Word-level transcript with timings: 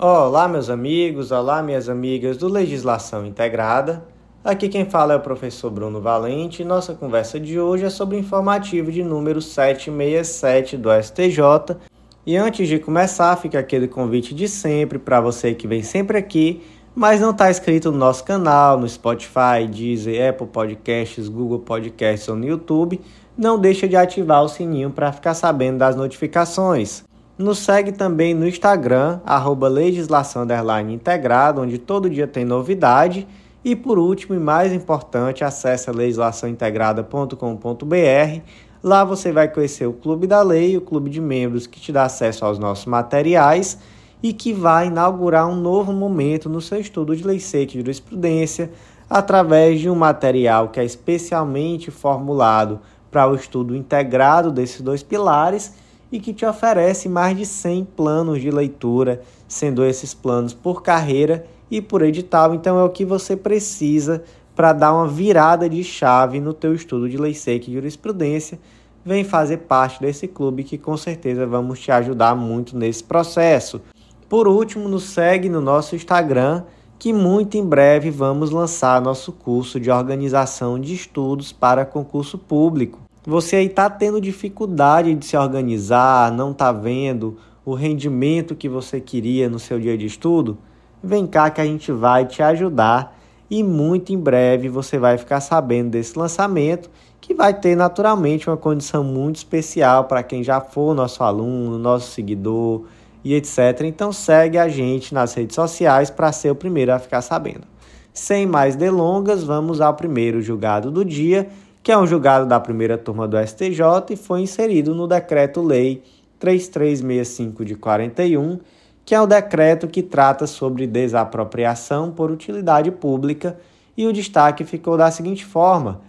Olá, 0.00 0.46
meus 0.46 0.70
amigos, 0.70 1.32
olá, 1.32 1.60
minhas 1.60 1.88
amigas 1.88 2.36
do 2.36 2.46
Legislação 2.46 3.26
Integrada. 3.26 4.04
Aqui 4.44 4.68
quem 4.68 4.88
fala 4.88 5.14
é 5.14 5.16
o 5.16 5.20
professor 5.20 5.72
Bruno 5.72 6.00
Valente 6.00 6.62
e 6.62 6.64
nossa 6.64 6.94
conversa 6.94 7.40
de 7.40 7.58
hoje 7.58 7.84
é 7.84 7.90
sobre 7.90 8.14
o 8.16 8.20
informativo 8.20 8.92
de 8.92 9.02
número 9.02 9.42
767 9.42 10.76
do 10.76 10.88
STJ. 11.02 11.76
E 12.24 12.36
antes 12.36 12.68
de 12.68 12.78
começar, 12.78 13.34
fica 13.38 13.58
aquele 13.58 13.88
convite 13.88 14.36
de 14.36 14.46
sempre 14.46 15.00
para 15.00 15.20
você 15.20 15.52
que 15.52 15.66
vem 15.66 15.82
sempre 15.82 16.16
aqui, 16.16 16.62
mas 16.94 17.20
não 17.20 17.30
está 17.30 17.50
inscrito 17.50 17.90
no 17.90 17.98
nosso 17.98 18.22
canal, 18.22 18.78
no 18.78 18.88
Spotify, 18.88 19.66
Deezer, 19.68 20.28
Apple 20.28 20.46
Podcasts, 20.46 21.28
Google 21.28 21.58
Podcasts 21.58 22.28
ou 22.28 22.36
no 22.36 22.46
YouTube, 22.46 23.00
não 23.36 23.58
deixa 23.58 23.88
de 23.88 23.96
ativar 23.96 24.44
o 24.44 24.48
sininho 24.48 24.90
para 24.90 25.10
ficar 25.10 25.34
sabendo 25.34 25.78
das 25.78 25.96
notificações. 25.96 27.07
Nos 27.38 27.58
segue 27.58 27.92
também 27.92 28.34
no 28.34 28.48
Instagram, 28.48 29.20
arroba 29.24 29.68
legislação 29.68 30.44
integrado, 30.90 31.60
onde 31.60 31.78
todo 31.78 32.10
dia 32.10 32.26
tem 32.26 32.44
novidade. 32.44 33.28
E 33.64 33.76
por 33.76 33.96
último 33.96 34.34
e 34.34 34.40
mais 34.40 34.72
importante, 34.72 35.44
acesse 35.44 35.88
legislaçãointegrada.com.br. 35.88 38.40
Lá 38.82 39.04
você 39.04 39.30
vai 39.30 39.46
conhecer 39.46 39.86
o 39.86 39.92
Clube 39.92 40.26
da 40.26 40.42
Lei, 40.42 40.76
o 40.76 40.80
clube 40.80 41.10
de 41.10 41.20
membros 41.20 41.68
que 41.68 41.80
te 41.80 41.92
dá 41.92 42.02
acesso 42.04 42.44
aos 42.44 42.58
nossos 42.58 42.86
materiais 42.86 43.78
e 44.20 44.32
que 44.32 44.52
vai 44.52 44.88
inaugurar 44.88 45.46
um 45.46 45.54
novo 45.54 45.92
momento 45.92 46.48
no 46.48 46.60
seu 46.60 46.80
estudo 46.80 47.14
de 47.14 47.22
lei 47.22 47.38
seca 47.38 47.74
e 47.74 47.80
jurisprudência 47.80 48.72
através 49.08 49.78
de 49.80 49.88
um 49.88 49.94
material 49.94 50.70
que 50.70 50.80
é 50.80 50.84
especialmente 50.84 51.88
formulado 51.90 52.80
para 53.12 53.28
o 53.28 53.36
estudo 53.36 53.76
integrado 53.76 54.50
desses 54.50 54.80
dois 54.80 55.04
pilares 55.04 55.72
e 56.10 56.18
que 56.18 56.32
te 56.32 56.44
oferece 56.46 57.08
mais 57.08 57.36
de 57.36 57.44
100 57.44 57.84
planos 57.96 58.40
de 58.40 58.50
leitura, 58.50 59.20
sendo 59.46 59.84
esses 59.84 60.14
planos 60.14 60.54
por 60.54 60.82
carreira 60.82 61.46
e 61.70 61.80
por 61.80 62.02
edital. 62.02 62.54
Então 62.54 62.78
é 62.78 62.84
o 62.84 62.90
que 62.90 63.04
você 63.04 63.36
precisa 63.36 64.22
para 64.54 64.72
dar 64.72 64.92
uma 64.92 65.06
virada 65.06 65.68
de 65.68 65.84
chave 65.84 66.40
no 66.40 66.52
teu 66.52 66.74
estudo 66.74 67.08
de 67.08 67.16
lei 67.16 67.34
seca 67.34 67.70
e 67.70 67.74
jurisprudência. 67.74 68.58
Vem 69.04 69.22
fazer 69.22 69.58
parte 69.58 70.00
desse 70.00 70.26
clube 70.26 70.64
que 70.64 70.76
com 70.76 70.96
certeza 70.96 71.46
vamos 71.46 71.78
te 71.78 71.92
ajudar 71.92 72.34
muito 72.34 72.76
nesse 72.76 73.04
processo. 73.04 73.80
Por 74.28 74.48
último, 74.48 74.88
nos 74.88 75.04
segue 75.04 75.48
no 75.48 75.60
nosso 75.60 75.94
Instagram, 75.94 76.64
que 76.98 77.12
muito 77.12 77.56
em 77.56 77.64
breve 77.64 78.10
vamos 78.10 78.50
lançar 78.50 79.00
nosso 79.00 79.32
curso 79.32 79.78
de 79.78 79.90
organização 79.90 80.78
de 80.78 80.92
estudos 80.92 81.52
para 81.52 81.86
concurso 81.86 82.36
público. 82.36 83.07
Você 83.28 83.56
aí 83.56 83.66
está 83.66 83.90
tendo 83.90 84.22
dificuldade 84.22 85.14
de 85.14 85.26
se 85.26 85.36
organizar, 85.36 86.32
não 86.32 86.52
está 86.52 86.72
vendo 86.72 87.36
o 87.62 87.74
rendimento 87.74 88.54
que 88.54 88.70
você 88.70 89.02
queria 89.02 89.50
no 89.50 89.58
seu 89.58 89.78
dia 89.78 89.98
de 89.98 90.06
estudo? 90.06 90.56
Vem 91.04 91.26
cá 91.26 91.50
que 91.50 91.60
a 91.60 91.64
gente 91.66 91.92
vai 91.92 92.24
te 92.24 92.42
ajudar 92.42 93.14
e 93.50 93.62
muito 93.62 94.14
em 94.14 94.18
breve 94.18 94.70
você 94.70 94.96
vai 94.96 95.18
ficar 95.18 95.42
sabendo 95.42 95.90
desse 95.90 96.18
lançamento 96.18 96.88
que 97.20 97.34
vai 97.34 97.52
ter 97.52 97.76
naturalmente 97.76 98.48
uma 98.48 98.56
condição 98.56 99.04
muito 99.04 99.36
especial 99.36 100.04
para 100.04 100.22
quem 100.22 100.42
já 100.42 100.58
for 100.58 100.94
nosso 100.94 101.22
aluno, 101.22 101.76
nosso 101.76 102.10
seguidor 102.12 102.84
e 103.22 103.34
etc. 103.34 103.82
Então 103.84 104.10
segue 104.10 104.56
a 104.56 104.70
gente 104.70 105.12
nas 105.12 105.34
redes 105.34 105.54
sociais 105.54 106.08
para 106.08 106.32
ser 106.32 106.50
o 106.50 106.54
primeiro 106.54 106.94
a 106.94 106.98
ficar 106.98 107.20
sabendo. 107.20 107.66
Sem 108.10 108.46
mais 108.46 108.74
delongas, 108.74 109.44
vamos 109.44 109.82
ao 109.82 109.92
primeiro 109.92 110.40
julgado 110.40 110.90
do 110.90 111.04
dia 111.04 111.46
que 111.88 111.92
é 111.92 111.96
um 111.96 112.06
julgado 112.06 112.44
da 112.44 112.60
primeira 112.60 112.98
turma 112.98 113.26
do 113.26 113.38
STJ 113.38 113.80
e 114.10 114.16
foi 114.16 114.42
inserido 114.42 114.94
no 114.94 115.06
Decreto-Lei 115.06 116.02
3365 116.38 117.64
de 117.64 117.76
41, 117.76 118.58
que 119.06 119.14
é 119.14 119.20
o 119.22 119.26
decreto 119.26 119.88
que 119.88 120.02
trata 120.02 120.46
sobre 120.46 120.86
desapropriação 120.86 122.10
por 122.10 122.30
utilidade 122.30 122.90
pública, 122.90 123.58
e 123.96 124.06
o 124.06 124.12
destaque 124.12 124.64
ficou 124.64 124.98
da 124.98 125.10
seguinte 125.10 125.46
forma: 125.46 126.02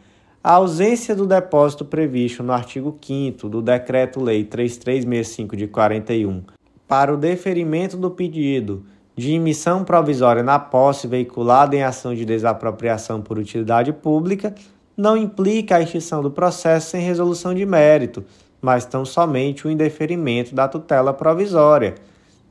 a 0.44 0.56
ausência 0.56 1.16
do 1.16 1.26
depósito 1.26 1.86
previsto 1.86 2.44
no 2.44 2.52
artigo 2.52 2.98
5 3.02 3.48
do 3.48 3.62
Decreto-Lei 3.62 4.44
3365 4.44 5.56
de 5.56 5.66
41 5.66 6.44
para 6.90 7.14
o 7.14 7.16
deferimento 7.16 7.96
do 7.96 8.12
pedido 8.12 8.84
de 9.16 9.32
emissão 9.32 9.86
provisória 9.86 10.44
na 10.44 10.60
posse 10.60 11.08
veiculada 11.08 11.74
em 11.74 11.84
ação 11.84 12.14
de 12.14 12.26
desapropriação 12.26 13.22
por 13.22 13.40
utilidade 13.40 13.94
pública 13.94 14.54
não 15.00 15.16
implica 15.16 15.78
a 15.78 15.82
extinção 15.82 16.22
do 16.22 16.30
processo 16.30 16.90
sem 16.90 17.02
resolução 17.02 17.54
de 17.54 17.66
mérito, 17.66 18.26
mas 18.62 18.84
tão 18.84 19.06
somente 19.06 19.66
o 19.66 19.72
indeferimento 19.72 20.54
da 20.54 20.68
tutela 20.68 21.14
provisória. 21.14 21.96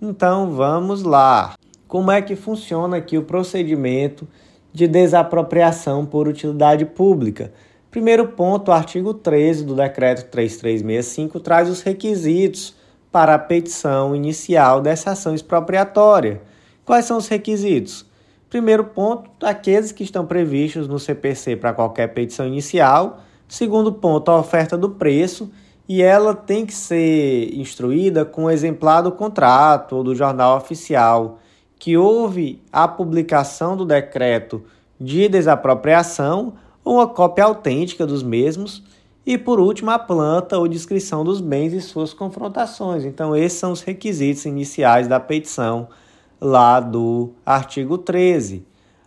Então 0.01 0.51
vamos 0.53 1.03
lá. 1.03 1.57
Como 1.87 2.11
é 2.11 2.23
que 2.23 2.35
funciona 2.35 2.97
aqui 2.97 3.19
o 3.19 3.23
procedimento 3.23 4.27
de 4.73 4.89
desapropriação 4.89 6.07
por 6.07 6.27
utilidade 6.27 6.87
pública? 6.87 7.53
Primeiro 7.91 8.29
ponto, 8.29 8.71
o 8.71 8.75
artigo 8.75 9.13
13 9.13 9.67
do 9.67 9.75
decreto 9.75 10.31
3365 10.31 11.41
traz 11.41 11.69
os 11.69 11.83
requisitos 11.83 12.75
para 13.13 13.35
a 13.35 13.39
petição 13.39 14.17
inicial 14.17 14.81
dessa 14.81 15.11
ação 15.11 15.35
expropriatória. 15.35 16.41
Quais 16.83 17.05
são 17.05 17.19
os 17.19 17.29
requisitos? 17.29 18.08
Primeiro 18.51 18.85
ponto, 18.85 19.31
aqueles 19.45 19.93
que 19.93 20.03
estão 20.03 20.25
previstos 20.25 20.89
no 20.89 20.99
CPC 20.99 21.57
para 21.57 21.75
qualquer 21.75 22.09
petição 22.09 22.47
inicial. 22.47 23.21
Segundo 23.47 23.93
ponto, 23.93 24.31
a 24.31 24.39
oferta 24.39 24.77
do 24.77 24.91
preço 24.91 25.51
e 25.89 26.03
ela 26.03 26.35
tem 26.35 26.65
que 26.65 26.75
ser 26.75 27.55
instruída 27.55 28.25
com 28.25 28.45
um 28.45 28.51
exemplar 28.51 29.03
do 29.03 29.13
contrato 29.13 29.97
ou 29.97 30.05
do 30.05 30.15
jornal 30.15 30.57
oficial 30.57 31.39
que 31.79 31.97
houve 31.97 32.63
a 32.73 32.89
publicação 32.89 33.77
do 33.77 33.85
decreto 33.85 34.65
de 35.01 35.29
desapropriação 35.29 36.55
ou 36.85 36.97
uma 36.97 37.07
cópia 37.07 37.45
autêntica 37.45 38.07
dos 38.07 38.23
mesmos 38.23 38.83
e 39.25 39.39
por 39.39 39.61
último 39.61 39.91
a 39.91 39.99
planta 39.99 40.59
ou 40.59 40.67
descrição 40.67 41.23
dos 41.23 41.41
bens 41.41 41.73
e 41.73 41.81
suas 41.81 42.13
confrontações. 42.15 43.05
Então 43.05 43.37
esses 43.37 43.59
são 43.59 43.73
os 43.73 43.83
requisitos 43.83 44.47
iniciais 44.47 45.07
da 45.07 45.21
petição 45.21 45.89
lá 46.41 46.81
do 46.81 47.31
artigo 47.45 47.99
13. 47.99 48.65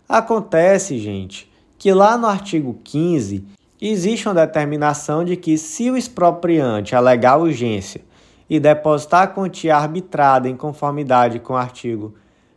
Acontece, 0.08 0.98
gente, 0.98 1.50
que 1.78 1.92
lá 1.92 2.18
no 2.18 2.26
artigo 2.26 2.78
15 2.84 3.44
existe 3.80 4.28
uma 4.28 4.34
determinação 4.34 5.24
de 5.24 5.36
que 5.36 5.58
se 5.58 5.90
o 5.90 5.96
expropriante 5.96 6.94
alegar 6.94 7.38
urgência 7.38 8.02
e 8.48 8.60
depositar 8.60 9.22
a 9.22 9.26
quantia 9.26 9.76
arbitrada 9.76 10.48
em 10.48 10.56
conformidade 10.56 11.38
com 11.38 11.54
o 11.54 11.56
artigo 11.56 12.14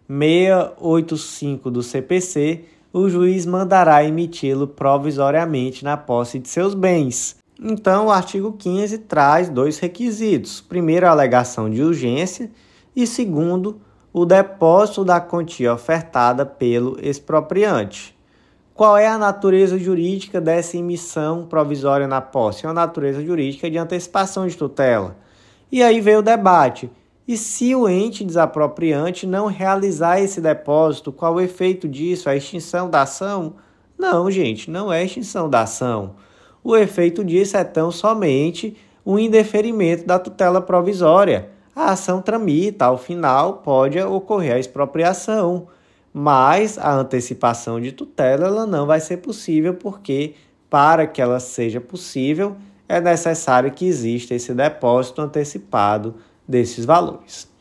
685 0.08 1.72
do 1.72 1.82
CPC, 1.82 2.66
o 2.94 3.10
juiz 3.10 3.46
mandará 3.46 4.04
emiti-lo 4.04 4.68
provisoriamente 4.68 5.84
na 5.84 5.98
posse 5.98 6.38
de 6.38 6.48
seus 6.48 6.74
bens. 6.74 7.36
Então, 7.62 8.08
o 8.08 8.12
artigo 8.12 8.54
15 8.54 9.00
traz 9.00 9.50
dois 9.50 9.80
requisitos: 9.80 10.62
primeiro, 10.62 11.08
a 11.08 11.12
alegação 11.12 11.70
de 11.70 11.82
urgência, 11.82 12.52
e 12.96 13.08
segundo, 13.08 13.80
o 14.18 14.26
depósito 14.26 15.04
da 15.04 15.20
quantia 15.20 15.74
ofertada 15.74 16.46
pelo 16.46 16.98
expropriante. 17.06 18.18
Qual 18.74 18.98
é 18.98 19.06
a 19.06 19.18
natureza 19.18 19.78
jurídica 19.78 20.40
dessa 20.40 20.78
emissão 20.78 21.46
provisória 21.46 22.08
na 22.08 22.22
posse? 22.22 22.66
É 22.66 22.70
uma 22.70 22.76
natureza 22.76 23.22
jurídica 23.22 23.70
de 23.70 23.78
antecipação 23.78 24.48
de 24.48 24.56
tutela. 24.56 25.18
E 25.70 25.84
aí 25.84 26.00
veio 26.00 26.20
o 26.20 26.22
debate. 26.22 26.90
E 27.28 27.36
se 27.36 27.76
o 27.76 27.90
ente 27.90 28.24
desapropriante 28.24 29.28
não 29.28 29.48
realizar 29.48 30.18
esse 30.22 30.40
depósito, 30.40 31.12
qual 31.12 31.34
o 31.34 31.42
efeito 31.42 31.86
disso? 31.86 32.30
A 32.30 32.38
extinção 32.38 32.90
da 32.90 33.02
ação? 33.02 33.56
Não, 34.00 34.32
gente, 34.32 34.72
não 34.72 34.94
é 34.94 35.04
extinção 35.04 35.50
da 35.50 35.64
ação. 35.64 36.16
O 36.64 36.78
efeito 36.78 37.22
disso 37.22 37.58
é 37.58 37.66
tão 37.66 37.92
somente 37.92 38.78
o 39.04 39.20
indeferimento 39.20 40.06
da 40.06 40.18
tutela 40.18 40.62
provisória 40.62 41.54
a 41.76 41.92
ação 41.92 42.22
tramita, 42.22 42.86
ao 42.86 42.98
final 42.98 43.56
pode 43.58 44.00
ocorrer 44.00 44.56
a 44.56 44.60
expropriação, 44.60 45.68
mas 46.14 46.78
a 46.78 46.94
antecipação 46.94 47.82
de 47.82 47.92
tutela 47.92 48.48
ela 48.48 48.66
não 48.66 48.86
vai 48.86 49.02
ser 49.02 49.18
possível 49.18 49.74
porque 49.74 50.36
para 50.70 51.06
que 51.06 51.22
ela 51.22 51.40
seja 51.40 51.82
possível 51.82 52.56
é 52.88 53.02
necessário 53.02 53.72
que 53.72 53.86
exista 53.86 54.34
esse 54.34 54.54
depósito 54.54 55.22
antecipado 55.22 56.16
desses 56.48 56.86
valores. 56.86 57.54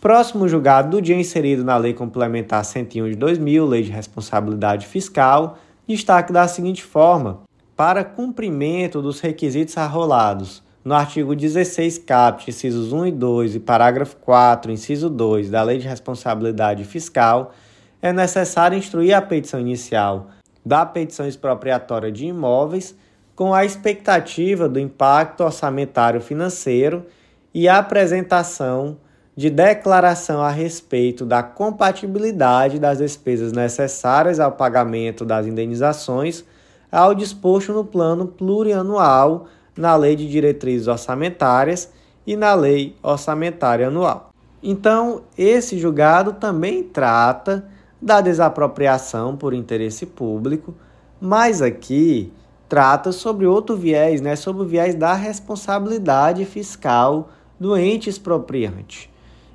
Próximo 0.00 0.48
julgado 0.48 0.90
do 0.90 1.00
dia 1.00 1.16
inserido 1.16 1.62
na 1.62 1.76
Lei 1.76 1.94
Complementar 1.94 2.64
101 2.64 3.10
de 3.10 3.16
2000, 3.16 3.66
Lei 3.66 3.82
de 3.82 3.90
Responsabilidade 3.90 4.86
Fiscal, 4.86 5.58
destaque 5.86 6.32
da 6.32 6.48
seguinte 6.48 6.82
forma: 6.82 7.42
para 7.76 8.04
cumprimento 8.04 9.00
dos 9.00 9.20
requisitos 9.20 9.76
arrolados 9.78 10.62
no 10.84 10.94
artigo 10.94 11.34
16 11.34 11.98
caput, 11.98 12.50
incisos 12.50 12.92
1 12.92 13.06
e 13.06 13.12
2 13.12 13.54
e 13.54 13.60
parágrafo 13.60 14.16
4, 14.16 14.70
inciso 14.70 15.08
2 15.08 15.48
da 15.48 15.62
Lei 15.62 15.78
de 15.78 15.88
Responsabilidade 15.88 16.84
Fiscal, 16.84 17.54
é 18.02 18.12
necessário 18.12 18.76
instruir 18.76 19.14
a 19.14 19.22
petição 19.22 19.58
inicial 19.58 20.28
da 20.64 20.84
petição 20.84 21.26
expropriatória 21.26 22.12
de 22.12 22.26
imóveis 22.26 22.94
com 23.34 23.54
a 23.54 23.64
expectativa 23.64 24.68
do 24.68 24.78
impacto 24.78 25.42
orçamentário 25.42 26.20
financeiro 26.20 27.06
e 27.52 27.66
a 27.66 27.78
apresentação 27.78 28.98
de 29.34 29.48
declaração 29.48 30.42
a 30.42 30.50
respeito 30.50 31.24
da 31.24 31.42
compatibilidade 31.42 32.78
das 32.78 32.98
despesas 32.98 33.52
necessárias 33.52 34.38
ao 34.38 34.52
pagamento 34.52 35.24
das 35.24 35.46
indenizações 35.46 36.44
ao 36.92 37.14
disposto 37.14 37.72
no 37.72 37.84
plano 37.84 38.28
plurianual, 38.28 39.48
na 39.76 39.96
Lei 39.96 40.16
de 40.16 40.28
Diretrizes 40.28 40.86
Orçamentárias 40.86 41.90
e 42.26 42.36
na 42.36 42.54
Lei 42.54 42.96
Orçamentária 43.02 43.88
Anual. 43.88 44.30
Então, 44.62 45.22
esse 45.36 45.78
julgado 45.78 46.32
também 46.34 46.82
trata 46.82 47.66
da 48.00 48.20
desapropriação 48.20 49.36
por 49.36 49.52
interesse 49.52 50.06
público, 50.06 50.74
mas 51.20 51.60
aqui 51.60 52.32
trata 52.68 53.12
sobre 53.12 53.46
outro 53.46 53.76
viés, 53.76 54.20
né, 54.20 54.36
sobre 54.36 54.62
o 54.62 54.66
viés 54.66 54.94
da 54.94 55.14
responsabilidade 55.14 56.44
fiscal 56.44 57.28
do 57.58 57.76
ente 57.76 58.08
expropriante. 58.08 59.10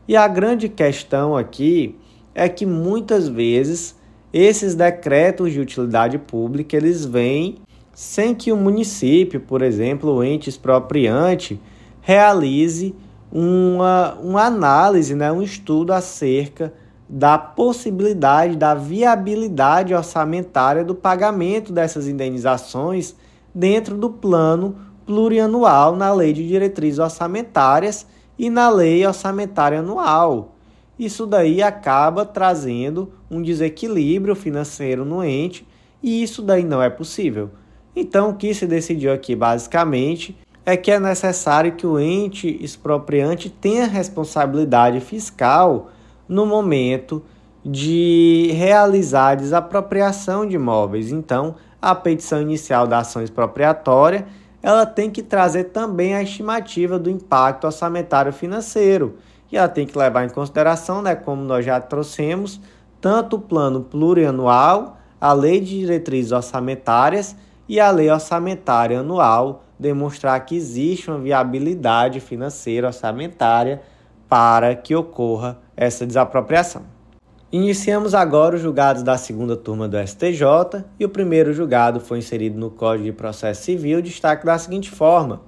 E 0.08 0.16
a 0.16 0.28
grande 0.28 0.70
questão 0.70 1.36
aqui 1.36 1.96
é 2.34 2.48
que 2.48 2.66
muitas 2.66 3.28
vezes 3.28 3.96
esses 4.32 4.76
decretos 4.76 5.52
de 5.52 5.60
utilidade 5.60 6.18
pública 6.18 6.78
eles 6.78 7.06
vêm 7.06 7.58
sem 8.00 8.34
que 8.34 8.50
o 8.50 8.56
município, 8.56 9.42
por 9.42 9.62
exemplo, 9.62 10.14
o 10.14 10.24
ente 10.24 10.48
expropriante, 10.50 11.60
realize 12.00 12.96
uma, 13.30 14.14
uma 14.24 14.46
análise, 14.46 15.14
né, 15.14 15.30
um 15.30 15.42
estudo 15.42 15.92
acerca 15.92 16.74
da 17.10 17.38
possibilidade, 17.38 18.56
da 18.56 18.74
viabilidade 18.74 19.94
orçamentária 19.94 20.82
do 20.82 20.96
pagamento 20.96 21.74
dessas 21.74 22.08
indenizações 22.08 23.18
dentro 23.54 23.98
do 23.98 24.10
plano 24.10 24.78
plurianual 25.06 25.94
na 25.94 26.14
Lei 26.14 26.32
de 26.32 26.48
Diretrizes 26.48 27.00
Orçamentárias 27.00 28.08
e 28.38 28.50
na 28.50 28.70
lei 28.70 29.06
orçamentária 29.06 29.80
anual. 29.80 30.56
Isso 30.98 31.28
daí 31.28 31.62
acaba 31.62 32.26
trazendo 32.26 33.12
um 33.30 33.42
desequilíbrio 33.42 34.36
financeiro 34.36 35.04
no 35.04 35.22
ente 35.22 35.68
e 36.02 36.24
isso 36.24 36.42
daí 36.42 36.64
não 36.64 36.82
é 36.82 36.90
possível. 36.90 37.50
Então, 37.96 38.30
o 38.30 38.36
que 38.36 38.54
se 38.54 38.66
decidiu 38.66 39.12
aqui 39.12 39.36
basicamente 39.36 40.38
é 40.66 40.78
que 40.78 40.92
é 40.92 41.00
necessário 41.00 41.74
que 41.74 41.88
o 41.88 42.00
ente 42.00 42.64
expropriante 42.64 43.50
tenha 43.50 43.88
responsabilidade 43.88 45.00
fiscal 45.00 45.90
no 46.28 46.46
momento 46.46 47.24
de 47.66 48.52
realizar 48.54 49.30
a 49.30 49.36
desapropriação 49.36 50.46
de 50.46 50.56
imóveis. 50.56 51.12
Então, 51.12 51.56
a 51.82 51.96
petição 51.96 52.42
inicial 52.42 52.86
da 52.86 53.00
ação 53.00 53.22
expropriatória 53.22 54.26
ela 54.62 54.86
tem 54.86 55.10
que 55.10 55.24
trazer 55.24 55.66
também 55.66 56.14
a 56.14 56.22
estimativa 56.22 57.00
do 57.00 57.10
impacto 57.10 57.66
orçamentário 57.66 58.34
financeiro. 58.34 59.16
E 59.52 59.58
ela 59.58 59.70
tem 59.70 59.88
que 59.88 59.98
levar 59.98 60.26
em 60.26 60.30
consideração, 60.30 61.02
né, 61.02 61.16
como 61.16 61.42
nós 61.42 61.66
já 61.66 61.80
trouxemos, 61.80 62.60
tanto 63.00 63.38
o 63.38 63.40
plano 63.40 63.82
plurianual, 63.82 64.98
a 65.20 65.34
lei 65.34 65.60
de 65.60 65.80
diretrizes 65.80 66.32
orçamentárias 66.32 67.36
e 67.70 67.80
a 67.80 67.92
lei 67.92 68.10
orçamentária 68.10 69.00
anual, 69.00 69.64
demonstrar 69.78 70.44
que 70.44 70.56
existe 70.56 71.12
uma 71.12 71.20
viabilidade 71.20 72.20
financeira 72.20 72.88
orçamentária 72.88 73.84
para 74.28 74.76
que 74.76 74.96
ocorra 74.96 75.60
essa 75.78 76.06
desapropriação. 76.06 76.82
Iniciamos 77.52 78.16
agora 78.16 78.56
os 78.56 78.62
julgados 78.62 79.04
da 79.04 79.18
segunda 79.18 79.56
turma 79.56 79.88
do 79.88 79.98
STJ 79.98 80.84
e 81.00 81.06
o 81.06 81.10
primeiro 81.10 81.54
julgado 81.54 82.00
foi 82.00 82.18
inserido 82.18 82.60
no 82.60 82.72
Código 82.72 83.06
de 83.06 83.12
Processo 83.12 83.64
Civil, 83.64 84.02
destaque 84.02 84.46
da 84.46 84.58
seguinte 84.58 84.90
forma: 84.90 85.42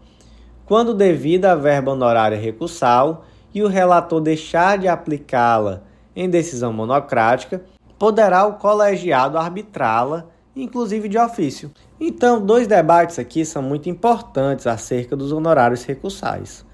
quando 0.66 0.94
devida 0.94 1.52
a 1.52 1.56
verba 1.56 1.92
honorária 1.92 2.40
recursal 2.40 3.26
e 3.54 3.64
o 3.64 3.68
relator 3.68 4.22
deixar 4.22 4.78
de 4.78 4.88
aplicá-la 4.88 5.84
em 6.16 6.30
decisão 6.30 6.72
monocrática, 6.72 7.62
poderá 8.00 8.46
o 8.46 8.54
colegiado 8.54 9.38
arbitrá-la, 9.38 10.26
inclusive 10.56 11.08
de 11.08 11.18
ofício. 11.18 11.72
Então, 12.04 12.44
dois 12.44 12.66
debates 12.66 13.20
aqui 13.20 13.46
são 13.46 13.62
muito 13.62 13.88
importantes 13.88 14.66
acerca 14.66 15.16
dos 15.16 15.32
honorários 15.32 15.84
recursais. 15.84 16.66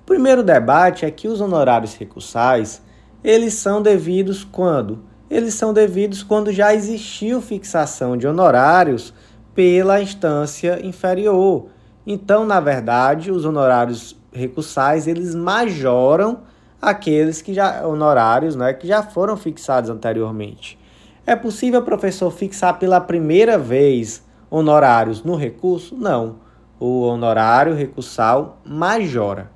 O 0.00 0.04
primeiro 0.04 0.42
debate 0.42 1.04
é 1.06 1.10
que 1.12 1.28
os 1.28 1.40
honorários 1.40 1.94
recursais 1.94 2.82
eles 3.22 3.54
são 3.54 3.80
devidos 3.80 4.42
quando? 4.42 5.04
Eles 5.30 5.54
são 5.54 5.72
devidos 5.72 6.24
quando 6.24 6.50
já 6.50 6.74
existiu 6.74 7.40
fixação 7.40 8.16
de 8.16 8.26
honorários 8.26 9.14
pela 9.54 10.02
instância 10.02 10.84
inferior. 10.84 11.68
Então, 12.04 12.44
na 12.44 12.58
verdade, 12.58 13.30
os 13.30 13.44
honorários 13.44 14.16
recursais, 14.32 15.06
eles 15.06 15.36
majoram 15.36 16.40
aqueles 16.82 17.40
que 17.40 17.54
já 17.54 17.86
honorários, 17.86 18.56
né, 18.56 18.72
que 18.74 18.88
já 18.88 19.04
foram 19.04 19.36
fixados 19.36 19.88
anteriormente. 19.88 20.76
É 21.24 21.36
possível, 21.36 21.80
professor, 21.82 22.32
fixar 22.32 22.76
pela 22.76 23.00
primeira 23.00 23.56
vez 23.56 24.24
honorários 24.56 25.24
no 25.24 25.34
recurso? 25.34 25.96
Não. 25.96 26.36
O 26.78 27.02
honorário 27.02 27.74
recursal 27.74 28.58
majora. 28.64 29.50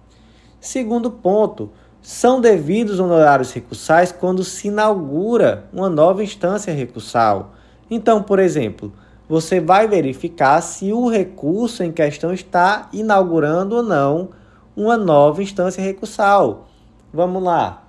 Segundo 0.60 1.10
ponto, 1.10 1.70
são 2.02 2.40
devidos 2.40 2.98
honorários 2.98 3.52
recursais 3.52 4.10
quando 4.10 4.42
se 4.42 4.68
inaugura 4.68 5.66
uma 5.72 5.88
nova 5.88 6.24
instância 6.24 6.72
recursal. 6.72 7.52
Então, 7.88 8.22
por 8.22 8.40
exemplo, 8.40 8.92
você 9.28 9.60
vai 9.60 9.86
verificar 9.86 10.60
se 10.62 10.92
o 10.92 11.08
recurso 11.08 11.84
em 11.84 11.92
questão 11.92 12.32
está 12.32 12.88
inaugurando 12.92 13.76
ou 13.76 13.82
não 13.82 14.30
uma 14.76 14.96
nova 14.96 15.42
instância 15.42 15.82
recursal. 15.82 16.66
Vamos 17.12 17.42
lá. 17.42 17.84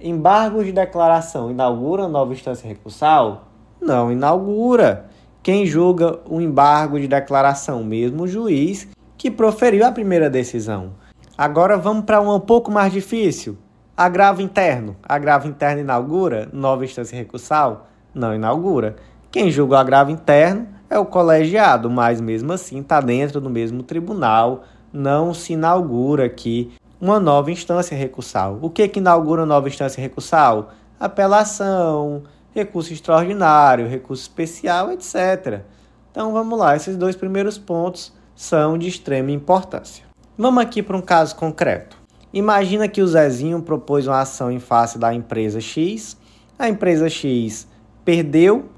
Embargo 0.00 0.62
de 0.62 0.72
declaração 0.72 1.50
inaugura 1.50 2.08
nova 2.08 2.32
instância 2.32 2.68
recursal? 2.68 3.44
Não 3.80 4.12
inaugura. 4.12 5.11
Quem 5.42 5.66
julga 5.66 6.20
o 6.24 6.40
embargo 6.40 7.00
de 7.00 7.08
declaração? 7.08 7.82
Mesmo 7.82 8.22
o 8.22 8.28
juiz 8.28 8.86
que 9.18 9.28
proferiu 9.28 9.84
a 9.84 9.90
primeira 9.90 10.30
decisão. 10.30 10.92
Agora 11.36 11.76
vamos 11.76 12.04
para 12.04 12.20
um 12.20 12.38
pouco 12.38 12.70
mais 12.70 12.92
difícil. 12.92 13.58
Agravo 13.96 14.40
interno. 14.40 14.94
Agravo 15.02 15.48
interno 15.48 15.80
inaugura 15.80 16.48
nova 16.52 16.84
instância 16.84 17.18
recursal? 17.18 17.88
Não 18.14 18.32
inaugura. 18.32 18.94
Quem 19.32 19.50
julga 19.50 19.74
o 19.74 19.78
agravo 19.78 20.12
interno 20.12 20.68
é 20.88 20.96
o 20.96 21.04
colegiado, 21.04 21.90
mas 21.90 22.20
mesmo 22.20 22.52
assim 22.52 22.78
está 22.78 23.00
dentro 23.00 23.40
do 23.40 23.50
mesmo 23.50 23.82
tribunal, 23.82 24.62
não 24.92 25.34
se 25.34 25.54
inaugura 25.54 26.26
aqui 26.26 26.70
uma 27.00 27.18
nova 27.18 27.50
instância 27.50 27.96
recursal. 27.96 28.60
O 28.62 28.70
que, 28.70 28.86
que 28.86 29.00
inaugura 29.00 29.44
nova 29.44 29.66
instância 29.66 30.00
recursal? 30.00 30.70
Apelação, 31.00 32.22
recurso 32.54 32.92
extraordinário, 32.92 33.88
recurso 33.88 34.22
especial, 34.22 34.92
etc. 34.92 35.62
Então 36.10 36.32
vamos 36.32 36.58
lá, 36.58 36.76
esses 36.76 36.96
dois 36.96 37.16
primeiros 37.16 37.58
pontos 37.58 38.12
são 38.34 38.76
de 38.76 38.88
extrema 38.88 39.30
importância. 39.30 40.04
Vamos 40.36 40.62
aqui 40.62 40.82
para 40.82 40.96
um 40.96 41.02
caso 41.02 41.36
concreto. 41.36 41.96
Imagina 42.32 42.88
que 42.88 43.02
o 43.02 43.06
Zezinho 43.06 43.60
propôs 43.62 44.06
uma 44.06 44.20
ação 44.20 44.50
em 44.50 44.58
face 44.58 44.98
da 44.98 45.12
empresa 45.12 45.60
X, 45.60 46.16
a 46.58 46.68
empresa 46.68 47.08
X 47.08 47.66
perdeu 48.04 48.70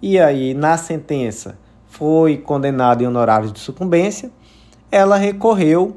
e 0.00 0.18
aí 0.18 0.54
na 0.54 0.76
sentença 0.76 1.58
foi 1.86 2.36
condenado 2.36 3.02
em 3.02 3.06
honorários 3.06 3.52
de 3.52 3.58
sucumbência, 3.58 4.30
ela 4.90 5.16
recorreu 5.16 5.96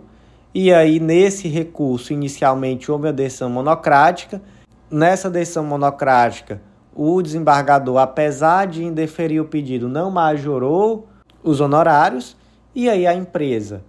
e 0.54 0.74
aí 0.74 1.00
nesse 1.00 1.48
recurso 1.48 2.12
inicialmente 2.12 2.92
houve 2.92 3.08
a 3.08 3.12
decisão 3.12 3.50
monocrática. 3.50 4.42
Nessa 4.90 5.30
decisão 5.30 5.64
monocrática, 5.64 6.62
o 6.96 7.22
desembargador, 7.22 7.98
apesar 7.98 8.68
de 8.68 8.84
indeferir 8.84 9.42
o 9.42 9.46
pedido, 9.46 9.88
não 9.88 10.12
majorou 10.12 11.08
os 11.44 11.60
honorários 11.62 12.36
e 12.76 12.90
aí 12.90 13.08
a 13.08 13.14
empresa 13.14 13.82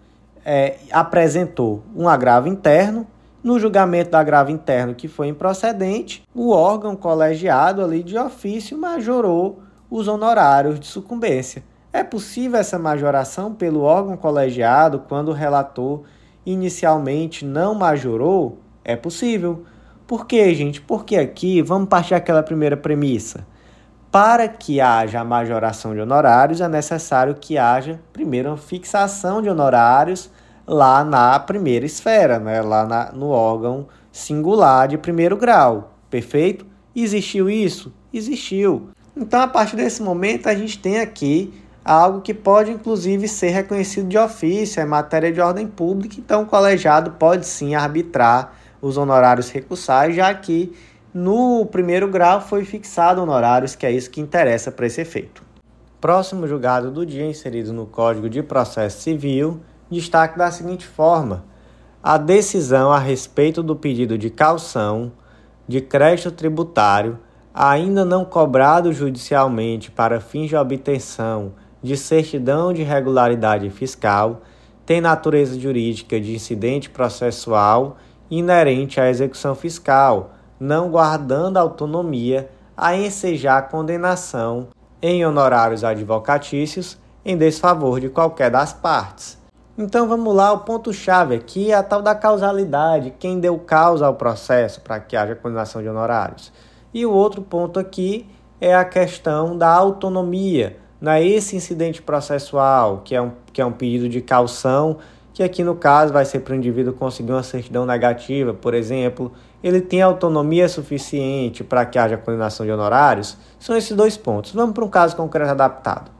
é, 0.44 0.76
apresentou 0.90 1.82
um 1.96 2.08
agravo 2.08 2.48
interno. 2.48 3.06
No 3.42 3.58
julgamento 3.58 4.10
do 4.10 4.16
agravo 4.16 4.52
interno 4.52 4.94
que 4.94 5.08
foi 5.08 5.26
improcedente, 5.26 6.22
o 6.32 6.50
órgão 6.50 6.94
colegiado 6.94 7.82
ali 7.82 8.02
de 8.02 8.16
ofício 8.16 8.78
majorou 8.78 9.60
os 9.90 10.06
honorários 10.06 10.78
de 10.78 10.86
sucumbência. 10.86 11.64
É 11.92 12.04
possível 12.04 12.58
essa 12.58 12.78
majoração 12.78 13.52
pelo 13.52 13.82
órgão 13.82 14.16
colegiado 14.16 15.00
quando 15.08 15.28
o 15.28 15.34
relator 15.34 16.04
inicialmente 16.46 17.44
não 17.44 17.74
majorou? 17.74 18.58
É 18.84 18.96
possível. 18.96 19.64
Por 20.12 20.26
quê, 20.26 20.54
gente? 20.54 20.78
Porque 20.78 21.16
aqui 21.16 21.62
vamos 21.62 21.88
partir 21.88 22.10
daquela 22.10 22.42
primeira 22.42 22.76
premissa. 22.76 23.46
Para 24.10 24.46
que 24.46 24.78
haja 24.78 25.18
a 25.18 25.24
majoração 25.24 25.94
de 25.94 26.00
honorários, 26.02 26.60
é 26.60 26.68
necessário 26.68 27.34
que 27.34 27.56
haja, 27.56 27.98
primeiro, 28.12 28.50
uma 28.50 28.58
fixação 28.58 29.40
de 29.40 29.48
honorários 29.48 30.28
lá 30.66 31.02
na 31.02 31.38
primeira 31.38 31.86
esfera, 31.86 32.38
né? 32.38 32.60
lá 32.60 32.84
na, 32.84 33.10
no 33.12 33.30
órgão 33.30 33.86
singular 34.12 34.86
de 34.86 34.98
primeiro 34.98 35.34
grau. 35.34 35.94
Perfeito? 36.10 36.66
Existiu 36.94 37.48
isso? 37.48 37.90
Existiu. 38.12 38.90
Então, 39.16 39.40
a 39.40 39.48
partir 39.48 39.76
desse 39.76 40.02
momento, 40.02 40.46
a 40.46 40.54
gente 40.54 40.78
tem 40.78 41.00
aqui 41.00 41.54
algo 41.82 42.20
que 42.20 42.34
pode, 42.34 42.70
inclusive, 42.70 43.26
ser 43.26 43.48
reconhecido 43.48 44.08
de 44.08 44.18
ofício, 44.18 44.78
é 44.78 44.84
matéria 44.84 45.32
de 45.32 45.40
ordem 45.40 45.66
pública, 45.66 46.16
então 46.18 46.42
o 46.42 46.46
colegiado 46.46 47.12
pode 47.12 47.46
sim 47.46 47.74
arbitrar 47.74 48.60
os 48.82 48.96
honorários 48.96 49.48
recursais, 49.48 50.16
já 50.16 50.34
que 50.34 50.72
no 51.14 51.64
primeiro 51.66 52.08
grau 52.08 52.40
foi 52.40 52.64
fixado 52.64 53.22
honorários, 53.22 53.76
que 53.76 53.86
é 53.86 53.92
isso 53.92 54.10
que 54.10 54.20
interessa 54.20 54.72
para 54.72 54.86
esse 54.86 55.00
efeito. 55.00 55.42
Próximo 56.00 56.48
julgado 56.48 56.90
do 56.90 57.06
dia 57.06 57.24
inserido 57.24 57.72
no 57.72 57.86
Código 57.86 58.28
de 58.28 58.42
Processo 58.42 59.00
Civil, 59.00 59.60
destaque 59.88 60.36
da 60.36 60.50
seguinte 60.50 60.84
forma: 60.84 61.44
a 62.02 62.18
decisão 62.18 62.90
a 62.90 62.98
respeito 62.98 63.62
do 63.62 63.76
pedido 63.76 64.18
de 64.18 64.28
calção 64.28 65.12
de 65.68 65.80
crédito 65.80 66.32
tributário 66.32 67.18
ainda 67.54 68.04
não 68.04 68.24
cobrado 68.24 68.92
judicialmente 68.92 69.90
para 69.90 70.20
fins 70.20 70.48
de 70.48 70.56
obtenção 70.56 71.52
de 71.82 71.96
certidão 71.96 72.72
de 72.72 72.82
regularidade 72.82 73.68
fiscal 73.70 74.42
tem 74.84 75.00
natureza 75.00 75.58
jurídica 75.58 76.20
de 76.20 76.34
incidente 76.34 76.90
processual 76.90 77.96
inerente 78.32 78.98
à 78.98 79.10
execução 79.10 79.54
fiscal, 79.54 80.30
não 80.58 80.90
guardando 80.90 81.58
autonomia 81.58 82.48
a 82.74 82.96
ensejar 82.96 83.68
condenação 83.68 84.68
em 85.02 85.26
honorários 85.26 85.84
advocatícios 85.84 86.98
em 87.22 87.36
desfavor 87.36 88.00
de 88.00 88.08
qualquer 88.08 88.50
das 88.50 88.72
partes. 88.72 89.38
Então 89.76 90.08
vamos 90.08 90.34
lá, 90.34 90.50
o 90.50 90.60
ponto-chave 90.60 91.34
aqui 91.34 91.72
é 91.72 91.74
a 91.74 91.82
tal 91.82 92.00
da 92.00 92.14
causalidade, 92.14 93.12
quem 93.18 93.38
deu 93.38 93.58
causa 93.58 94.06
ao 94.06 94.14
processo 94.14 94.80
para 94.80 94.98
que 94.98 95.14
haja 95.14 95.34
condenação 95.34 95.82
de 95.82 95.88
honorários. 95.88 96.50
E 96.94 97.04
o 97.04 97.12
outro 97.12 97.42
ponto 97.42 97.78
aqui 97.78 98.26
é 98.58 98.74
a 98.74 98.84
questão 98.84 99.58
da 99.58 99.68
autonomia, 99.68 100.78
na 100.98 101.18
é 101.18 101.26
esse 101.26 101.54
incidente 101.54 102.00
processual, 102.00 103.02
que 103.04 103.14
é, 103.14 103.20
um, 103.20 103.32
que 103.52 103.60
é 103.60 103.66
um 103.66 103.72
pedido 103.72 104.08
de 104.08 104.22
calção, 104.22 104.98
que 105.32 105.42
aqui 105.42 105.64
no 105.64 105.74
caso 105.74 106.12
vai 106.12 106.24
ser 106.24 106.40
para 106.40 106.52
o 106.52 106.56
indivíduo 106.56 106.92
conseguir 106.92 107.32
uma 107.32 107.42
certidão 107.42 107.86
negativa, 107.86 108.52
por 108.52 108.74
exemplo, 108.74 109.32
ele 109.62 109.80
tem 109.80 110.02
autonomia 110.02 110.68
suficiente 110.68 111.64
para 111.64 111.86
que 111.86 111.98
haja 111.98 112.16
condenação 112.16 112.66
de 112.66 112.72
honorários? 112.72 113.38
São 113.58 113.76
esses 113.76 113.96
dois 113.96 114.16
pontos. 114.16 114.52
Vamos 114.52 114.74
para 114.74 114.84
um 114.84 114.88
caso 114.88 115.16
concreto 115.16 115.50
adaptado. 115.50 116.10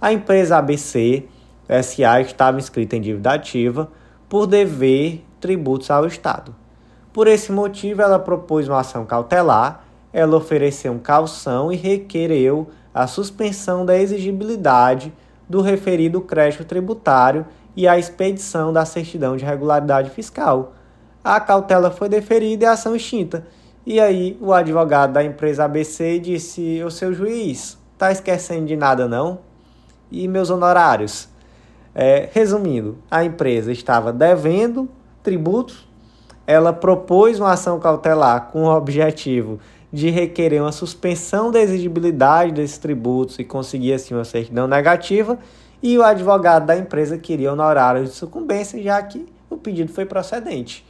A 0.00 0.12
empresa 0.12 0.56
ABC 0.56 1.24
SA 1.82 2.20
estava 2.20 2.58
inscrita 2.58 2.96
em 2.96 3.00
dívida 3.00 3.32
ativa 3.32 3.90
por 4.28 4.46
dever 4.46 5.24
tributos 5.40 5.90
ao 5.90 6.06
Estado. 6.06 6.54
Por 7.12 7.26
esse 7.26 7.52
motivo, 7.52 8.02
ela 8.02 8.18
propôs 8.18 8.68
uma 8.68 8.80
ação 8.80 9.04
cautelar, 9.04 9.84
ela 10.12 10.36
ofereceu 10.36 10.92
um 10.92 10.98
calção 10.98 11.72
e 11.72 11.76
requereu 11.76 12.68
a 12.92 13.06
suspensão 13.06 13.84
da 13.84 13.96
exigibilidade 13.96 15.12
do 15.48 15.60
referido 15.60 16.20
crédito 16.20 16.64
tributário 16.64 17.46
e 17.78 17.86
a 17.86 17.96
expedição 17.96 18.72
da 18.72 18.84
certidão 18.84 19.36
de 19.36 19.44
regularidade 19.44 20.10
fiscal. 20.10 20.72
A 21.22 21.38
cautela 21.38 21.92
foi 21.92 22.08
deferida 22.08 22.64
e 22.64 22.66
a 22.66 22.72
ação 22.72 22.96
extinta. 22.96 23.46
E 23.86 24.00
aí 24.00 24.36
o 24.40 24.52
advogado 24.52 25.12
da 25.12 25.22
empresa 25.22 25.64
ABC 25.64 26.18
disse: 26.18 26.82
"O 26.82 26.90
seu 26.90 27.14
juiz, 27.14 27.78
tá 27.96 28.10
esquecendo 28.10 28.66
de 28.66 28.74
nada 28.74 29.06
não? 29.06 29.38
E 30.10 30.26
meus 30.26 30.50
honorários?" 30.50 31.28
É, 31.94 32.28
resumindo, 32.32 32.98
a 33.08 33.22
empresa 33.24 33.70
estava 33.70 34.12
devendo 34.12 34.88
tributos, 35.22 35.88
ela 36.48 36.72
propôs 36.72 37.38
uma 37.38 37.52
ação 37.52 37.78
cautelar 37.78 38.48
com 38.50 38.64
o 38.64 38.76
objetivo 38.76 39.60
de 39.92 40.10
requerer 40.10 40.60
uma 40.60 40.72
suspensão 40.72 41.52
da 41.52 41.60
exigibilidade 41.60 42.50
desses 42.50 42.76
tributos 42.76 43.38
e 43.38 43.44
conseguir 43.44 43.92
assim 43.92 44.14
uma 44.14 44.24
certidão 44.24 44.66
negativa, 44.66 45.38
e 45.82 45.96
o 45.96 46.02
advogado 46.02 46.66
da 46.66 46.76
empresa 46.76 47.16
queria 47.16 47.52
honorário 47.52 48.04
de 48.04 48.10
sucumbência, 48.10 48.82
já 48.82 49.02
que 49.02 49.26
o 49.48 49.56
pedido 49.56 49.92
foi 49.92 50.04
procedente. 50.04 50.84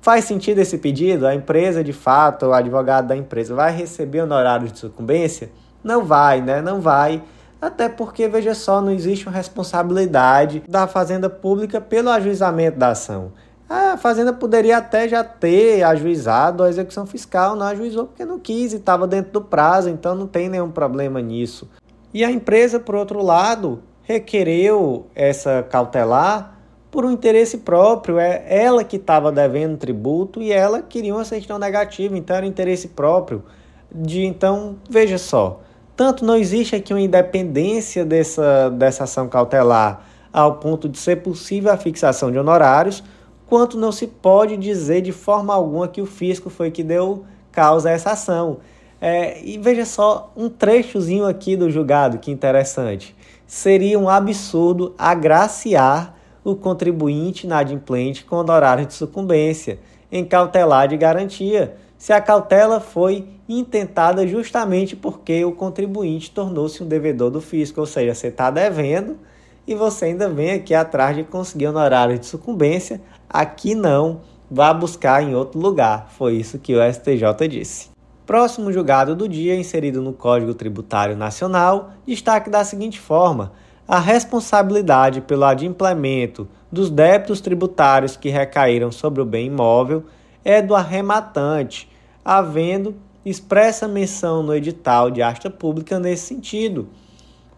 Faz 0.00 0.24
sentido 0.24 0.58
esse 0.58 0.78
pedido? 0.78 1.26
A 1.26 1.34
empresa, 1.34 1.84
de 1.84 1.92
fato, 1.92 2.46
o 2.46 2.52
advogado 2.54 3.08
da 3.08 3.16
empresa 3.16 3.54
vai 3.54 3.70
receber 3.70 4.22
honorários 4.22 4.72
de 4.72 4.78
sucumbência? 4.78 5.50
Não 5.84 6.04
vai, 6.04 6.40
né? 6.40 6.62
Não 6.62 6.80
vai. 6.80 7.22
Até 7.60 7.88
porque, 7.88 8.26
veja 8.26 8.54
só, 8.54 8.80
não 8.80 8.90
existe 8.90 9.26
uma 9.26 9.34
responsabilidade 9.34 10.62
da 10.66 10.86
Fazenda 10.86 11.28
Pública 11.28 11.80
pelo 11.80 12.08
ajuizamento 12.08 12.78
da 12.78 12.90
ação. 12.90 13.32
A 13.68 13.98
Fazenda 13.98 14.32
poderia 14.32 14.78
até 14.78 15.06
já 15.06 15.22
ter 15.22 15.82
ajuizado 15.82 16.62
a 16.62 16.68
execução 16.68 17.06
fiscal, 17.06 17.54
não 17.54 17.66
ajuizou 17.66 18.06
porque 18.06 18.24
não 18.24 18.38
quis 18.38 18.72
e 18.72 18.76
estava 18.76 19.06
dentro 19.06 19.30
do 19.32 19.42
prazo, 19.42 19.90
então 19.90 20.14
não 20.14 20.26
tem 20.26 20.48
nenhum 20.48 20.70
problema 20.70 21.20
nisso. 21.20 21.68
E 22.12 22.24
a 22.24 22.30
empresa, 22.30 22.80
por 22.80 22.94
outro 22.94 23.22
lado, 23.22 23.82
requereu 24.02 25.06
essa 25.14 25.62
cautelar 25.62 26.58
por 26.90 27.04
um 27.04 27.10
interesse 27.10 27.58
próprio. 27.58 28.18
É 28.18 28.44
ela 28.48 28.84
que 28.84 28.96
estava 28.96 29.30
devendo 29.30 29.76
tributo 29.76 30.42
e 30.42 30.52
ela 30.52 30.82
queria 30.82 31.14
uma 31.14 31.24
certidão 31.24 31.58
negativa, 31.58 32.16
então 32.16 32.36
era 32.36 32.46
interesse 32.46 32.88
próprio. 32.88 33.44
De 33.92 34.24
então, 34.24 34.76
veja 34.88 35.18
só, 35.18 35.60
tanto 35.96 36.24
não 36.24 36.36
existe 36.36 36.76
aqui 36.76 36.92
uma 36.92 37.00
independência 37.00 38.04
dessa, 38.04 38.70
dessa 38.70 39.04
ação 39.04 39.28
cautelar 39.28 40.06
ao 40.32 40.56
ponto 40.56 40.88
de 40.88 40.98
ser 40.98 41.16
possível 41.16 41.72
a 41.72 41.76
fixação 41.76 42.30
de 42.30 42.38
honorários, 42.38 43.02
quanto 43.46 43.76
não 43.76 43.90
se 43.90 44.06
pode 44.06 44.56
dizer 44.56 45.00
de 45.00 45.12
forma 45.12 45.52
alguma 45.52 45.88
que 45.88 46.00
o 46.00 46.06
fisco 46.06 46.48
foi 46.48 46.70
que 46.70 46.84
deu 46.84 47.24
causa 47.50 47.88
a 47.88 47.92
essa 47.92 48.12
ação. 48.12 48.58
É, 49.00 49.42
e 49.42 49.58
veja 49.58 49.84
só 49.84 50.32
um 50.36 50.48
trechozinho 50.48 51.26
aqui 51.26 51.56
do 51.56 51.70
julgado, 51.70 52.18
que 52.18 52.30
interessante. 52.30 53.16
Seria 53.50 53.98
um 53.98 54.08
absurdo 54.08 54.94
agraciar 54.96 56.14
o 56.44 56.54
contribuinte 56.54 57.48
inadimplente 57.48 58.24
com 58.24 58.36
honorário 58.36 58.86
de 58.86 58.94
sucumbência 58.94 59.80
em 60.10 60.24
cautelar 60.24 60.86
de 60.86 60.96
garantia, 60.96 61.74
se 61.98 62.12
a 62.12 62.20
cautela 62.20 62.78
foi 62.78 63.26
intentada 63.48 64.24
justamente 64.24 64.94
porque 64.94 65.44
o 65.44 65.50
contribuinte 65.50 66.30
tornou-se 66.30 66.80
um 66.80 66.86
devedor 66.86 67.28
do 67.28 67.40
fisco, 67.40 67.80
ou 67.80 67.86
seja, 67.86 68.14
você 68.14 68.28
está 68.28 68.52
devendo 68.52 69.18
e 69.66 69.74
você 69.74 70.04
ainda 70.04 70.28
vem 70.28 70.52
aqui 70.52 70.72
atrás 70.72 71.16
de 71.16 71.24
conseguir 71.24 71.66
honorário 71.66 72.20
de 72.20 72.26
sucumbência. 72.26 73.00
Aqui 73.28 73.74
não, 73.74 74.20
vá 74.48 74.72
buscar 74.72 75.24
em 75.24 75.34
outro 75.34 75.58
lugar. 75.58 76.08
Foi 76.16 76.36
isso 76.36 76.56
que 76.56 76.76
o 76.76 76.92
STJ 76.92 77.48
disse. 77.48 77.89
Próximo 78.30 78.70
julgado 78.70 79.16
do 79.16 79.28
dia, 79.28 79.56
inserido 79.56 80.00
no 80.00 80.12
Código 80.12 80.54
Tributário 80.54 81.16
Nacional, 81.16 81.94
destaque 82.06 82.48
da 82.48 82.62
seguinte 82.62 83.00
forma: 83.00 83.50
a 83.88 83.98
responsabilidade 83.98 85.20
pelo 85.20 85.44
adimplemento 85.44 86.46
dos 86.70 86.90
débitos 86.90 87.40
tributários 87.40 88.16
que 88.16 88.28
recaíram 88.28 88.92
sobre 88.92 89.20
o 89.20 89.24
bem 89.24 89.48
imóvel 89.48 90.04
é 90.44 90.62
do 90.62 90.76
arrematante, 90.76 91.90
havendo 92.24 92.94
expressa 93.26 93.88
menção 93.88 94.44
no 94.44 94.54
edital 94.54 95.10
de 95.10 95.22
asta 95.22 95.50
pública 95.50 95.98
nesse 95.98 96.26
sentido. 96.26 96.88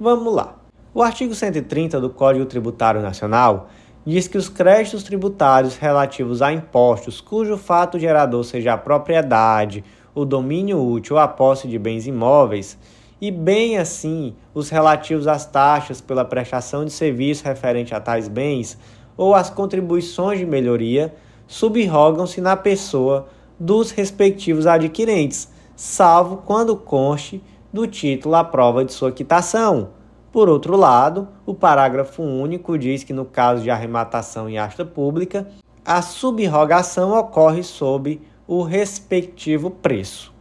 Vamos 0.00 0.34
lá. 0.34 0.56
O 0.94 1.02
artigo 1.02 1.34
130 1.34 2.00
do 2.00 2.08
Código 2.08 2.46
Tributário 2.46 3.02
Nacional 3.02 3.68
diz 4.06 4.26
que 4.26 4.38
os 4.38 4.48
créditos 4.48 5.02
tributários 5.02 5.76
relativos 5.76 6.40
a 6.40 6.50
impostos 6.50 7.20
cujo 7.20 7.58
fato 7.58 7.98
gerador 7.98 8.42
seja 8.42 8.72
a 8.72 8.78
propriedade, 8.78 9.84
o 10.14 10.24
domínio 10.24 10.82
útil 10.82 11.18
a 11.18 11.26
posse 11.26 11.66
de 11.66 11.78
bens 11.78 12.06
imóveis, 12.06 12.78
e 13.20 13.30
bem 13.30 13.78
assim 13.78 14.34
os 14.52 14.68
relativos 14.68 15.28
às 15.28 15.46
taxas 15.46 16.00
pela 16.00 16.24
prestação 16.24 16.84
de 16.84 16.90
serviço 16.90 17.44
referente 17.44 17.94
a 17.94 18.00
tais 18.00 18.26
bens 18.26 18.76
ou 19.16 19.34
às 19.34 19.48
contribuições 19.48 20.38
de 20.38 20.44
melhoria, 20.44 21.14
subrogam-se 21.46 22.40
na 22.40 22.56
pessoa 22.56 23.28
dos 23.58 23.90
respectivos 23.90 24.66
adquirentes, 24.66 25.48
salvo 25.76 26.38
quando 26.38 26.76
conste 26.76 27.42
do 27.72 27.86
título 27.86 28.34
a 28.34 28.42
prova 28.42 28.84
de 28.84 28.92
sua 28.92 29.12
quitação. 29.12 29.90
Por 30.32 30.48
outro 30.48 30.76
lado, 30.76 31.28
o 31.46 31.54
parágrafo 31.54 32.22
único 32.22 32.76
diz 32.76 33.04
que 33.04 33.12
no 33.12 33.24
caso 33.24 33.62
de 33.62 33.70
arrematação 33.70 34.48
em 34.48 34.58
asta 34.58 34.84
pública, 34.84 35.46
a 35.84 36.00
subrogação 36.00 37.16
ocorre 37.16 37.62
sob 37.62 38.20
o 38.46 38.62
respectivo 38.62 39.70
preço. 39.70 40.32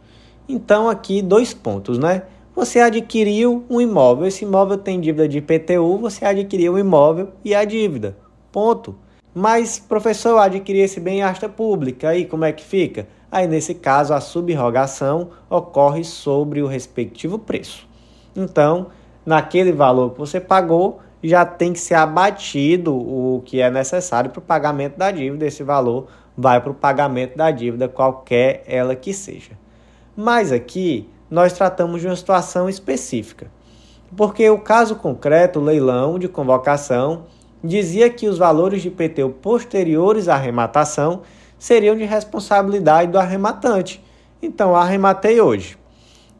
Então 0.48 0.88
aqui 0.88 1.22
dois 1.22 1.54
pontos, 1.54 1.98
né? 1.98 2.22
Você 2.54 2.80
adquiriu 2.80 3.64
um 3.70 3.80
imóvel, 3.80 4.26
esse 4.26 4.44
imóvel 4.44 4.76
tem 4.76 5.00
dívida 5.00 5.26
de 5.26 5.38
IPTU, 5.38 5.96
você 5.98 6.24
adquiriu 6.24 6.74
o 6.74 6.78
imóvel 6.78 7.30
e 7.42 7.54
a 7.54 7.64
dívida. 7.64 8.16
Ponto. 8.50 8.94
Mas, 9.34 9.78
professor, 9.78 10.38
adquiri 10.38 10.80
esse 10.80 11.00
bem 11.00 11.20
em 11.20 11.22
asta 11.22 11.48
pública, 11.48 12.10
aí 12.10 12.26
como 12.26 12.44
é 12.44 12.52
que 12.52 12.62
fica? 12.62 13.08
Aí, 13.30 13.46
nesse 13.46 13.74
caso, 13.74 14.12
a 14.12 14.20
subrogação 14.20 15.30
ocorre 15.48 16.04
sobre 16.04 16.60
o 16.60 16.66
respectivo 16.66 17.38
preço. 17.38 17.88
Então, 18.36 18.88
naquele 19.24 19.72
valor 19.72 20.10
que 20.12 20.18
você 20.18 20.38
pagou, 20.38 21.00
já 21.22 21.46
tem 21.46 21.72
que 21.72 21.80
ser 21.80 21.94
abatido 21.94 22.94
o 22.94 23.40
que 23.46 23.62
é 23.62 23.70
necessário 23.70 24.30
para 24.30 24.40
o 24.40 24.42
pagamento 24.42 24.98
da 24.98 25.10
dívida. 25.10 25.46
Esse 25.46 25.62
valor 25.62 26.08
vai 26.36 26.60
para 26.60 26.70
o 26.72 26.74
pagamento 26.74 27.36
da 27.36 27.50
dívida, 27.50 27.88
qualquer 27.88 28.62
ela 28.66 28.94
que 28.94 29.12
seja. 29.12 29.52
Mas 30.16 30.52
aqui 30.52 31.08
nós 31.30 31.52
tratamos 31.52 32.00
de 32.00 32.06
uma 32.06 32.16
situação 32.16 32.68
específica, 32.68 33.50
porque 34.16 34.48
o 34.50 34.58
caso 34.58 34.96
concreto, 34.96 35.58
o 35.58 35.62
leilão 35.62 36.18
de 36.18 36.28
convocação, 36.28 37.24
dizia 37.64 38.10
que 38.10 38.28
os 38.28 38.38
valores 38.38 38.82
de 38.82 38.88
IPTU 38.88 39.30
posteriores 39.30 40.28
à 40.28 40.34
arrematação 40.34 41.22
seriam 41.58 41.96
de 41.96 42.04
responsabilidade 42.04 43.10
do 43.10 43.18
arrematante. 43.18 44.02
Então, 44.42 44.74
arrematei 44.74 45.40
hoje. 45.40 45.78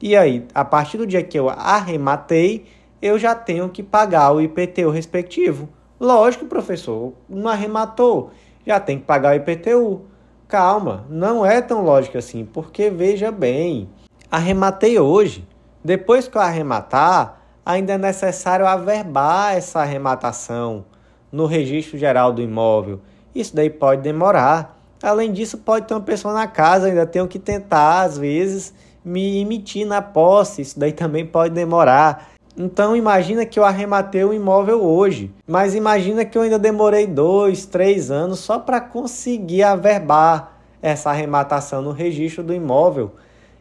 E 0.01 0.17
aí, 0.17 0.45
a 0.53 0.65
partir 0.65 0.99
do 0.99 1.07
dia 1.07 1.23
que 1.23 1.39
eu 1.39 1.49
arrematei, 1.49 2.67
eu 3.01 3.19
já 3.19 3.35
tenho 3.35 3.69
que 3.69 3.83
pagar 3.83 4.33
o 4.33 4.41
IPTU 4.41 4.91
respectivo. 4.91 5.69
Lógico, 6.01 6.47
professor, 6.47 7.13
não 7.29 7.49
arrematou, 7.49 8.33
já 8.67 8.81
tem 8.81 8.99
que 8.99 9.05
pagar 9.05 9.33
o 9.33 9.37
IPTU. 9.37 10.03
Calma, 10.49 11.07
não 11.09 11.47
é 11.47 11.63
tão 11.63 11.83
lógico 11.83 12.19
assim, 12.19 12.45
porque 12.45 12.91
veja 12.91 13.33
bem, 13.33 13.89
arrematei 14.31 14.99
hoje. 14.99 15.47
Depois 15.85 16.29
que 16.29 16.37
eu 16.37 16.43
arrematar, 16.43 17.41
ainda 17.65 17.95
é 17.95 17.99
necessário 17.99 18.67
averbar 18.67 19.57
essa 19.57 19.81
arrematação 19.81 20.85
no 21.31 21.47
registro 21.47 21.99
geral 21.99 22.33
do 22.33 22.43
imóvel. 22.43 23.01
Isso 23.35 23.57
daí 23.57 23.71
pode 23.71 24.03
demorar. 24.03 24.79
Além 25.03 25.33
disso, 25.33 25.59
pode 25.59 25.87
ter 25.87 25.95
uma 25.95 26.01
pessoa 26.01 26.35
na 26.35 26.47
casa, 26.47 26.87
ainda 26.87 27.07
tenho 27.07 27.27
que 27.27 27.39
tentar, 27.39 28.03
às 28.03 28.19
vezes, 28.19 28.75
me 29.05 29.41
emitir 29.41 29.87
na 29.87 30.03
posse. 30.03 30.63
Isso 30.63 30.79
daí 30.79 30.93
também 30.93 31.27
pode 31.27 31.55
demorar. 31.55 32.32
Então 32.57 32.95
imagina 32.95 33.47
que 33.47 33.59
eu 33.59 33.65
arrematei 33.65 34.25
o 34.25 34.35
imóvel 34.35 34.83
hoje, 34.83 35.33
mas 35.47 35.75
imagina 35.75 36.25
que 36.25 36.37
eu 36.37 36.43
ainda 36.43 36.59
demorei 36.59 37.07
dois, 37.07 37.65
três 37.65 38.11
anos 38.11 38.41
só 38.41 38.59
para 38.59 38.81
conseguir 38.81 39.63
averbar 39.63 40.61
essa 40.83 41.11
arrematação 41.11 41.81
no 41.81 41.93
registro 41.93 42.43
do 42.43 42.53
imóvel. 42.53 43.13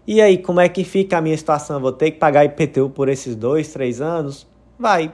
E 0.06 0.20
aí, 0.20 0.38
como 0.38 0.60
é 0.60 0.68
que 0.68 0.84
fica 0.84 1.18
a 1.18 1.22
minha 1.22 1.38
situação? 1.38 1.80
Vou 1.80 1.92
ter 1.92 2.12
que 2.12 2.18
pagar 2.18 2.44
IPTU 2.44 2.90
por 2.90 3.08
esses 3.08 3.36
dois, 3.36 3.72
três 3.72 4.02
anos? 4.02 4.48
Vai, 4.78 5.12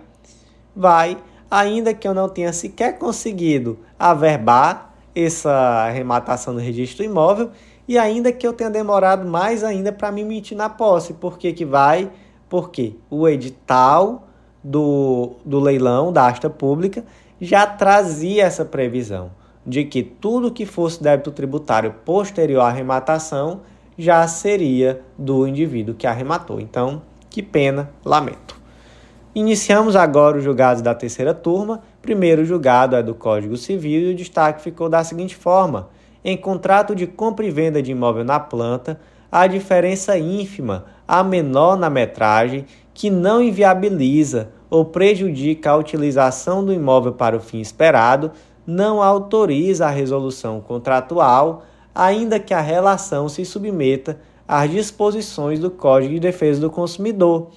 vai. 0.75 1.17
Ainda 1.51 1.93
que 1.93 2.07
eu 2.07 2.13
não 2.13 2.29
tenha 2.29 2.53
sequer 2.53 2.97
conseguido 2.97 3.77
averbar 3.99 4.95
essa 5.13 5.51
arrematação 5.51 6.53
no 6.53 6.59
registro 6.59 6.97
do 6.97 7.03
imóvel, 7.03 7.51
e 7.87 7.97
ainda 7.97 8.31
que 8.31 8.45
eu 8.45 8.53
tenha 8.53 8.69
demorado 8.69 9.27
mais 9.27 9.63
ainda 9.63 9.91
para 9.91 10.11
me 10.11 10.21
emitir 10.21 10.57
na 10.57 10.69
posse, 10.69 11.13
porque 11.13 11.53
que 11.53 11.65
vai 11.65 12.09
porque 12.49 12.95
o 13.09 13.27
edital 13.27 14.27
do, 14.63 15.37
do 15.45 15.59
leilão 15.59 16.11
da 16.11 16.27
asta 16.27 16.49
pública 16.49 17.03
já 17.39 17.65
trazia 17.65 18.45
essa 18.45 18.65
previsão 18.65 19.31
de 19.65 19.83
que 19.83 20.01
tudo 20.01 20.51
que 20.51 20.65
fosse 20.65 21.03
débito 21.03 21.31
tributário 21.31 21.93
posterior 22.05 22.61
à 22.61 22.67
arrematação 22.67 23.61
já 23.97 24.25
seria 24.27 25.01
do 25.17 25.45
indivíduo 25.45 25.95
que 25.95 26.07
arrematou. 26.07 26.59
Então, 26.59 27.01
que 27.29 27.43
pena, 27.43 27.89
lamento. 28.05 28.55
Iniciamos 29.35 29.95
agora 29.95 30.37
os 30.37 30.43
julgados 30.43 30.81
da 30.81 30.95
terceira 30.95 31.33
turma. 31.33 31.81
Primeiro 32.01 32.45
julgado 32.45 32.95
é 32.95 33.03
do 33.03 33.13
Código 33.13 33.57
Civil 33.57 34.09
e 34.09 34.13
o 34.13 34.15
destaque 34.15 34.61
ficou 34.61 34.87
da 34.87 35.03
seguinte 35.03 35.35
forma: 35.35 35.89
em 36.23 36.37
contrato 36.37 36.95
de 36.95 37.05
compra 37.05 37.45
e 37.45 37.51
venda 37.51 37.81
de 37.81 37.91
imóvel 37.91 38.23
na 38.23 38.39
planta, 38.39 38.99
a 39.31 39.45
diferença 39.45 40.17
ínfima 40.17 40.85
a 41.07 41.23
menor 41.23 41.77
na 41.77 41.89
metragem 41.89 42.65
que 42.93 43.09
não 43.09 43.41
inviabiliza 43.41 44.49
ou 44.69 44.83
prejudica 44.83 45.71
a 45.71 45.77
utilização 45.77 46.65
do 46.65 46.73
imóvel 46.73 47.13
para 47.13 47.37
o 47.37 47.39
fim 47.39 47.59
esperado, 47.61 48.31
não 48.65 49.01
autoriza 49.01 49.85
a 49.85 49.91
resolução 49.91 50.59
contratual, 50.59 51.63
ainda 51.95 52.39
que 52.39 52.53
a 52.53 52.59
relação 52.59 53.29
se 53.29 53.45
submeta 53.45 54.19
às 54.47 54.69
disposições 54.69 55.59
do 55.59 55.71
Código 55.71 56.13
de 56.13 56.19
Defesa 56.19 56.59
do 56.59 56.69
Consumidor. 56.69 57.51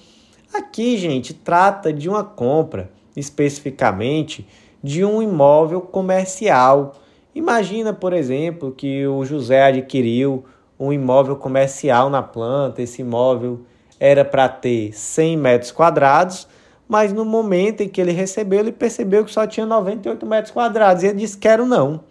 Aqui, 0.53 0.97
gente, 0.97 1.33
trata 1.33 1.91
de 1.91 2.09
uma 2.09 2.23
compra, 2.23 2.89
especificamente 3.15 4.47
de 4.83 5.03
um 5.03 5.21
imóvel 5.21 5.81
comercial. 5.81 6.93
Imagina, 7.33 7.93
por 7.93 8.13
exemplo, 8.13 8.71
que 8.71 9.05
o 9.07 9.23
José 9.23 9.63
adquiriu 9.63 10.43
um 10.81 10.91
imóvel 10.91 11.35
comercial 11.35 12.09
na 12.09 12.23
planta. 12.23 12.81
Esse 12.81 13.03
imóvel 13.03 13.61
era 13.99 14.25
para 14.25 14.49
ter 14.49 14.91
100 14.93 15.37
metros 15.37 15.71
quadrados, 15.71 16.47
mas 16.89 17.13
no 17.13 17.23
momento 17.23 17.81
em 17.81 17.87
que 17.87 18.01
ele 18.01 18.11
recebeu, 18.11 18.59
ele 18.59 18.71
percebeu 18.71 19.23
que 19.23 19.31
só 19.31 19.45
tinha 19.45 19.65
98 19.65 20.25
metros 20.25 20.51
quadrados. 20.51 21.03
E 21.03 21.07
ele 21.07 21.19
disse: 21.19 21.37
Quero 21.37 21.67
não, 21.67 22.03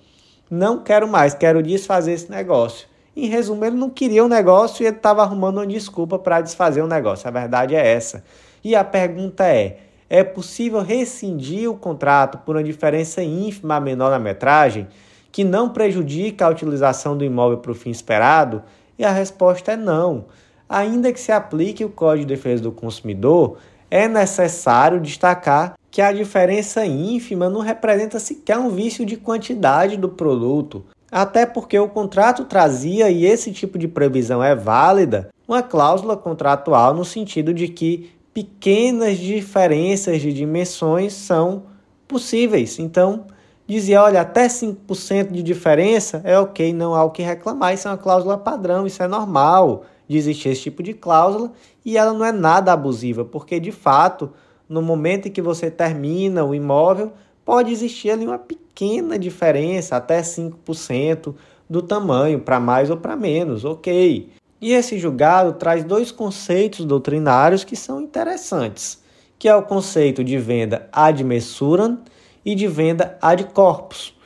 não 0.48 0.78
quero 0.78 1.08
mais, 1.08 1.34
quero 1.34 1.60
desfazer 1.62 2.12
esse 2.12 2.30
negócio. 2.30 2.88
Em 3.16 3.26
resumo, 3.26 3.64
ele 3.64 3.76
não 3.76 3.90
queria 3.90 4.22
o 4.22 4.26
um 4.26 4.28
negócio 4.28 4.84
e 4.84 4.86
ele 4.86 4.96
estava 4.96 5.22
arrumando 5.22 5.56
uma 5.56 5.66
desculpa 5.66 6.16
para 6.16 6.40
desfazer 6.40 6.80
o 6.80 6.86
negócio. 6.86 7.26
A 7.26 7.30
verdade 7.32 7.74
é 7.74 7.84
essa. 7.84 8.22
E 8.62 8.76
a 8.76 8.84
pergunta 8.84 9.44
é: 9.44 9.78
é 10.08 10.22
possível 10.22 10.80
rescindir 10.80 11.68
o 11.68 11.74
contrato 11.74 12.38
por 12.38 12.54
uma 12.54 12.62
diferença 12.62 13.20
ínfima 13.20 13.80
menor 13.80 14.10
na 14.10 14.18
metragem? 14.20 14.86
Que 15.32 15.44
não 15.44 15.68
prejudica 15.68 16.46
a 16.46 16.50
utilização 16.50 17.16
do 17.16 17.24
imóvel 17.24 17.58
para 17.58 17.72
o 17.72 17.74
fim 17.74 17.90
esperado? 17.90 18.62
E 18.98 19.04
a 19.04 19.10
resposta 19.10 19.72
é 19.72 19.76
não. 19.76 20.26
Ainda 20.68 21.12
que 21.12 21.20
se 21.20 21.32
aplique 21.32 21.84
o 21.84 21.88
Código 21.88 22.26
de 22.26 22.34
Defesa 22.34 22.62
do 22.62 22.72
Consumidor, 22.72 23.58
é 23.90 24.06
necessário 24.06 25.00
destacar 25.00 25.74
que 25.90 26.00
a 26.00 26.12
diferença 26.12 26.86
ínfima 26.86 27.50
não 27.50 27.60
representa 27.60 28.20
sequer 28.20 28.56
um 28.58 28.70
vício 28.70 29.04
de 29.04 29.16
quantidade 29.16 29.96
do 29.96 30.08
produto, 30.08 30.84
até 31.10 31.44
porque 31.44 31.76
o 31.78 31.88
contrato 31.88 32.44
trazia, 32.44 33.10
e 33.10 33.26
esse 33.26 33.52
tipo 33.52 33.76
de 33.76 33.88
previsão 33.88 34.42
é 34.42 34.54
válida, 34.54 35.30
uma 35.48 35.62
cláusula 35.62 36.16
contratual 36.16 36.94
no 36.94 37.04
sentido 37.04 37.52
de 37.52 37.66
que 37.66 38.12
pequenas 38.32 39.18
diferenças 39.18 40.20
de 40.20 40.32
dimensões 40.32 41.12
são 41.12 41.64
possíveis. 42.06 42.78
Então, 42.78 43.26
dizia, 43.70 44.02
olha, 44.02 44.20
até 44.20 44.48
5% 44.48 45.30
de 45.30 45.42
diferença 45.42 46.20
é 46.24 46.36
ok, 46.38 46.72
não 46.72 46.94
há 46.94 47.04
o 47.04 47.10
que 47.10 47.22
reclamar, 47.22 47.72
isso 47.72 47.86
é 47.86 47.90
uma 47.92 47.96
cláusula 47.96 48.36
padrão, 48.36 48.86
isso 48.86 49.02
é 49.02 49.06
normal 49.06 49.84
de 50.08 50.16
existir 50.16 50.48
esse 50.48 50.62
tipo 50.62 50.82
de 50.82 50.92
cláusula 50.92 51.52
e 51.84 51.96
ela 51.96 52.12
não 52.12 52.24
é 52.24 52.32
nada 52.32 52.72
abusiva, 52.72 53.24
porque 53.24 53.60
de 53.60 53.70
fato, 53.70 54.30
no 54.68 54.82
momento 54.82 55.28
em 55.28 55.30
que 55.30 55.40
você 55.40 55.70
termina 55.70 56.44
o 56.44 56.52
imóvel, 56.52 57.12
pode 57.44 57.72
existir 57.72 58.10
ali 58.10 58.26
uma 58.26 58.38
pequena 58.38 59.16
diferença, 59.16 59.96
até 59.96 60.20
5% 60.20 61.32
do 61.68 61.80
tamanho, 61.80 62.40
para 62.40 62.58
mais 62.58 62.90
ou 62.90 62.96
para 62.96 63.14
menos, 63.14 63.64
ok. 63.64 64.28
E 64.60 64.72
esse 64.72 64.98
julgado 64.98 65.52
traz 65.52 65.84
dois 65.84 66.10
conceitos 66.10 66.84
doutrinários 66.84 67.62
que 67.62 67.76
são 67.76 68.00
interessantes, 68.00 69.00
que 69.38 69.48
é 69.48 69.54
o 69.54 69.62
conceito 69.62 70.24
de 70.24 70.36
venda 70.36 70.88
ad 70.92 71.22
messuram 71.22 72.00
e 72.44 72.54
de 72.54 72.66
venda 72.66 73.18
ad 73.20 73.44
corpus. 73.44 74.16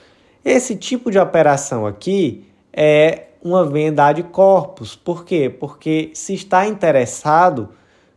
Esse 0.44 0.76
tipo 0.76 1.10
de 1.10 1.18
operação 1.18 1.86
aqui 1.86 2.46
é 2.72 3.28
uma 3.42 3.64
venda 3.64 4.06
ad 4.06 4.22
corpus. 4.24 4.94
Por 4.96 5.24
quê? 5.24 5.48
Porque 5.48 6.10
se 6.14 6.34
está 6.34 6.66
interessado 6.66 7.70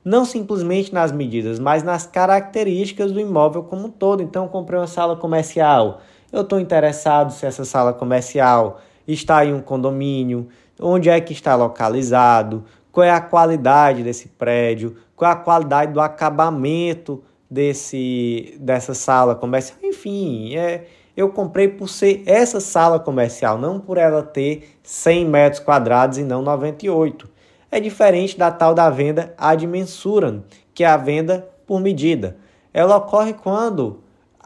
não 0.08 0.24
simplesmente 0.24 0.94
nas 0.94 1.12
medidas, 1.12 1.60
mas 1.60 1.84
nas 1.84 2.06
características 2.06 3.12
do 3.12 3.20
imóvel 3.20 3.64
como 3.64 3.88
um 3.88 3.92
todo. 3.92 4.24
Então, 4.24 4.48
comprei 4.48 4.80
uma 4.80 4.88
sala 4.88 5.18
comercial. 5.18 6.00
Eu 6.32 6.44
estou 6.44 6.62
interessado 6.62 7.34
se 7.34 7.46
essa 7.46 7.66
sala 7.66 7.92
comercial 7.92 8.80
está 9.06 9.46
em 9.46 9.54
um 9.54 9.60
condomínio, 9.60 10.48
onde 10.80 11.10
é 11.10 11.20
que 11.20 11.34
está 11.34 11.56
localizado, 11.56 12.64
qual 12.90 13.04
é 13.04 13.12
a 13.12 13.20
qualidade 13.20 14.02
desse 14.02 14.30
prédio, 14.30 14.96
qual 15.14 15.30
é 15.30 15.34
a 15.34 15.38
qualidade 15.38 15.92
do 15.92 16.00
acabamento 16.00 17.22
desse 17.50 18.56
dessa 18.60 18.94
sala 18.94 19.36
comercial. 19.36 19.78
Enfim, 19.84 20.56
é, 20.56 20.86
eu 21.16 21.30
comprei 21.30 21.68
por 21.68 21.88
ser 21.88 22.24
essa 22.26 22.60
sala 22.60 23.00
comercial, 23.00 23.58
não 23.58 23.80
por 23.80 23.98
ela 23.98 24.22
ter 24.22 24.78
100 24.84 25.26
metros 25.26 25.60
quadrados 25.60 26.18
e 26.18 26.24
não 26.24 26.42
98. 26.42 27.30
É 27.72 27.80
diferente 27.80 28.38
da 28.38 28.52
tal 28.52 28.74
da 28.74 28.90
venda 28.90 29.34
ad 29.38 29.66
mensuram, 29.66 30.44
que 30.74 30.84
é 30.84 30.88
a 30.88 30.98
venda 30.98 31.48
por 31.66 31.82
medida. 31.82 32.38
Ela 32.74 32.98
ocorre 32.98 33.34
quando 33.34 34.02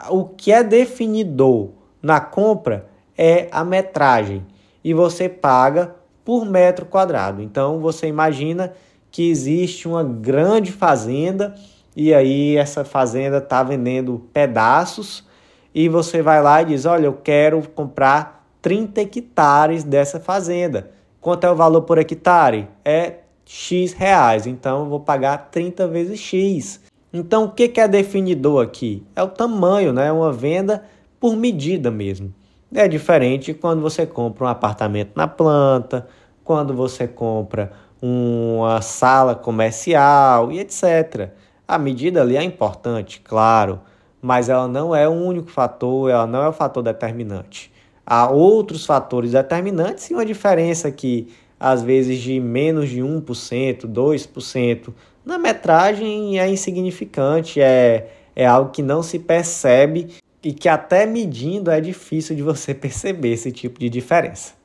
o 0.09 0.25
que 0.25 0.51
é 0.51 0.63
definidor 0.63 1.69
na 2.01 2.19
compra 2.19 2.87
é 3.17 3.47
a 3.51 3.63
metragem 3.63 4.45
e 4.83 4.93
você 4.93 5.29
paga 5.29 5.95
por 6.23 6.45
metro 6.45 6.85
quadrado. 6.85 7.41
Então 7.41 7.79
você 7.79 8.07
imagina 8.07 8.73
que 9.11 9.29
existe 9.29 9.87
uma 9.87 10.03
grande 10.03 10.71
fazenda 10.71 11.53
e 11.95 12.13
aí 12.13 12.55
essa 12.55 12.85
fazenda 12.85 13.37
está 13.37 13.61
vendendo 13.63 14.27
pedaços 14.33 15.25
e 15.73 15.89
você 15.89 16.21
vai 16.21 16.41
lá 16.41 16.61
e 16.61 16.65
diz: 16.65 16.85
Olha, 16.85 17.05
eu 17.05 17.13
quero 17.13 17.61
comprar 17.69 18.45
30 18.61 19.01
hectares 19.01 19.83
dessa 19.83 20.19
fazenda. 20.19 20.91
Quanto 21.19 21.45
é 21.45 21.51
o 21.51 21.55
valor 21.55 21.81
por 21.81 21.97
hectare? 21.97 22.67
É 22.83 23.19
X 23.45 23.93
reais, 23.93 24.47
então 24.47 24.81
eu 24.81 24.85
vou 24.85 24.99
pagar 24.99 25.49
30 25.51 25.87
vezes 25.87 26.19
X. 26.19 26.81
Então 27.13 27.45
o 27.45 27.51
que 27.51 27.79
é 27.79 27.87
definidor 27.87 28.63
aqui? 28.63 29.05
É 29.15 29.21
o 29.21 29.27
tamanho, 29.27 29.91
né? 29.91 30.07
É 30.07 30.11
uma 30.11 30.31
venda 30.31 30.83
por 31.19 31.35
medida 31.35 31.91
mesmo. 31.91 32.33
É 32.73 32.87
diferente 32.87 33.53
quando 33.53 33.81
você 33.81 34.05
compra 34.05 34.45
um 34.45 34.47
apartamento 34.47 35.11
na 35.15 35.27
planta, 35.27 36.07
quando 36.43 36.73
você 36.73 37.05
compra 37.05 37.73
uma 38.01 38.81
sala 38.81 39.35
comercial 39.35 40.51
e 40.51 40.59
etc. 40.59 41.31
A 41.71 41.77
medida 41.77 42.19
ali 42.19 42.35
é 42.35 42.43
importante, 42.43 43.21
claro, 43.21 43.79
mas 44.21 44.49
ela 44.49 44.67
não 44.67 44.93
é 44.93 45.07
o 45.07 45.13
único 45.13 45.49
fator, 45.49 46.11
ela 46.11 46.27
não 46.27 46.43
é 46.43 46.49
o 46.49 46.51
fator 46.51 46.83
determinante. 46.83 47.71
há 48.05 48.29
outros 48.29 48.85
fatores 48.85 49.31
determinantes 49.31 50.09
e 50.09 50.13
uma 50.13 50.25
diferença 50.25 50.91
que 50.91 51.29
às 51.57 51.81
vezes 51.81 52.19
de 52.19 52.41
menos 52.41 52.89
de 52.89 52.99
1%, 52.99 53.87
2%, 53.87 54.93
na 55.23 55.37
metragem 55.37 56.37
é 56.37 56.49
insignificante, 56.49 57.61
é, 57.61 58.09
é 58.35 58.45
algo 58.45 58.71
que 58.71 58.81
não 58.81 59.01
se 59.01 59.17
percebe 59.17 60.09
e 60.43 60.51
que 60.51 60.67
até 60.67 61.05
medindo 61.05 61.71
é 61.71 61.79
difícil 61.79 62.35
de 62.35 62.41
você 62.43 62.73
perceber 62.75 63.31
esse 63.31 63.49
tipo 63.49 63.79
de 63.79 63.89
diferença. 63.89 64.55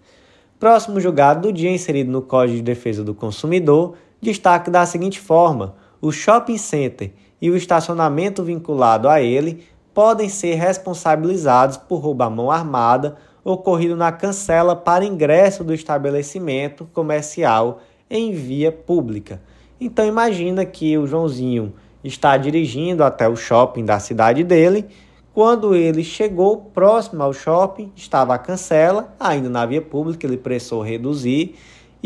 Próximo 0.59 0.99
julgado 0.99 1.43
do 1.43 1.53
dia 1.53 1.71
inserido 1.71 2.11
no 2.11 2.21
Código 2.21 2.57
de 2.57 2.65
Defesa 2.65 3.05
do 3.05 3.15
Consumidor, 3.15 3.95
destaque 4.21 4.73
da 4.73 4.85
seguinte 4.85 5.21
forma: 5.21 5.86
o 6.01 6.13
shopping 6.13 6.59
center 6.59 7.13
e 7.41 7.51
o 7.51 7.57
estacionamento 7.57 8.43
vinculado 8.43 9.09
a 9.09 9.21
ele 9.21 9.65
podem 9.95 10.29
ser 10.29 10.55
responsabilizados 10.55 11.77
por 11.77 11.97
roubo 11.97 12.23
à 12.23 12.31
mão 12.31 12.51
armada 12.51 13.17
ocorrido 13.43 13.97
na 13.97 14.11
cancela 14.11 14.75
para 14.75 15.05
ingresso 15.05 15.63
do 15.63 15.73
estabelecimento 15.73 16.85
comercial 16.93 17.81
em 18.11 18.33
via 18.33 18.73
pública. 18.73 19.41
Então 19.81 20.05
imagina 20.05 20.65
que 20.65 20.99
o 20.99 21.07
Joãozinho 21.07 21.73
está 22.03 22.37
dirigindo 22.37 23.05
até 23.05 23.29
o 23.29 23.37
shopping 23.37 23.85
da 23.85 23.99
cidade 23.99 24.43
dele. 24.43 24.87
Quando 25.33 25.75
ele 25.75 26.03
chegou 26.03 26.57
próximo 26.57 27.23
ao 27.23 27.33
shopping, 27.33 27.93
estava 27.95 28.35
a 28.35 28.39
cancela, 28.39 29.15
ainda 29.21 29.49
na 29.49 29.67
via 29.67 29.83
pública, 29.83 30.27
ele 30.27 30.39
pressou 30.39 30.83
reduzir. 30.83 31.57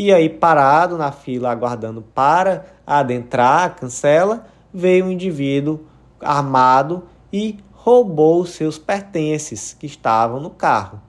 E 0.01 0.11
aí, 0.11 0.27
parado 0.29 0.97
na 0.97 1.11
fila, 1.11 1.51
aguardando 1.51 2.01
para 2.01 2.65
adentrar 2.87 3.65
a 3.65 3.69
cancela, 3.69 4.47
veio 4.73 5.05
um 5.05 5.11
indivíduo 5.11 5.81
armado 6.19 7.03
e 7.31 7.59
roubou 7.71 8.43
seus 8.45 8.79
pertences 8.79 9.75
que 9.79 9.85
estavam 9.85 10.39
no 10.39 10.49
carro 10.49 10.99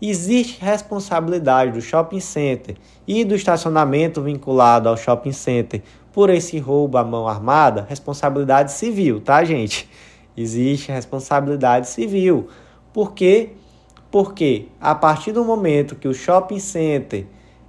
existe 0.00 0.60
responsabilidade 0.60 1.72
do 1.72 1.80
shopping 1.80 2.20
center 2.20 2.76
e 3.06 3.24
do 3.24 3.34
estacionamento 3.34 4.22
vinculado 4.22 4.88
ao 4.88 4.96
shopping 4.96 5.32
center 5.32 5.82
por 6.12 6.30
esse 6.30 6.58
roubo 6.58 6.98
à 6.98 7.04
mão 7.04 7.26
armada, 7.26 7.86
responsabilidade 7.88 8.72
civil, 8.72 9.20
tá, 9.20 9.42
gente? 9.44 9.88
Existe 10.36 10.92
responsabilidade 10.92 11.88
civil. 11.88 12.48
Por 12.92 13.12
quê? 13.12 13.50
Porque 14.10 14.68
a 14.80 14.94
partir 14.94 15.32
do 15.32 15.44
momento 15.44 15.96
que 15.96 16.08
o 16.08 16.14
shopping 16.14 16.58
center 16.58 17.26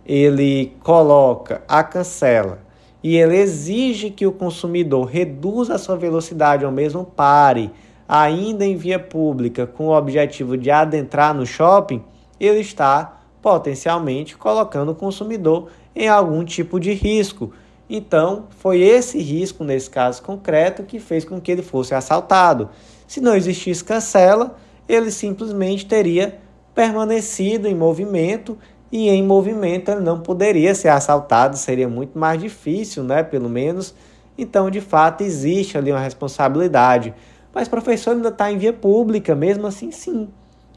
ele 0.08 0.74
coloca 0.82 1.62
a 1.68 1.84
cancela 1.84 2.60
e 3.04 3.18
ele 3.18 3.36
exige 3.36 4.10
que 4.10 4.26
o 4.26 4.32
consumidor 4.32 5.06
reduza 5.06 5.76
a 5.76 5.78
sua 5.78 5.98
velocidade 5.98 6.66
ou 6.66 6.72
mesmo 6.72 7.04
pare, 7.04 7.70
ainda 8.08 8.66
em 8.66 8.78
via 8.78 8.98
pública, 8.98 9.68
com 9.68 9.88
o 9.88 9.98
objetivo 9.98 10.58
de 10.58 10.72
adentrar 10.72 11.34
no 11.34 11.46
shopping, 11.46 12.02
ele 12.40 12.62
está 12.62 13.20
potencialmente 13.42 14.38
colocando 14.38 14.94
o 14.94 14.96
consumidor 14.96 15.68
em 15.94 16.08
algum 16.08 16.44
tipo 16.46 16.80
de 16.80 16.94
risco. 16.94 17.52
Então, 17.90 18.46
foi 18.50 18.82
esse 18.82 19.20
risco, 19.20 19.64
nesse 19.64 19.90
caso 19.90 20.22
concreto, 20.22 20.84
que 20.84 21.00
fez 21.00 21.26
com 21.26 21.40
que 21.40 21.52
ele 21.52 21.62
fosse 21.62 21.94
assaltado. 21.94 22.70
Se 23.08 23.20
não 23.22 23.36
existisse 23.36 23.84
cancela, 23.84 24.56
ele 24.88 25.12
simplesmente 25.12 25.86
teria 25.86 26.40
permanecido 26.74 27.68
em 27.68 27.76
movimento 27.76 28.58
e 28.92 29.10
em 29.10 29.24
movimento 29.24 29.92
ele 29.92 30.02
não 30.02 30.20
poderia 30.20 30.74
ser 30.74 30.90
assaltado, 30.90 31.58
seria 31.58 31.90
muito 31.90 32.18
mais 32.18 32.40
difícil, 32.42 33.04
né, 33.04 33.24
pelo 33.24 33.50
menos. 33.50 33.94
Então, 34.38 34.70
de 34.70 34.82
fato, 34.82 35.24
existe 35.24 35.78
ali 35.78 35.92
uma 35.92 36.00
responsabilidade. 36.00 37.14
Mas 37.54 37.68
professor 37.68 38.12
ainda 38.12 38.30
está 38.30 38.52
em 38.52 38.58
via 38.58 38.72
pública, 38.72 39.36
mesmo 39.36 39.68
assim, 39.68 39.92
sim. 39.92 40.30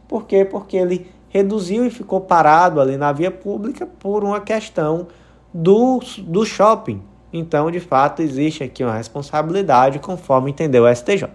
Por 0.08 0.26
quê? 0.26 0.44
Porque 0.44 0.76
ele 0.76 1.10
reduziu 1.28 1.84
e 1.84 1.90
ficou 1.90 2.20
parado 2.20 2.80
ali 2.80 2.96
na 2.96 3.12
via 3.12 3.30
pública 3.30 3.86
por 3.86 4.24
uma 4.24 4.40
questão 4.40 5.06
do, 5.54 6.00
do 6.18 6.44
shopping. 6.44 7.02
Então, 7.32 7.70
de 7.70 7.78
fato, 7.78 8.22
existe 8.22 8.64
aqui 8.64 8.82
uma 8.82 8.94
responsabilidade, 8.94 10.00
conforme 10.00 10.50
entendeu 10.50 10.84
o 10.84 10.94
STJ. 10.94 11.28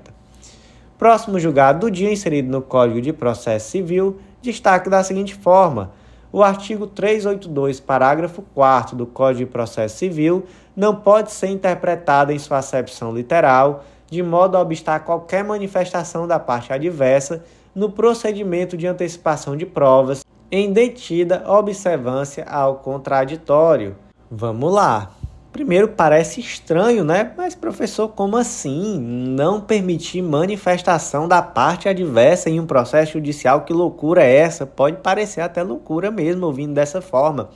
Próximo 0.97 1.39
julgado 1.39 1.81
do 1.81 1.91
dia, 1.91 2.11
inserido 2.11 2.49
no 2.49 2.61
Código 2.61 3.01
de 3.01 3.13
Processo 3.13 3.71
Civil, 3.71 4.17
destaque 4.41 4.89
da 4.89 5.03
seguinte 5.03 5.35
forma: 5.35 5.91
o 6.35 6.43
artigo 6.43 6.85
382, 6.85 7.79
parágrafo 7.79 8.41
4 8.53 8.93
do 8.93 9.05
Código 9.05 9.45
de 9.45 9.53
Processo 9.53 9.99
Civil 9.99 10.43
não 10.75 10.93
pode 10.93 11.31
ser 11.31 11.47
interpretado 11.47 12.33
em 12.33 12.37
sua 12.37 12.57
acepção 12.57 13.15
literal, 13.15 13.85
de 14.11 14.21
modo 14.21 14.57
a 14.57 14.59
obstar 14.59 14.99
qualquer 15.05 15.45
manifestação 15.45 16.27
da 16.27 16.37
parte 16.37 16.73
adversa 16.73 17.41
no 17.73 17.89
procedimento 17.89 18.75
de 18.75 18.85
antecipação 18.85 19.55
de 19.55 19.65
provas 19.65 20.25
em 20.51 20.73
detida 20.73 21.41
observância 21.47 22.43
ao 22.43 22.79
contraditório. 22.79 23.95
Vamos 24.29 24.73
lá. 24.73 25.11
Primeiro 25.55 25.87
parece 25.87 26.41
estranho, 26.41 27.05
né? 27.05 27.31
Mas 27.37 27.55
professor, 27.55 28.09
como 28.09 28.35
assim? 28.35 28.99
Não 28.99 29.61
permitir 29.61 30.21
manifestação 30.21 31.29
da 31.29 31.41
parte 31.41 31.87
adversa 31.87 32.49
em 32.49 32.59
um 32.59 32.65
processo 32.65 33.13
judicial? 33.13 33.61
Que 33.61 33.71
loucura 33.71 34.21
é 34.21 34.35
essa? 34.35 34.65
Pode 34.65 34.97
parecer 34.97 35.39
até 35.39 35.63
loucura 35.63 36.11
mesmo 36.11 36.45
ouvindo 36.45 36.73
dessa 36.73 37.01
forma. 37.01 37.51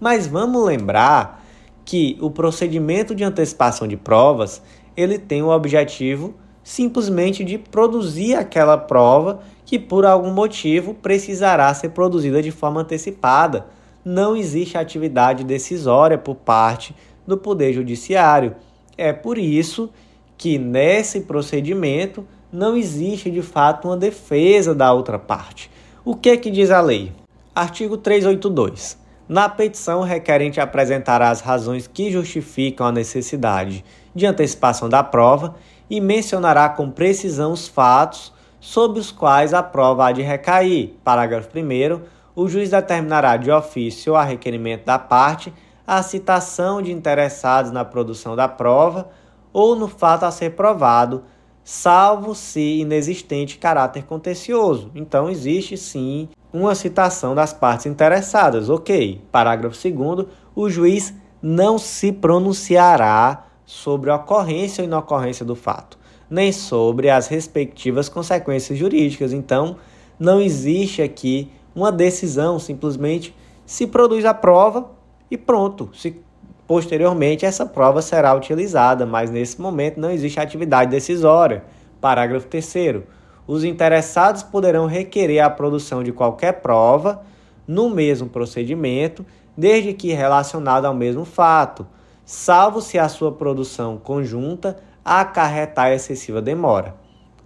Mas 0.00 0.26
vamos 0.26 0.64
lembrar 0.64 1.44
que 1.84 2.16
o 2.22 2.30
procedimento 2.30 3.14
de 3.14 3.22
antecipação 3.22 3.86
de 3.86 3.98
provas, 3.98 4.62
ele 4.96 5.18
tem 5.18 5.42
o 5.42 5.50
objetivo 5.50 6.32
simplesmente 6.64 7.44
de 7.44 7.58
produzir 7.58 8.34
aquela 8.34 8.78
prova 8.78 9.40
que 9.66 9.78
por 9.78 10.06
algum 10.06 10.32
motivo 10.32 10.94
precisará 10.94 11.74
ser 11.74 11.90
produzida 11.90 12.40
de 12.40 12.50
forma 12.50 12.80
antecipada. 12.80 13.66
Não 14.02 14.34
existe 14.34 14.78
atividade 14.78 15.44
decisória 15.44 16.16
por 16.16 16.36
parte 16.36 16.94
do 17.26 17.36
Poder 17.36 17.72
Judiciário. 17.72 18.56
É 18.96 19.12
por 19.12 19.36
isso 19.38 19.90
que 20.36 20.58
nesse 20.58 21.22
procedimento 21.22 22.26
não 22.52 22.76
existe 22.76 23.30
de 23.30 23.42
fato 23.42 23.88
uma 23.88 23.96
defesa 23.96 24.74
da 24.74 24.92
outra 24.92 25.18
parte. 25.18 25.70
O 26.04 26.14
que 26.14 26.30
é 26.30 26.36
que 26.36 26.50
diz 26.50 26.70
a 26.70 26.80
lei? 26.80 27.12
Artigo 27.54 27.96
382. 27.96 28.98
Na 29.28 29.48
petição, 29.48 30.00
o 30.00 30.04
requerente 30.04 30.60
apresentará 30.60 31.30
as 31.30 31.40
razões 31.40 31.88
que 31.88 32.12
justificam 32.12 32.86
a 32.86 32.92
necessidade 32.92 33.84
de 34.14 34.24
antecipação 34.24 34.88
da 34.88 35.02
prova 35.02 35.56
e 35.90 36.00
mencionará 36.00 36.68
com 36.68 36.90
precisão 36.90 37.52
os 37.52 37.66
fatos 37.66 38.32
sobre 38.60 39.00
os 39.00 39.10
quais 39.10 39.52
a 39.52 39.62
prova 39.62 40.06
há 40.06 40.12
de 40.12 40.22
recair. 40.22 40.94
Parágrafo 41.02 41.48
1. 41.58 42.00
O 42.36 42.48
juiz 42.48 42.70
determinará 42.70 43.36
de 43.36 43.50
ofício 43.50 44.14
a 44.14 44.22
requerimento 44.22 44.84
da 44.84 44.98
parte 44.98 45.52
a 45.86 46.02
citação 46.02 46.82
de 46.82 46.90
interessados 46.90 47.70
na 47.70 47.84
produção 47.84 48.34
da 48.34 48.48
prova 48.48 49.08
ou 49.52 49.76
no 49.76 49.88
fato 49.88 50.24
a 50.24 50.30
ser 50.30 50.50
provado, 50.50 51.22
salvo 51.62 52.34
se 52.34 52.80
inexistente 52.80 53.58
caráter 53.58 54.04
contencioso. 54.04 54.90
Então, 54.94 55.30
existe 55.30 55.76
sim 55.76 56.28
uma 56.52 56.74
citação 56.74 57.34
das 57.34 57.52
partes 57.52 57.86
interessadas. 57.86 58.68
Ok. 58.68 59.22
Parágrafo 59.30 59.76
2. 59.76 60.26
O 60.54 60.68
juiz 60.68 61.14
não 61.40 61.78
se 61.78 62.12
pronunciará 62.12 63.46
sobre 63.64 64.10
a 64.10 64.16
ocorrência 64.16 64.82
ou 64.82 64.86
inocorrência 64.86 65.44
do 65.44 65.54
fato, 65.54 65.98
nem 66.28 66.52
sobre 66.52 67.10
as 67.10 67.26
respectivas 67.26 68.08
consequências 68.08 68.78
jurídicas. 68.78 69.32
Então, 69.32 69.76
não 70.18 70.40
existe 70.40 71.02
aqui 71.02 71.50
uma 71.74 71.92
decisão, 71.92 72.58
simplesmente 72.58 73.34
se 73.66 73.86
produz 73.86 74.24
a 74.24 74.32
prova 74.32 74.95
e 75.30 75.36
pronto. 75.36 75.90
Se 75.94 76.20
posteriormente 76.66 77.46
essa 77.46 77.64
prova 77.64 78.02
será 78.02 78.34
utilizada, 78.34 79.06
mas 79.06 79.30
nesse 79.30 79.60
momento 79.60 80.00
não 80.00 80.10
existe 80.10 80.40
atividade 80.40 80.90
decisória. 80.90 81.64
Parágrafo 82.00 82.46
3 82.48 83.02
Os 83.46 83.64
interessados 83.64 84.42
poderão 84.42 84.86
requerer 84.86 85.40
a 85.40 85.50
produção 85.50 86.02
de 86.02 86.12
qualquer 86.12 86.60
prova 86.60 87.22
no 87.66 87.90
mesmo 87.90 88.28
procedimento, 88.28 89.24
desde 89.56 89.92
que 89.92 90.12
relacionada 90.12 90.86
ao 90.86 90.94
mesmo 90.94 91.24
fato, 91.24 91.86
salvo 92.24 92.80
se 92.80 92.98
a 92.98 93.08
sua 93.08 93.32
produção 93.32 93.96
conjunta 93.96 94.76
acarretar 95.04 95.92
excessiva 95.92 96.42
demora. 96.42 96.94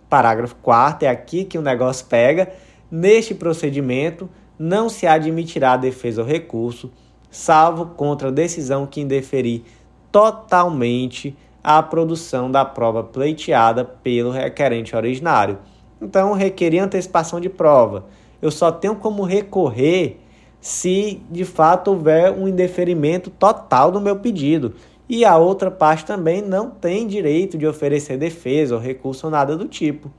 Parágrafo 0.08 0.56
4 0.56 1.06
é 1.06 1.10
aqui 1.10 1.44
que 1.44 1.56
o 1.56 1.62
negócio 1.62 2.06
pega. 2.06 2.50
Neste 2.90 3.34
procedimento, 3.34 4.28
não 4.58 4.88
se 4.88 5.06
admitirá 5.06 5.76
defesa 5.76 6.22
ou 6.22 6.26
recurso, 6.26 6.90
salvo 7.30 7.86
contra 7.86 8.32
decisão 8.32 8.86
que 8.86 9.00
indeferir 9.00 9.62
totalmente 10.10 11.36
a 11.62 11.82
produção 11.82 12.50
da 12.50 12.64
prova 12.64 13.02
pleiteada 13.02 13.84
pelo 13.84 14.30
requerente 14.30 14.96
originário. 14.96 15.58
Então, 16.00 16.32
requerir 16.32 16.82
antecipação 16.82 17.40
de 17.40 17.48
prova. 17.48 18.06
Eu 18.40 18.50
só 18.50 18.72
tenho 18.72 18.96
como 18.96 19.22
recorrer 19.22 20.18
se 20.60 21.22
de 21.30 21.44
fato 21.44 21.88
houver 21.88 22.32
um 22.32 22.48
indeferimento 22.48 23.30
total 23.30 23.90
do 23.90 24.00
meu 24.00 24.16
pedido. 24.16 24.74
E 25.08 25.24
a 25.24 25.36
outra 25.36 25.70
parte 25.70 26.04
também 26.04 26.40
não 26.40 26.70
tem 26.70 27.06
direito 27.06 27.58
de 27.58 27.66
oferecer 27.66 28.16
defesa 28.16 28.74
ou 28.74 28.80
recurso 28.80 29.26
ou 29.26 29.30
nada 29.30 29.56
do 29.56 29.66
tipo. 29.66 30.10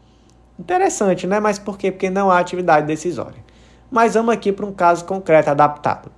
Interessante, 0.60 1.26
né? 1.26 1.40
Mas 1.40 1.58
por 1.58 1.78
quê? 1.78 1.92
Porque 1.92 2.10
não 2.10 2.30
há 2.30 2.40
atividade 2.40 2.86
decisória. 2.86 3.44
Mas 3.90 4.14
vamos 4.14 4.34
aqui 4.34 4.52
para 4.52 4.66
um 4.66 4.74
caso 4.74 5.06
concreto 5.06 5.50
adaptado. 5.50 6.12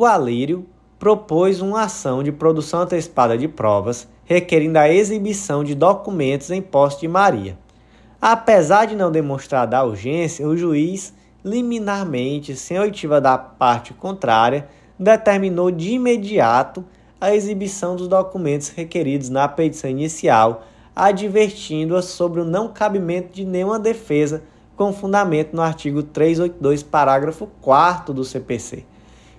O 0.00 0.04
Alírio 0.04 0.64
propôs 0.96 1.60
uma 1.60 1.82
ação 1.82 2.22
de 2.22 2.30
produção 2.30 2.82
antecipada 2.82 3.36
de 3.36 3.48
provas 3.48 4.06
requerindo 4.24 4.78
a 4.78 4.88
exibição 4.88 5.64
de 5.64 5.74
documentos 5.74 6.52
em 6.52 6.62
posse 6.62 7.00
de 7.00 7.08
Maria. 7.08 7.58
Apesar 8.22 8.84
de 8.84 8.94
não 8.94 9.10
demonstrar 9.10 9.66
da 9.66 9.82
urgência, 9.82 10.46
o 10.46 10.56
juiz, 10.56 11.12
liminarmente, 11.44 12.54
sem 12.54 12.78
oitiva 12.78 13.20
da 13.20 13.36
parte 13.36 13.92
contrária, 13.92 14.68
determinou 14.96 15.68
de 15.68 15.94
imediato 15.94 16.84
a 17.20 17.34
exibição 17.34 17.96
dos 17.96 18.06
documentos 18.06 18.68
requeridos 18.68 19.28
na 19.28 19.48
petição 19.48 19.90
inicial, 19.90 20.62
advertindo-a 20.94 22.02
sobre 22.02 22.40
o 22.40 22.44
não 22.44 22.68
cabimento 22.68 23.34
de 23.34 23.44
nenhuma 23.44 23.80
defesa 23.80 24.44
com 24.76 24.92
fundamento 24.92 25.56
no 25.56 25.62
artigo 25.62 26.04
382, 26.04 26.84
parágrafo 26.84 27.48
4 27.60 28.14
do 28.14 28.24
CPC. 28.24 28.84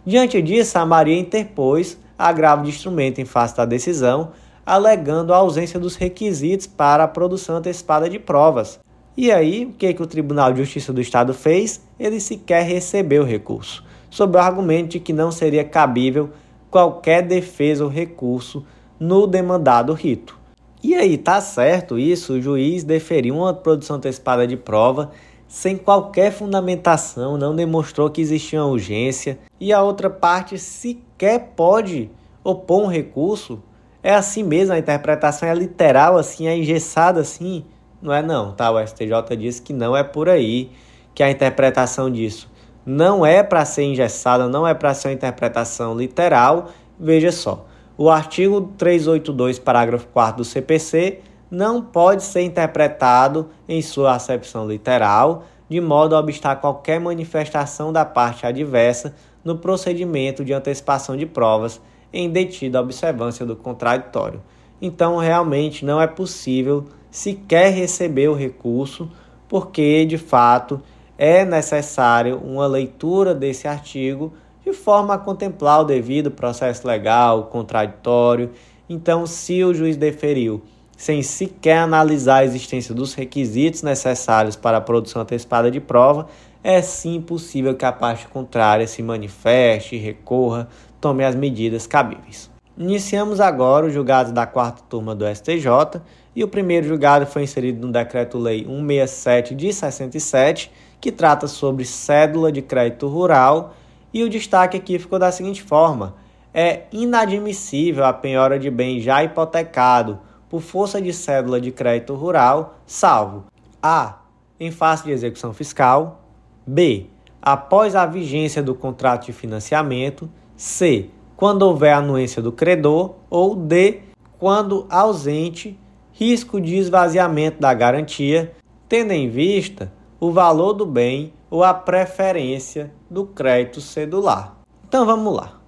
Diante 0.05 0.41
disso, 0.41 0.77
a 0.77 0.85
Maria 0.85 1.17
interpôs 1.17 1.97
agravo 2.17 2.63
de 2.63 2.69
instrumento 2.69 3.19
em 3.19 3.25
face 3.25 3.55
da 3.55 3.65
decisão, 3.65 4.31
alegando 4.65 5.33
a 5.33 5.38
ausência 5.38 5.79
dos 5.79 5.95
requisitos 5.95 6.67
para 6.67 7.03
a 7.03 7.07
produção 7.07 7.55
antecipada 7.55 8.09
de 8.09 8.19
provas. 8.19 8.79
E 9.15 9.31
aí, 9.31 9.65
o 9.65 9.73
que, 9.73 9.93
que 9.93 10.03
o 10.03 10.07
Tribunal 10.07 10.53
de 10.53 10.59
Justiça 10.59 10.93
do 10.93 11.01
Estado 11.01 11.33
fez? 11.33 11.81
Ele 11.99 12.19
sequer 12.19 12.63
recebeu 12.63 13.23
o 13.23 13.25
recurso, 13.25 13.83
sob 14.09 14.38
o 14.38 14.39
argumento 14.39 14.89
de 14.89 14.99
que 14.99 15.12
não 15.12 15.31
seria 15.31 15.63
cabível 15.63 16.29
qualquer 16.69 17.23
defesa 17.23 17.83
ou 17.83 17.89
recurso 17.89 18.65
no 18.99 19.25
demandado 19.25 19.93
rito. 19.93 20.38
E 20.81 20.95
aí, 20.95 21.17
tá 21.17 21.41
certo 21.41 21.99
isso? 21.99 22.33
O 22.33 22.41
juiz 22.41 22.83
deferiu 22.83 23.35
uma 23.35 23.53
produção 23.53 23.97
antecipada 23.97 24.47
de 24.47 24.55
prova 24.55 25.12
sem 25.49 25.75
qualquer 25.75 26.31
fundamentação, 26.31 27.35
não 27.35 27.55
demonstrou 27.55 28.07
que 28.07 28.21
existia 28.21 28.62
uma 28.62 28.69
urgência 28.69 29.39
e 29.59 29.73
a 29.73 29.81
outra 29.81 30.07
parte 30.07 30.59
sequer 30.59 31.53
pode 31.55 32.12
opor 32.43 32.83
um 32.83 32.88
recurso. 32.88 33.62
É 34.03 34.13
assim 34.13 34.43
mesmo, 34.43 34.75
a 34.75 34.79
interpretação 34.79 35.49
é 35.49 35.53
literal, 35.55 36.17
assim, 36.17 36.47
é 36.47 36.55
engessada 36.55 37.19
assim. 37.19 37.65
Não 37.99 38.13
é 38.13 38.21
não, 38.21 38.53
tá? 38.53 38.71
O 38.71 38.79
STJ 38.79 39.35
diz 39.35 39.59
que 39.59 39.73
não 39.73 39.97
é 39.97 40.03
por 40.03 40.29
aí 40.29 40.71
que 41.15 41.23
a 41.23 41.31
interpretação 41.31 42.12
disso 42.12 42.47
não 42.85 43.25
é 43.25 43.41
para 43.41 43.65
ser 43.65 43.83
engessada, 43.83 44.47
não 44.47 44.67
é 44.67 44.75
para 44.75 44.93
ser 44.93 45.07
uma 45.07 45.13
interpretação 45.15 45.97
literal. 45.97 46.69
Veja 46.99 47.31
só, 47.31 47.65
o 47.97 48.07
artigo 48.07 48.71
382, 48.77 49.57
parágrafo 49.57 50.07
4 50.13 50.38
do 50.38 50.45
CPC 50.45 51.21
não 51.49 51.81
pode 51.81 52.23
ser 52.23 52.41
interpretado 52.41 53.49
em 53.67 53.81
sua 53.81 54.15
acepção 54.15 54.67
literal, 54.67 55.45
de 55.67 55.79
modo 55.79 56.15
a 56.15 56.19
obstar 56.19 56.57
qualquer 56.57 56.99
manifestação 56.99 57.91
da 57.91 58.05
parte 58.05 58.45
adversa 58.45 59.15
no 59.43 59.57
procedimento 59.57 60.43
de 60.43 60.53
antecipação 60.53 61.15
de 61.15 61.25
provas 61.25 61.81
em 62.12 62.29
detida 62.29 62.81
observância 62.81 63.45
do 63.45 63.55
contraditório. 63.55 64.41
Então, 64.81 65.17
realmente 65.17 65.85
não 65.85 66.01
é 66.01 66.07
possível 66.07 66.85
sequer 67.12 67.71
receber 67.73 68.27
o 68.27 68.35
recurso, 68.35 69.09
porque 69.47 70.05
de 70.05 70.17
fato 70.17 70.81
é 71.17 71.43
necessário 71.43 72.38
uma 72.38 72.65
leitura 72.65 73.35
desse 73.35 73.67
artigo 73.67 74.33
de 74.63 74.73
forma 74.73 75.15
a 75.15 75.17
contemplar 75.17 75.81
o 75.81 75.83
devido 75.83 76.31
processo 76.31 76.88
legal, 76.88 77.45
contraditório. 77.45 78.51
Então, 78.88 79.25
se 79.25 79.63
o 79.63 79.73
juiz 79.73 79.97
deferiu 79.97 80.62
sem 80.99 81.23
sequer 81.23 81.77
analisar 81.77 82.39
a 82.39 82.43
existência 82.43 82.93
dos 82.93 83.13
requisitos 83.13 83.81
necessários 83.83 84.57
para 84.57 84.79
a 84.79 84.81
produção 84.81 85.21
antecipada 85.21 85.71
de 85.71 85.79
prova, 85.79 86.27
é 86.62 86.81
sim 86.81 87.21
possível 87.21 87.73
que 87.73 87.85
a 87.85 87.91
parte 87.91 88.27
contrária 88.27 88.85
se 88.85 89.01
manifeste, 89.01 89.95
recorra, 89.95 90.67
tome 90.99 91.23
as 91.23 91.35
medidas 91.35 91.88
cabíveis. 91.88 92.51
Iniciamos 92.77 93.39
agora 93.39 93.85
o 93.85 93.89
julgado 93.89 94.33
da 94.33 94.45
quarta 94.45 94.83
turma 94.89 95.15
do 95.15 95.25
STJ 95.25 96.01
e 96.35 96.43
o 96.43 96.49
primeiro 96.49 96.85
julgado 96.85 97.25
foi 97.25 97.43
inserido 97.43 97.88
no 97.88 97.93
Decreto-Lei 97.93 98.65
167 98.65 99.55
de 99.55 99.71
67 99.71 100.69
que 100.99 101.13
trata 101.13 101.47
sobre 101.47 101.85
cédula 101.85 102.51
de 102.51 102.62
crédito 102.62 103.07
rural, 103.07 103.73
e 104.13 104.21
o 104.21 104.29
destaque 104.29 104.75
aqui 104.75 104.99
ficou 104.99 105.17
da 105.17 105.31
seguinte 105.31 105.63
forma: 105.63 106.15
é 106.53 106.81
inadmissível 106.91 108.03
a 108.03 108.12
penhora 108.12 108.59
de 108.59 108.69
bem 108.69 108.99
já 108.99 109.23
hipotecado 109.23 110.27
por 110.49 110.62
força 110.62 111.01
de 111.01 111.13
cédula 111.13 111.62
de 111.62 111.71
crédito 111.71 112.15
rural, 112.15 112.79
salvo 112.85 113.45
a. 113.81 114.19
em 114.59 114.71
face 114.71 115.05
de 115.05 115.12
execução 115.12 115.53
fiscal, 115.53 116.21
b. 116.65 117.05
após 117.41 117.95
a 117.95 118.05
vigência 118.05 118.62
do 118.62 118.75
contrato 118.75 119.27
de 119.27 119.33
financiamento, 119.33 120.29
c. 120.57 121.09
quando 121.38 121.62
houver 121.62 121.93
anuência 121.93 122.41
do 122.41 122.51
credor, 122.51 123.15
ou 123.29 123.55
d. 123.55 124.01
quando 124.38 124.85
ausente 124.89 125.79
risco 126.12 126.59
de 126.59 126.75
esvaziamento 126.75 127.62
da 127.62 127.73
garantia, 127.73 128.53
tendo 128.89 129.12
em 129.12 129.29
vista 129.29 129.91
o 130.19 130.31
valor 130.31 130.73
do 130.73 130.85
bem 130.85 131.31
ou 131.49 131.63
a 131.63 131.73
preferência 131.73 132.91
do 133.09 133.25
crédito 133.25 133.79
cedular. 133.79 134.59
Então 134.88 135.05
vamos 135.05 135.33
lá. 135.33 135.59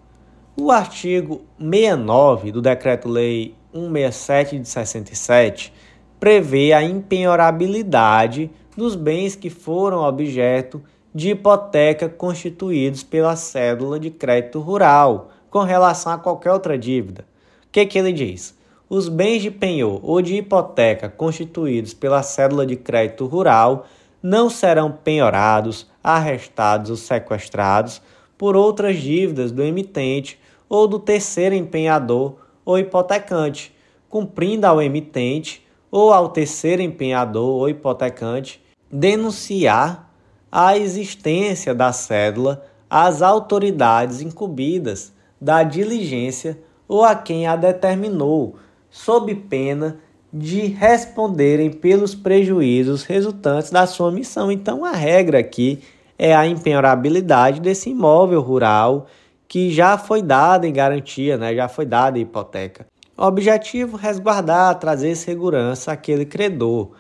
O 0.58 0.70
artigo 0.70 1.42
69 1.58 2.52
do 2.52 2.62
Decreto-Lei 2.62 3.56
167 3.74 4.60
de 4.60 4.68
67 4.68 5.74
prevê 6.20 6.74
a 6.74 6.84
impenhorabilidade 6.84 8.52
dos 8.76 8.96
bens 8.96 9.36
que 9.36 9.50
foram 9.50 10.04
objeto 10.04 10.82
de 11.14 11.32
hipoteca 11.32 12.08
constituídos 12.08 13.04
pela 13.04 13.36
cédula 13.36 14.00
de 14.00 14.10
crédito 14.10 14.60
rural 14.60 15.32
com 15.50 15.62
relação 15.62 16.14
a 16.14 16.18
qualquer 16.18 16.52
outra 16.52 16.78
dívida. 16.78 17.26
O 17.68 17.72
que, 17.72 17.86
que 17.86 17.98
ele 17.98 18.14
diz? 18.14 18.58
Os 18.90 19.10
bens 19.10 19.42
de 19.42 19.50
penhor 19.50 20.00
ou 20.04 20.22
de 20.22 20.36
hipoteca 20.36 21.10
constituídos 21.10 21.94
pela 21.94 22.24
cédula 22.24 22.66
de 22.66 22.76
crédito 22.76 23.26
rural 23.26 23.86
não 24.22 24.50
serão 24.50 24.92
penhorados, 24.92 25.90
arrestados 26.04 26.92
ou 26.92 26.98
sequestrados 26.98 28.02
por 28.38 28.56
outras 28.56 28.98
dívidas 28.98 29.52
do 29.52 29.64
emitente 29.64 30.40
ou 30.70 30.88
do 30.88 31.00
terceiro 31.00 31.56
empenhador 31.56 32.38
ou 32.66 32.78
hipotecante, 32.78 33.74
cumprindo 34.10 34.66
ao 34.68 34.82
emitente 34.82 35.66
ou 35.90 36.14
ao 36.14 36.30
terceiro 36.30 36.82
empenhador 36.82 37.50
ou 37.50 37.70
hipotecante 37.70 38.62
denunciar 38.92 40.12
a 40.52 40.78
existência 40.78 41.74
da 41.74 41.94
cédula 41.94 42.66
às 42.90 43.22
autoridades 43.22 44.22
incumbidas 44.22 45.14
da 45.40 45.64
diligência 45.64 46.60
ou 46.88 47.06
a 47.06 47.16
quem 47.16 47.48
a 47.48 47.56
determinou, 47.56 48.58
sob 48.90 49.34
pena 49.34 49.98
de 50.34 50.68
responderem 50.68 51.72
pelos 51.72 52.14
prejuízos 52.14 53.04
resultantes 53.04 53.72
da 53.72 53.88
sua 53.88 54.12
missão. 54.12 54.52
Então, 54.52 54.84
a 54.84 54.92
regra 54.92 55.40
aqui 55.40 55.80
é 56.18 56.36
a 56.36 56.46
impenhorabilidade 56.46 57.60
desse 57.60 57.90
imóvel 57.90 58.42
rural 58.42 59.08
que 59.52 59.70
já 59.70 59.98
foi 59.98 60.22
dada 60.22 60.66
em 60.66 60.72
garantia, 60.72 61.38
né? 61.38 61.54
já 61.54 61.68
foi 61.68 61.86
dada 61.86 62.18
em 62.18 62.22
hipoteca. 62.22 62.88
Objetivo: 63.18 63.98
resguardar, 63.98 64.80
trazer 64.80 65.14
segurança 65.18 65.92
àquele 65.92 66.26
credor. 66.26 66.92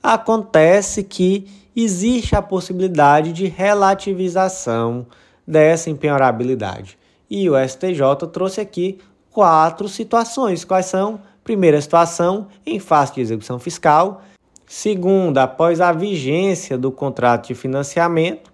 Acontece 0.00 1.02
que 1.02 1.48
existe 1.74 2.36
a 2.36 2.40
possibilidade 2.40 3.32
de 3.32 3.46
relativização 3.46 5.04
dessa 5.44 5.90
impenhorabilidade. 5.90 6.96
E 7.28 7.50
o 7.50 7.54
STJ 7.58 8.28
trouxe 8.32 8.60
aqui 8.60 9.00
quatro 9.32 9.88
situações. 9.88 10.64
Quais 10.64 10.86
são? 10.86 11.20
Primeira 11.42 11.80
situação, 11.80 12.46
em 12.64 12.78
face 12.78 13.14
de 13.14 13.20
execução 13.20 13.58
fiscal. 13.58 14.22
Segunda, 14.64 15.42
após 15.42 15.80
a 15.80 15.90
vigência 15.90 16.78
do 16.78 16.92
contrato 16.92 17.48
de 17.48 17.54
financiamento. 17.56 18.52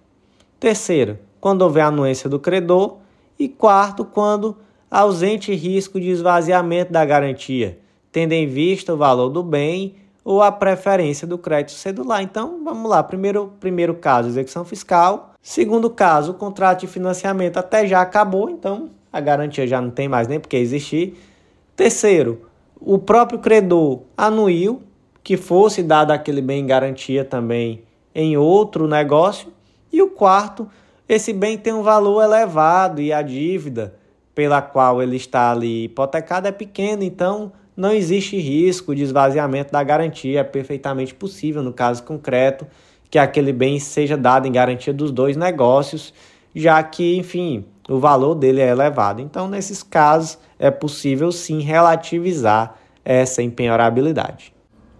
Terceira, 0.59 1.21
quando 1.39 1.61
houver 1.61 1.83
anuência 1.83 2.27
do 2.27 2.39
credor. 2.39 3.02
E 3.37 3.47
quarto, 3.47 4.05
quando 4.05 4.57
ausente 4.89 5.53
risco 5.53 5.99
de 5.99 6.09
esvaziamento 6.09 6.91
da 6.91 7.03
garantia, 7.03 7.79
tendo 8.11 8.33
em 8.33 8.47
vista 8.47 8.93
o 8.93 8.97
valor 8.97 9.29
do 9.29 9.41
bem 9.41 9.95
ou 10.23 10.41
a 10.41 10.51
preferência 10.51 11.27
do 11.27 11.37
crédito 11.37 11.75
cedular. 11.75 12.21
Então, 12.21 12.63
vamos 12.63 12.89
lá. 12.89 13.03
Primeiro, 13.03 13.51
primeiro 13.59 13.95
caso, 13.95 14.29
execução 14.29 14.63
fiscal. 14.63 15.33
Segundo 15.41 15.89
caso, 15.89 16.31
o 16.31 16.35
contrato 16.35 16.81
de 16.81 16.87
financiamento 16.87 17.57
até 17.57 17.85
já 17.85 18.01
acabou, 18.01 18.49
então 18.49 18.89
a 19.11 19.19
garantia 19.19 19.67
já 19.67 19.81
não 19.81 19.89
tem 19.89 20.07
mais 20.07 20.27
nem 20.27 20.39
porque 20.39 20.55
existir. 20.55 21.17
Terceiro, 21.75 22.43
o 22.79 22.97
próprio 22.97 23.39
credor 23.39 24.01
anuiu 24.15 24.81
que 25.23 25.37
fosse 25.37 25.81
dado 25.81 26.11
aquele 26.11 26.41
bem 26.41 26.61
em 26.61 26.67
garantia 26.67 27.25
também 27.25 27.83
em 28.13 28.37
outro 28.37 28.87
negócio. 28.87 29.51
E 29.91 30.01
o 30.01 30.09
quarto, 30.09 30.67
esse 31.07 31.33
bem 31.33 31.57
tem 31.57 31.73
um 31.73 31.83
valor 31.83 32.21
elevado 32.23 33.01
e 33.01 33.11
a 33.11 33.21
dívida 33.21 33.95
pela 34.33 34.61
qual 34.61 35.01
ele 35.01 35.15
está 35.15 35.51
ali 35.51 35.85
hipotecado 35.85 36.47
é 36.47 36.51
pequena, 36.51 37.03
então 37.03 37.51
não 37.75 37.91
existe 37.91 38.37
risco 38.37 38.95
de 38.95 39.03
esvaziamento 39.03 39.71
da 39.71 39.83
garantia, 39.83 40.39
é 40.39 40.43
perfeitamente 40.43 41.13
possível 41.13 41.61
no 41.61 41.73
caso 41.73 42.03
concreto 42.03 42.65
que 43.09 43.19
aquele 43.19 43.53
bem 43.53 43.79
seja 43.79 44.17
dado 44.17 44.47
em 44.47 44.51
garantia 44.51 44.93
dos 44.93 45.11
dois 45.11 45.37
negócios, 45.37 46.13
já 46.55 46.81
que, 46.81 47.15
enfim, 47.15 47.65
o 47.87 47.99
valor 47.99 48.33
dele 48.33 48.61
é 48.61 48.69
elevado. 48.69 49.21
Então, 49.21 49.47
nesses 49.47 49.83
casos, 49.83 50.39
é 50.57 50.71
possível 50.71 51.31
sim 51.31 51.61
relativizar 51.61 52.75
essa 53.05 53.43
empenhorabilidade. 53.43 54.53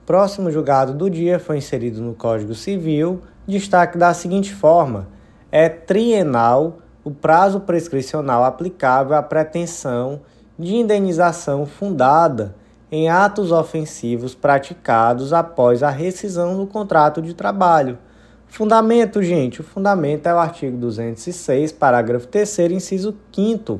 Próximo 0.05 0.51
julgado 0.51 0.93
do 0.93 1.09
dia 1.09 1.39
foi 1.39 1.57
inserido 1.57 2.01
no 2.01 2.13
Código 2.13 2.53
Civil, 2.53 3.21
destaque 3.47 3.97
da 3.97 4.13
seguinte 4.13 4.53
forma: 4.53 5.07
é 5.55 5.69
trienal 5.69 6.79
o 7.03 7.11
prazo 7.11 7.59
prescricional 7.59 8.43
aplicável 8.43 9.15
à 9.15 9.21
pretensão 9.21 10.21
de 10.57 10.75
indenização 10.75 11.67
fundada 11.67 12.55
em 12.91 13.07
atos 13.07 13.51
ofensivos 13.51 14.33
praticados 14.33 15.31
após 15.31 15.83
a 15.83 15.91
rescisão 15.91 16.57
do 16.57 16.65
contrato 16.65 17.21
de 17.21 17.35
trabalho. 17.35 17.99
Fundamento, 18.47 19.21
gente, 19.21 19.61
o 19.61 19.63
fundamento 19.63 20.25
é 20.25 20.33
o 20.33 20.39
artigo 20.39 20.75
206, 20.75 21.71
parágrafo 21.71 22.27
3, 22.27 22.71
inciso 22.71 23.15
5. 23.31 23.79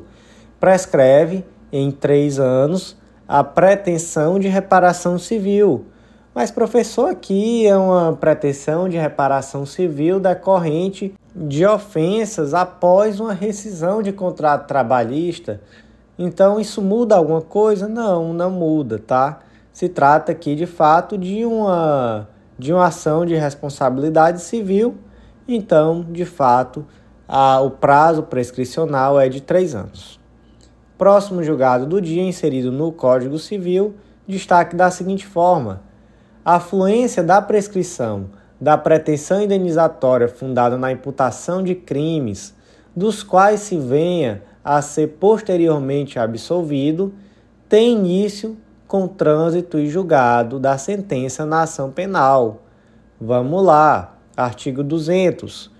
Prescreve 0.60 1.44
em 1.72 1.90
três 1.90 2.38
anos 2.38 2.96
a 3.26 3.42
pretensão 3.42 4.38
de 4.38 4.46
reparação 4.46 5.18
civil. 5.18 5.86
Mas, 6.34 6.50
professor, 6.50 7.10
aqui 7.10 7.64
é 7.64 7.76
uma 7.76 8.12
pretensão 8.12 8.88
de 8.88 8.96
reparação 8.96 9.64
civil 9.64 10.18
decorrente 10.18 11.14
de 11.34 11.64
ofensas 11.64 12.52
após 12.52 13.20
uma 13.20 13.32
rescisão 13.32 14.02
de 14.02 14.10
contrato 14.12 14.66
trabalhista. 14.66 15.60
Então, 16.18 16.58
isso 16.58 16.82
muda 16.82 17.14
alguma 17.14 17.40
coisa? 17.40 17.86
Não, 17.86 18.32
não 18.32 18.50
muda, 18.50 18.98
tá? 18.98 19.40
Se 19.72 19.88
trata 19.88 20.32
aqui 20.32 20.56
de 20.56 20.66
fato 20.66 21.16
de 21.16 21.44
uma, 21.44 22.28
de 22.58 22.72
uma 22.72 22.86
ação 22.86 23.24
de 23.24 23.36
responsabilidade 23.36 24.40
civil, 24.40 24.96
então, 25.46 26.04
de 26.10 26.24
fato, 26.24 26.84
a, 27.28 27.60
o 27.60 27.70
prazo 27.70 28.24
prescricional 28.24 29.20
é 29.20 29.28
de 29.28 29.40
três 29.40 29.72
anos. 29.72 30.18
Próximo 30.98 31.44
julgado 31.44 31.86
do 31.86 32.00
dia, 32.00 32.22
inserido 32.22 32.72
no 32.72 32.90
Código 32.90 33.38
Civil, 33.38 33.94
destaque 34.26 34.74
da 34.74 34.90
seguinte 34.90 35.26
forma: 35.26 35.82
a 36.44 36.60
fluência 36.60 37.22
da 37.22 37.40
prescrição 37.40 38.28
da 38.60 38.78
pretensão 38.78 39.42
indenizatória 39.42 40.28
fundada 40.28 40.78
na 40.78 40.90
imputação 40.90 41.62
de 41.62 41.74
crimes, 41.74 42.54
dos 42.94 43.22
quais 43.22 43.60
se 43.60 43.76
venha 43.76 44.42
a 44.64 44.80
ser 44.80 45.18
posteriormente 45.18 46.18
absolvido, 46.18 47.12
tem 47.68 47.92
início 47.92 48.56
com 48.86 49.06
trânsito 49.08 49.78
e 49.78 49.88
julgado 49.88 50.58
da 50.58 50.78
sentença 50.78 51.44
na 51.44 51.62
ação 51.62 51.90
penal. 51.90 52.62
Vamos 53.20 53.62
lá, 53.64 54.16
artigo 54.36 54.82
200. 54.82 55.70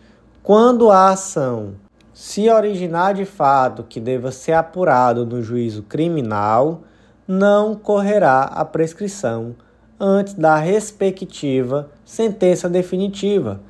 Quando 0.42 0.90
a 0.90 1.10
ação 1.10 1.76
se 2.12 2.50
originar 2.50 3.14
de 3.14 3.24
fato 3.24 3.82
que 3.82 3.98
deva 3.98 4.30
ser 4.30 4.52
apurado 4.52 5.24
no 5.24 5.42
juízo 5.42 5.82
criminal, 5.84 6.82
não 7.26 7.74
correrá 7.74 8.42
a 8.42 8.64
prescrição 8.64 9.54
antes 9.98 10.34
da 10.34 10.56
respectiva 10.56 11.90
sentença 12.04 12.68
definitiva. 12.68 13.60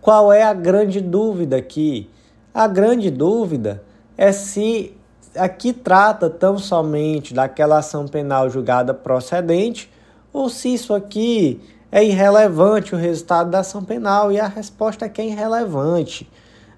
Qual 0.00 0.32
é 0.32 0.42
a 0.42 0.54
grande 0.54 1.00
dúvida 1.00 1.56
aqui? 1.56 2.08
A 2.52 2.66
grande 2.66 3.10
dúvida 3.10 3.82
é 4.16 4.32
se 4.32 4.96
aqui 5.36 5.72
trata 5.72 6.28
tão 6.28 6.58
somente 6.58 7.32
daquela 7.32 7.78
ação 7.78 8.06
penal 8.08 8.50
julgada 8.50 8.92
procedente 8.92 9.90
ou 10.32 10.48
se 10.48 10.74
isso 10.74 10.92
aqui 10.94 11.60
é 11.92 12.04
irrelevante 12.04 12.94
o 12.94 12.98
resultado 12.98 13.50
da 13.50 13.60
ação 13.60 13.84
penal 13.84 14.30
e 14.30 14.38
a 14.38 14.46
resposta 14.46 15.04
é 15.04 15.08
que 15.08 15.20
é 15.20 15.26
irrelevante. 15.26 16.28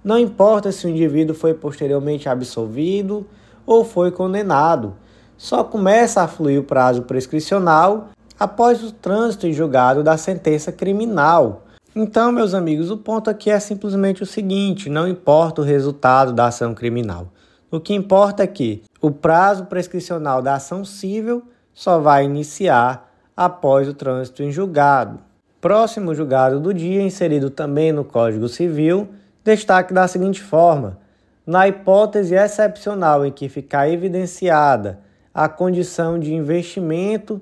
Não 0.03 0.19
importa 0.19 0.73
se 0.73 0.87
o 0.87 0.91
indivíduo 0.91 1.35
foi 1.35 1.55
posteriormente 1.55 2.29
absolvido 2.29 3.27
ou 3.67 3.85
foi 3.85 4.11
condenado. 4.11 4.95
Só 5.37 5.63
começa 5.63 6.23
a 6.23 6.29
fluir 6.29 6.61
o 6.61 6.65
prazo 6.65 7.03
prescricional 7.03 8.09
após 8.43 8.83
o 8.83 8.91
trânsito 8.91 9.47
em 9.47 9.53
julgado 9.53 10.03
da 10.03 10.17
sentença 10.17 10.73
criminal. 10.73 11.63
Então, 11.95 12.33
meus 12.33 12.55
amigos, 12.55 12.91
o 12.91 12.97
ponto 12.97 13.31
aqui 13.31 13.51
é 13.51 13.61
simplesmente 13.61 14.21
o 14.21 14.27
seguinte: 14.27 14.91
não 14.91 15.07
importa 15.07 15.61
o 15.61 15.65
resultado 15.65 16.33
da 16.33 16.47
ação 16.47 16.75
criminal. 16.75 17.29
O 17.71 17.79
que 17.79 17.95
importa 17.95 18.43
é 18.43 18.47
que 18.49 18.83
o 19.01 19.13
prazo 19.13 19.67
prescricional 19.67 20.43
da 20.43 20.55
ação 20.55 20.85
civil 20.85 21.45
só 21.73 22.01
vai 22.01 22.25
iniciar 22.25 23.09
após 23.37 23.89
o 23.89 23.95
trânsito 23.95 24.43
em 24.43 24.51
julgado. 24.51 25.21
Próximo 25.61 26.13
julgado 26.13 26.59
do 26.59 26.75
dia, 26.75 27.01
inserido 27.01 27.49
também 27.49 27.93
no 27.93 28.05
Código 28.05 28.49
Civil, 28.49 29.09
destaque 29.45 29.95
da 29.95 30.09
seguinte 30.09 30.43
forma: 30.43 30.99
na 31.47 31.69
hipótese 31.69 32.35
excepcional 32.35 33.25
em 33.25 33.31
que 33.31 33.49
ficar 33.49 33.89
evidenciada 33.89 34.99
a 35.33 35.49
condição 35.49 36.19
de 36.19 36.35
investimento 36.35 37.41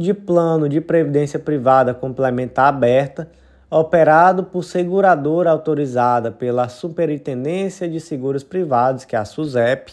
de 0.00 0.14
plano 0.14 0.66
de 0.66 0.80
previdência 0.80 1.38
privada 1.38 1.92
complementar 1.92 2.68
aberta 2.68 3.28
operado 3.70 4.44
por 4.44 4.64
seguradora 4.64 5.50
autorizada 5.50 6.32
pela 6.32 6.70
Superintendência 6.70 7.86
de 7.86 8.00
Seguros 8.00 8.42
Privados, 8.42 9.04
que 9.04 9.14
é 9.14 9.18
a 9.18 9.26
SUSEP, 9.26 9.92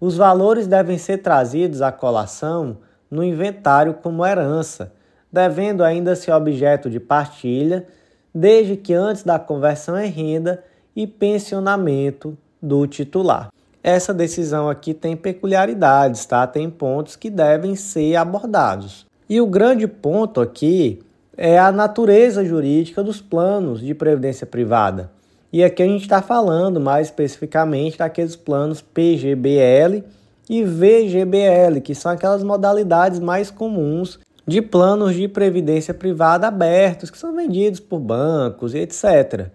os 0.00 0.16
valores 0.16 0.68
devem 0.68 0.96
ser 0.96 1.18
trazidos 1.18 1.82
à 1.82 1.90
colação 1.90 2.78
no 3.10 3.24
inventário 3.24 3.94
como 3.94 4.24
herança, 4.24 4.92
devendo 5.30 5.82
ainda 5.82 6.14
ser 6.14 6.30
objeto 6.30 6.88
de 6.88 7.00
partilha, 7.00 7.84
desde 8.32 8.76
que 8.76 8.94
antes 8.94 9.24
da 9.24 9.40
conversão 9.40 9.98
em 9.98 10.08
renda 10.08 10.62
e 10.94 11.04
pensionamento 11.04 12.38
do 12.62 12.86
titular. 12.86 13.50
Essa 13.82 14.14
decisão 14.14 14.70
aqui 14.70 14.94
tem 14.94 15.16
peculiaridades, 15.16 16.24
tá? 16.24 16.46
Tem 16.46 16.70
pontos 16.70 17.16
que 17.16 17.28
devem 17.28 17.74
ser 17.74 18.14
abordados. 18.14 19.10
E 19.28 19.40
o 19.40 19.46
grande 19.46 19.86
ponto 19.86 20.40
aqui 20.40 21.00
é 21.36 21.58
a 21.58 21.72
natureza 21.72 22.44
jurídica 22.44 23.02
dos 23.02 23.20
planos 23.20 23.80
de 23.80 23.94
previdência 23.94 24.46
privada. 24.46 25.10
E 25.52 25.62
aqui 25.62 25.82
a 25.82 25.86
gente 25.86 26.02
está 26.02 26.22
falando 26.22 26.80
mais 26.80 27.08
especificamente 27.08 27.98
daqueles 27.98 28.36
planos 28.36 28.80
PGBL 28.80 30.02
e 30.48 30.62
VGBL, 30.64 31.80
que 31.82 31.94
são 31.94 32.12
aquelas 32.12 32.42
modalidades 32.42 33.20
mais 33.20 33.50
comuns 33.50 34.18
de 34.46 34.60
planos 34.60 35.14
de 35.14 35.28
previdência 35.28 35.94
privada 35.94 36.48
abertos, 36.48 37.10
que 37.10 37.18
são 37.18 37.34
vendidos 37.34 37.80
por 37.80 38.00
bancos 38.00 38.74
e 38.74 38.78
etc. 38.78 39.48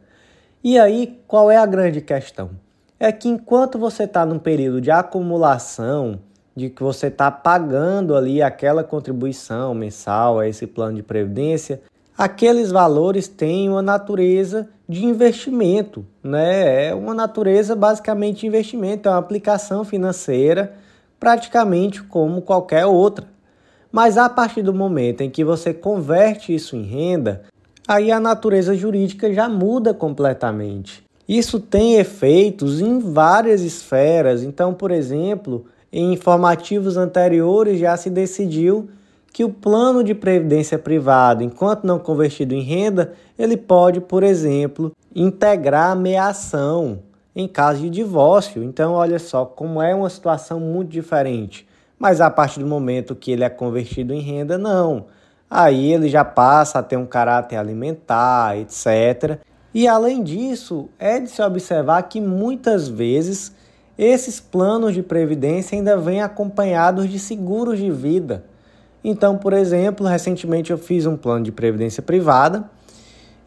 E 0.63 0.79
aí, 0.79 1.19
qual 1.27 1.51
é 1.51 1.57
a 1.57 1.65
grande 1.65 2.01
questão? 2.01 2.51
É 2.99 3.11
que 3.11 3.27
enquanto 3.27 3.77
você 3.77 4.03
está 4.03 4.25
num 4.25 4.39
período 4.39 4.81
de 4.81 4.89
acumulação, 4.89 6.19
de 6.57 6.71
que 6.71 6.81
você 6.81 7.05
está 7.05 7.29
pagando 7.29 8.15
ali 8.15 8.41
aquela 8.41 8.83
contribuição 8.83 9.75
mensal 9.75 10.39
a 10.39 10.47
esse 10.47 10.65
plano 10.65 10.95
de 10.95 11.03
previdência, 11.03 11.83
aqueles 12.17 12.71
valores 12.71 13.27
têm 13.27 13.69
uma 13.69 13.83
natureza 13.83 14.67
de 14.89 15.05
investimento, 15.05 16.03
né? 16.23 16.87
É 16.87 16.95
uma 16.95 17.13
natureza 17.13 17.75
basicamente 17.75 18.39
de 18.39 18.47
investimento, 18.47 19.07
é 19.07 19.11
uma 19.11 19.19
aplicação 19.19 19.85
financeira 19.85 20.73
praticamente 21.19 22.01
como 22.01 22.41
qualquer 22.41 22.87
outra. 22.87 23.27
Mas 23.91 24.17
a 24.17 24.27
partir 24.27 24.63
do 24.63 24.73
momento 24.73 25.21
em 25.21 25.29
que 25.29 25.43
você 25.43 25.75
converte 25.75 26.55
isso 26.55 26.75
em 26.75 26.81
renda, 26.81 27.43
aí 27.87 28.11
a 28.11 28.19
natureza 28.19 28.75
jurídica 28.75 29.31
já 29.31 29.47
muda 29.47 29.93
completamente. 29.93 31.03
Isso 31.29 31.59
tem 31.59 31.97
efeitos 31.97 32.81
em 32.81 32.97
várias 32.97 33.61
esferas. 33.61 34.41
Então, 34.41 34.73
por 34.73 34.89
exemplo, 34.89 35.67
em 35.91 36.13
informativos 36.13 36.97
anteriores 36.97 37.79
já 37.79 37.95
se 37.95 38.09
decidiu 38.09 38.89
que 39.31 39.43
o 39.43 39.49
plano 39.49 40.03
de 40.03 40.15
previdência 40.15 40.79
privada, 40.79 41.43
enquanto 41.43 41.85
não 41.85 41.99
convertido 41.99 42.55
em 42.55 42.61
renda, 42.61 43.13
ele 43.37 43.55
pode, 43.55 44.01
por 44.01 44.23
exemplo, 44.23 44.91
integrar 45.15 45.91
a 45.91 45.95
meação 45.95 46.99
em 47.35 47.47
caso 47.47 47.81
de 47.81 47.89
divórcio. 47.89 48.63
Então, 48.63 48.93
olha 48.93 49.19
só 49.19 49.45
como 49.45 49.79
é 49.79 49.93
uma 49.93 50.09
situação 50.09 50.59
muito 50.59 50.89
diferente. 50.89 51.67
Mas 51.99 52.19
a 52.19 52.31
partir 52.31 52.59
do 52.59 52.65
momento 52.65 53.15
que 53.15 53.31
ele 53.31 53.43
é 53.43 53.49
convertido 53.49 54.11
em 54.11 54.21
renda, 54.21 54.57
não. 54.57 55.05
Aí 55.49 55.93
ele 55.93 56.09
já 56.09 56.25
passa 56.25 56.79
a 56.79 56.83
ter 56.83 56.97
um 56.97 57.05
caráter 57.05 57.57
alimentar, 57.57 58.57
etc. 58.57 59.39
E 59.73 59.87
além 59.87 60.23
disso, 60.23 60.89
é 60.97 61.19
de 61.19 61.29
se 61.29 61.41
observar 61.41 62.01
que 62.03 62.19
muitas 62.19 62.87
vezes 62.87 63.53
esses 63.97 64.39
planos 64.39 64.93
de 64.93 65.01
previdência 65.01 65.75
ainda 65.75 65.97
vêm 65.97 66.21
acompanhados 66.21 67.09
de 67.09 67.17
seguros 67.17 67.79
de 67.79 67.89
vida. 67.89 68.45
Então, 69.03 69.37
por 69.37 69.53
exemplo, 69.53 70.05
recentemente 70.05 70.71
eu 70.71 70.77
fiz 70.77 71.05
um 71.05 71.17
plano 71.17 71.43
de 71.43 71.51
previdência 71.51 72.03
privada 72.03 72.69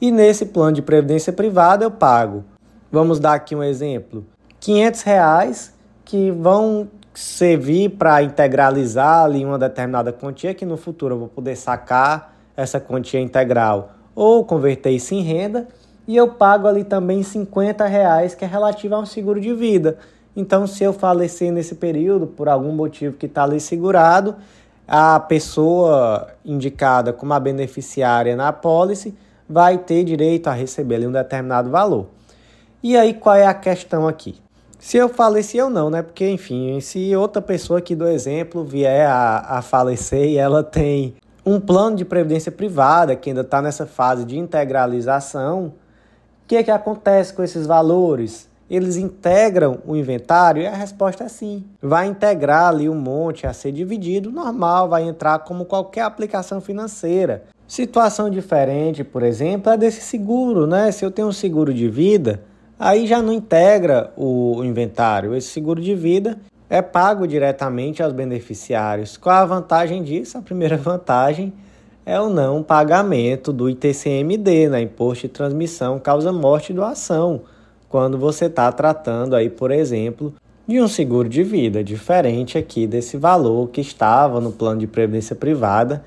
e 0.01 0.11
nesse 0.11 0.47
plano 0.47 0.73
de 0.73 0.83
previdência 0.83 1.33
privada 1.33 1.85
eu 1.85 1.91
pago, 1.91 2.45
vamos 2.91 3.21
dar 3.21 3.35
aqui 3.35 3.55
um 3.55 3.63
exemplo, 3.63 4.27
500 4.59 5.03
reais 5.03 5.75
que 6.05 6.31
vão 6.31 6.89
servir 7.15 7.91
para 7.91 8.23
integralizar 8.23 9.25
ali 9.25 9.45
uma 9.45 9.59
determinada 9.59 10.13
quantia 10.13 10.55
que 10.55 10.65
no 10.65 10.77
futuro 10.77 11.15
eu 11.15 11.19
vou 11.19 11.29
poder 11.29 11.57
sacar 11.57 12.35
essa 12.57 12.81
quantia 12.81 13.21
integral 13.21 13.93
ou 14.15 14.45
converter 14.45 14.91
isso 14.91 15.15
em 15.15 15.23
renda 15.23 15.69
e 16.07 16.17
eu 16.17 16.29
pago 16.29 16.67
ali 16.67 16.83
também 16.83 17.23
50 17.23 17.87
reais 17.87 18.35
que 18.35 18.45
é 18.45 18.49
relativo 18.49 18.95
a 18.95 19.01
um 19.01 19.07
seguro 19.07 19.41
de 19.41 19.53
vida. 19.55 19.99
Então, 20.35 20.67
se 20.67 20.85
eu 20.85 20.93
falecer 20.93 21.53
nesse 21.53 21.75
período, 21.75 22.27
por 22.27 22.49
algum 22.49 22.73
motivo 22.73 23.17
que 23.17 23.27
está 23.27 23.45
ali 23.45 23.61
segurado, 23.61 24.37
a 24.87 25.21
pessoa 25.21 26.29
indicada 26.45 27.13
como 27.13 27.33
a 27.33 27.41
beneficiária 27.41 28.35
na 28.35 28.49
apólice 28.49 29.15
vai 29.49 29.79
ter 29.79 30.05
direito 30.05 30.49
a 30.49 30.53
receber 30.53 30.97
ali 30.97 31.07
um 31.07 31.13
determinado 31.13 31.71
valor. 31.71 32.07
E 32.83 32.97
aí, 32.97 33.15
qual 33.15 33.37
é 33.37 33.47
a 33.47 33.55
questão 33.55 34.09
aqui? 34.09 34.37
Se 34.79 34.97
eu 34.97 35.09
falecer 35.09 35.63
ou 35.63 35.71
não, 35.71 35.91
né? 35.91 36.03
Porque, 36.03 36.29
enfim, 36.29 36.81
se 36.81 37.15
outra 37.15 37.43
pessoa 37.43 37.79
aqui 37.79 37.95
do 37.95 38.09
exemplo 38.09 38.65
vier 38.65 39.07
a, 39.07 39.59
a 39.59 39.63
falecer 39.63 40.27
e 40.27 40.39
ela 40.39 40.65
tem 40.65 41.15
um 41.45 41.61
plano 41.61 41.97
de 41.97 42.05
previdência 42.05 42.51
privada 42.51 43.15
que 43.15 43.31
ainda 43.31 43.43
está 43.43 43.61
nessa 43.61 43.87
fase 43.87 44.25
de 44.25 44.39
integralização, 44.39 45.67
o 45.67 45.73
que, 46.49 46.57
é 46.57 46.63
que 46.63 46.71
acontece 46.71 47.33
com 47.33 47.43
esses 47.43 47.67
valores? 47.67 48.50
Eles 48.71 48.97
integram 48.97 49.79
o 49.85 49.97
inventário? 49.97 50.63
E 50.63 50.67
a 50.67 50.75
resposta 50.75 51.25
é 51.25 51.29
sim. 51.29 51.65
Vai 51.83 52.07
integrar 52.07 52.69
ali 52.69 52.89
um 52.89 52.95
monte 52.95 53.45
a 53.47 53.53
ser 53.53 53.73
dividido, 53.73 54.31
normal, 54.31 54.89
vai 54.89 55.03
entrar 55.03 55.41
como 55.41 55.65
qualquer 55.65 56.03
aplicação 56.03 56.61
financeira. 56.61 57.43
Situação 57.67 58.31
diferente, 58.31 59.03
por 59.03 59.25
exemplo, 59.25 59.73
é 59.73 59.77
desse 59.77 60.01
seguro, 60.01 60.67
né? 60.67 60.93
Se 60.93 61.05
eu 61.05 61.11
tenho 61.11 61.29
um 61.29 61.33
seguro 61.33 61.75
de 61.75 61.89
vida, 61.89 62.43
aí 62.79 63.07
já 63.07 63.21
não 63.21 63.33
integra 63.33 64.13
o 64.17 64.63
inventário. 64.63 65.35
Esse 65.35 65.49
seguro 65.49 65.81
de 65.81 65.95
vida 65.95 66.39
é 66.69 66.81
pago 66.81 67.27
diretamente 67.27 68.03
aos 68.03 68.13
beneficiários. 68.13 69.17
Qual 69.17 69.35
a 69.35 69.45
vantagem 69.45 70.05
disso? 70.05 70.39
A 70.39 70.43
primeira 70.43 70.77
vantagem 70.79 71.53
é 72.07 72.21
o 72.21 72.29
não 72.29 72.63
pagamento 72.63 73.53
do 73.53 73.69
ITCMD, 73.69 74.69
né? 74.69 74.81
Imposto 74.81 75.27
de 75.27 75.33
Transmissão 75.33 75.99
Causa 75.99 76.33
Morte 76.33 76.71
e 76.71 76.75
Doação, 76.75 77.43
quando 77.91 78.17
você 78.17 78.45
está 78.45 78.71
tratando 78.71 79.35
aí, 79.35 79.51
por 79.51 79.73
exemplo, 79.73 80.33
de 80.67 80.81
um 80.81 80.87
seguro 80.87 81.29
de 81.29 81.43
vida, 81.43 81.83
diferente 81.83 82.57
aqui 82.57 82.87
desse 82.87 83.17
valor 83.17 83.69
que 83.69 83.81
estava 83.81 84.41
no 84.41 84.53
plano 84.53 84.79
de 84.79 84.87
previdência 84.87 85.35
privada, 85.35 86.05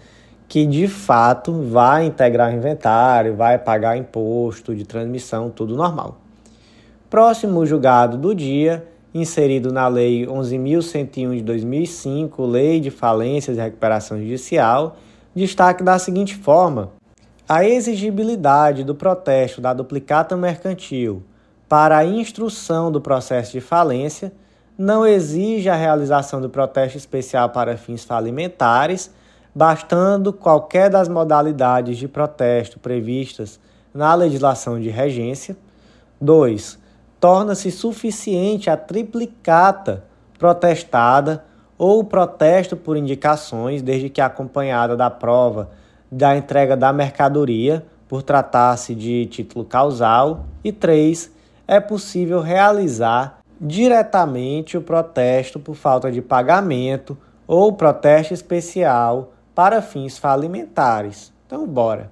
que 0.48 0.66
de 0.66 0.88
fato 0.88 1.52
vai 1.52 2.06
integrar 2.06 2.54
o 2.54 2.56
inventário, 2.56 3.36
vai 3.36 3.58
pagar 3.58 3.98
imposto 3.98 4.74
de 4.74 4.86
transmissão, 4.86 5.50
tudo 5.50 5.76
normal. 5.76 6.22
Próximo 7.10 7.66
julgado 7.66 8.18
do 8.18 8.34
dia 8.34 8.88
inserido 9.14 9.72
na 9.72 9.86
Lei 9.90 10.26
11.101 10.26 11.36
de 11.36 11.42
2005, 11.44 12.46
Lei 12.46 12.80
de 12.80 12.92
Falências 12.92 13.58
e 13.58 13.62
Recuperação 13.62 14.18
Judicial, 14.18 14.96
destaque 15.36 15.84
da 15.84 16.00
seguinte 16.00 16.34
forma: 16.34 16.92
a 17.48 17.66
exigibilidade 17.66 18.86
do 18.86 18.96
protesto 18.96 19.60
da 19.60 19.74
duplicata 19.74 20.38
mercantil 20.38 21.22
para 21.74 21.98
a 21.98 22.06
instrução 22.06 22.92
do 22.92 23.02
processo 23.02 23.52
de 23.54 23.60
falência 23.60 24.32
não 24.78 25.04
exige 25.04 25.70
a 25.70 25.76
realização 25.76 26.40
do 26.40 26.48
protesto 26.48 27.00
especial 27.00 27.50
para 27.50 27.78
fins 27.78 28.04
falimentares, 28.04 29.12
bastando 29.56 30.32
qualquer 30.32 30.88
das 30.88 31.10
modalidades 31.10 31.98
de 31.98 32.08
protesto 32.08 32.78
previstas 32.78 33.60
na 33.92 34.14
legislação 34.14 34.80
de 34.80 34.92
regência. 34.92 35.58
2 36.22 36.78
torna-se 37.20 37.72
suficiente 37.72 38.70
a 38.70 38.78
triplicata 38.78 40.04
protestada 40.38 41.44
ou 41.76 42.04
protesto 42.04 42.78
por 42.78 42.96
indicações, 42.98 43.82
desde 43.82 44.12
que 44.12 44.22
acompanhada 44.22 44.96
da 44.96 45.10
prova 45.10 45.72
da 46.12 46.38
entrega 46.38 46.78
da 46.78 46.94
mercadoria, 46.94 47.84
por 48.08 48.22
tratar-se 48.22 48.94
de 48.94 49.26
título 49.26 49.66
causal. 49.66 50.46
E 50.64 50.72
3. 50.72 51.33
É 51.68 51.80
possível 51.80 52.42
realizar 52.42 53.40
diretamente 53.60 54.78
o 54.78 54.82
protesto 54.82 55.60
por 55.60 55.76
falta 55.76 56.12
de 56.12 56.22
pagamento 56.22 57.18
ou 57.48 57.72
protesto 57.74 58.34
especial 58.34 59.34
para 59.56 59.82
fins 59.82 60.18
falimentares. 60.18 61.32
Então, 61.46 61.66
bora. 61.68 62.12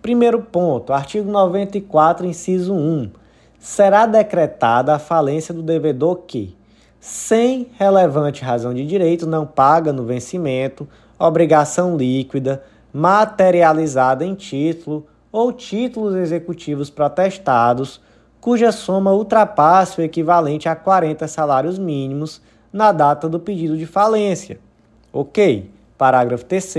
Primeiro 0.00 0.40
ponto, 0.40 0.92
artigo 0.92 1.30
94, 1.30 2.26
inciso 2.26 2.72
1 2.72 3.10
será 3.58 4.06
decretada 4.06 4.94
a 4.94 4.98
falência 4.98 5.52
do 5.52 5.62
devedor 5.62 6.22
que, 6.26 6.56
sem 7.00 7.68
relevante 7.76 8.44
razão 8.44 8.72
de 8.72 8.86
direito, 8.86 9.26
não 9.26 9.44
paga 9.44 9.92
no 9.92 10.04
vencimento 10.04 10.88
obrigação 11.18 11.96
líquida 11.96 12.62
materializada 12.92 14.24
em 14.24 14.34
título 14.34 15.06
ou 15.32 15.52
títulos 15.52 16.14
executivos 16.14 16.88
protestados, 16.88 18.00
cuja 18.40 18.72
soma 18.72 19.12
ultrapasse 19.12 20.00
o 20.00 20.04
equivalente 20.04 20.68
a 20.68 20.76
40 20.76 21.26
salários 21.26 21.78
mínimos 21.78 22.40
na 22.72 22.92
data 22.92 23.28
do 23.28 23.40
pedido 23.40 23.76
de 23.76 23.86
falência. 23.86 24.58
Ok. 25.12 25.70
Parágrafo 25.96 26.44
3. 26.44 26.74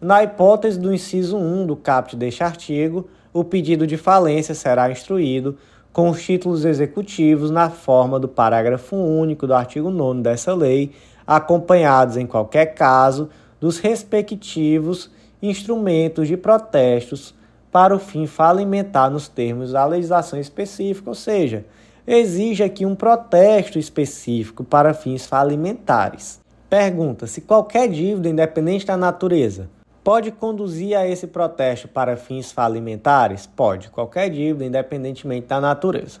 Na 0.00 0.22
hipótese 0.22 0.78
do 0.78 0.92
inciso 0.92 1.36
1 1.36 1.66
do 1.66 1.76
caput 1.76 2.16
deste 2.16 2.42
artigo, 2.42 3.08
o 3.32 3.44
pedido 3.44 3.86
de 3.86 3.96
falência 3.96 4.54
será 4.54 4.90
instruído 4.90 5.58
com 5.92 6.10
os 6.10 6.22
títulos 6.22 6.64
executivos 6.64 7.50
na 7.50 7.68
forma 7.70 8.18
do 8.18 8.28
parágrafo 8.28 8.96
único 8.96 9.46
do 9.46 9.54
artigo 9.54 9.90
9 9.90 10.22
dessa 10.22 10.54
lei, 10.54 10.92
acompanhados, 11.26 12.16
em 12.16 12.26
qualquer 12.26 12.66
caso, 12.74 13.28
dos 13.60 13.78
respectivos 13.78 15.10
instrumentos 15.42 16.28
de 16.28 16.36
protestos 16.36 17.34
para 17.70 17.94
o 17.94 17.98
fim 17.98 18.26
falimentar 18.26 19.10
nos 19.10 19.28
termos 19.28 19.72
da 19.72 19.84
legislação 19.84 20.38
específica, 20.38 21.10
ou 21.10 21.14
seja, 21.14 21.64
exige 22.06 22.62
aqui 22.62 22.86
um 22.86 22.94
protesto 22.94 23.78
específico 23.78 24.64
para 24.64 24.94
fins 24.94 25.26
falimentares. 25.26 26.40
Pergunta: 26.68 27.26
se 27.26 27.40
qualquer 27.40 27.88
dívida, 27.88 28.28
independente 28.28 28.86
da 28.86 28.96
natureza, 28.96 29.68
Pode 30.08 30.30
conduzir 30.30 30.96
a 30.96 31.06
esse 31.06 31.26
protesto 31.26 31.86
para 31.86 32.16
fins 32.16 32.50
falimentares? 32.50 33.46
Pode, 33.46 33.90
qualquer 33.90 34.30
dívida, 34.30 34.64
independentemente 34.64 35.46
da 35.46 35.60
natureza. 35.60 36.20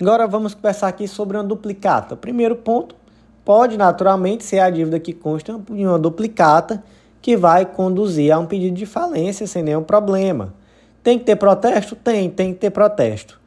Agora 0.00 0.26
vamos 0.26 0.54
conversar 0.54 0.88
aqui 0.88 1.06
sobre 1.06 1.36
uma 1.36 1.44
duplicata. 1.44 2.16
Primeiro 2.16 2.56
ponto, 2.56 2.96
pode 3.44 3.76
naturalmente 3.76 4.42
ser 4.42 4.58
a 4.58 4.68
dívida 4.68 4.98
que 4.98 5.12
consta 5.12 5.56
de 5.56 5.86
uma 5.86 6.00
duplicata 6.00 6.82
que 7.20 7.36
vai 7.36 7.64
conduzir 7.64 8.32
a 8.32 8.40
um 8.40 8.46
pedido 8.46 8.74
de 8.74 8.86
falência 8.86 9.46
sem 9.46 9.62
nenhum 9.62 9.84
problema. 9.84 10.52
Tem 11.02 11.18
que 11.18 11.24
ter 11.24 11.36
protesto? 11.36 11.96
Tem, 11.96 12.30
tem 12.30 12.52
que 12.52 12.60
ter 12.60 12.70
protesto. 12.70 13.40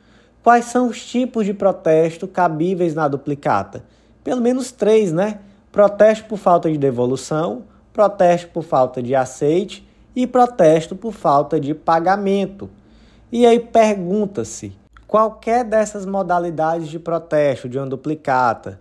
Quais 0.43 0.66
são 0.66 0.89
os 0.89 1.03
tipos 1.06 1.45
de 1.45 1.53
protesto 1.53 2.28
cabíveis 2.28 2.93
na 2.93 3.08
duplicata? 3.08 3.84
Pelo 4.24 4.41
menos 4.41 4.72
três, 4.72 5.12
né? 5.12 5.39
Protesto 5.72 6.26
por 6.26 6.38
falta 6.38 6.70
de 6.70 6.78
devolução, 6.78 7.64
protesto 7.91 8.49
por 8.49 8.64
falta 8.64 9.01
de 9.01 9.16
aceite 9.16 9.88
e 10.16 10.28
protesto 10.28 10.95
por 10.95 11.14
falta 11.14 11.60
de 11.60 11.74
pagamento. 11.74 12.70
E 13.32 13.45
aí 13.45 13.60
pergunta-se: 13.60 14.74
qualquer 15.08 15.64
dessas 15.64 16.06
modalidades 16.06 16.88
de 16.89 16.99
protesto 16.99 17.68
de 17.68 17.78
uma 17.78 17.88
duplicata 17.88 18.80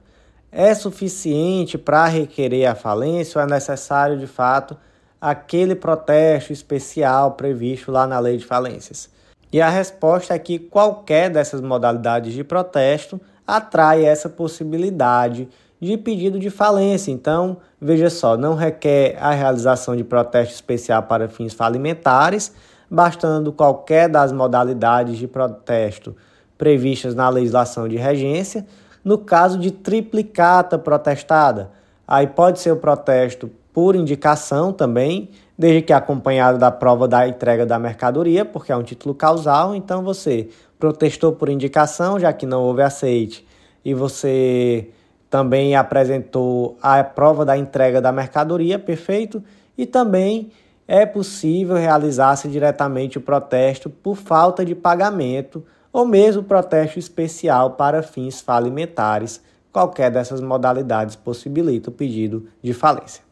é 0.50 0.74
suficiente 0.74 1.76
para 1.76 2.06
requerer 2.06 2.66
a 2.66 2.74
falência 2.74 3.40
ou 3.40 3.44
é 3.44 3.50
necessário 3.50 4.18
de 4.18 4.26
fato 4.26 4.76
aquele 5.24 5.74
protesto 5.74 6.52
especial 6.52 7.30
previsto 7.30 7.90
lá 7.90 8.06
na 8.06 8.18
lei 8.18 8.36
de 8.36 8.44
falências? 8.44 9.08
E 9.50 9.58
a 9.58 9.70
resposta 9.70 10.34
é 10.34 10.38
que 10.38 10.58
qualquer 10.58 11.30
dessas 11.30 11.62
modalidades 11.62 12.34
de 12.34 12.44
protesto 12.44 13.18
atrai 13.46 14.04
essa 14.04 14.28
possibilidade 14.28 15.48
de 15.80 15.96
pedido 15.96 16.38
de 16.38 16.50
falência. 16.50 17.10
Então, 17.10 17.56
veja 17.80 18.10
só, 18.10 18.36
não 18.36 18.54
requer 18.54 19.16
a 19.18 19.30
realização 19.30 19.96
de 19.96 20.04
protesto 20.04 20.52
especial 20.52 21.04
para 21.04 21.26
fins 21.26 21.54
falimentares, 21.54 22.52
bastando 22.90 23.50
qualquer 23.50 24.10
das 24.10 24.30
modalidades 24.30 25.16
de 25.16 25.26
protesto 25.26 26.14
previstas 26.58 27.14
na 27.14 27.30
legislação 27.30 27.88
de 27.88 27.96
regência. 27.96 28.66
No 29.02 29.16
caso 29.16 29.58
de 29.58 29.70
triplicata 29.70 30.78
protestada, 30.78 31.70
aí 32.06 32.26
pode 32.26 32.60
ser 32.60 32.72
o 32.72 32.76
protesto 32.76 33.50
por 33.74 33.96
indicação 33.96 34.72
também, 34.72 35.28
desde 35.58 35.82
que 35.82 35.92
acompanhado 35.92 36.58
da 36.58 36.70
prova 36.70 37.08
da 37.08 37.26
entrega 37.26 37.66
da 37.66 37.76
mercadoria, 37.76 38.44
porque 38.44 38.70
é 38.70 38.76
um 38.76 38.84
título 38.84 39.16
causal, 39.16 39.74
então 39.74 40.04
você 40.04 40.48
protestou 40.78 41.32
por 41.32 41.48
indicação, 41.48 42.18
já 42.18 42.32
que 42.32 42.46
não 42.46 42.62
houve 42.62 42.82
aceite, 42.82 43.44
e 43.84 43.92
você 43.92 44.90
também 45.28 45.74
apresentou 45.74 46.78
a 46.80 47.02
prova 47.02 47.44
da 47.44 47.58
entrega 47.58 48.00
da 48.00 48.12
mercadoria, 48.12 48.78
perfeito, 48.78 49.42
e 49.76 49.84
também 49.84 50.52
é 50.86 51.04
possível 51.04 51.74
realizar-se 51.74 52.46
diretamente 52.46 53.18
o 53.18 53.20
protesto 53.20 53.90
por 53.90 54.16
falta 54.16 54.64
de 54.64 54.76
pagamento 54.76 55.64
ou 55.92 56.06
mesmo 56.06 56.44
protesto 56.44 56.98
especial 56.98 57.72
para 57.72 58.04
fins 58.04 58.40
falimentares. 58.40 59.42
Qualquer 59.72 60.12
dessas 60.12 60.40
modalidades 60.40 61.16
possibilita 61.16 61.90
o 61.90 61.92
pedido 61.92 62.46
de 62.62 62.72
falência. 62.72 63.23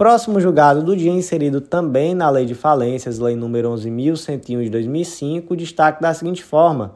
Próximo 0.00 0.40
julgado 0.40 0.82
do 0.82 0.96
dia, 0.96 1.12
inserido 1.12 1.60
também 1.60 2.14
na 2.14 2.30
Lei 2.30 2.46
de 2.46 2.54
Falências, 2.54 3.18
Lei 3.18 3.36
nº 3.36 3.50
11.101 3.50 4.62
de 4.62 4.70
2005, 4.70 5.54
destaque 5.54 6.00
da 6.00 6.14
seguinte 6.14 6.42
forma: 6.42 6.94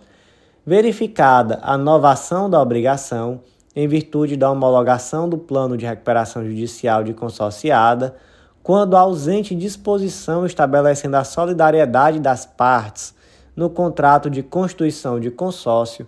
verificada 0.65 1.61
a 1.63 1.77
novação 1.77 2.49
da 2.49 2.59
obrigação, 2.63 3.43
em 3.77 3.87
virtude 3.87 4.39
da 4.39 4.51
homologação 4.51 5.29
do 5.29 5.37
plano 5.37 5.77
de 5.77 5.85
recuperação 5.85 6.47
judicial 6.47 7.05
de 7.05 7.13
consorciada, 7.13 8.17
quando 8.63 8.97
ausente 8.97 9.55
disposição 9.55 10.47
estabelecendo 10.47 11.19
a 11.19 11.25
solidariedade 11.25 12.19
das 12.19 12.47
partes 12.47 13.15
no 13.55 13.69
contrato 13.69 14.31
de 14.31 14.43
constituição 14.43 15.21
de 15.21 15.31
consórcio, 15.31 16.07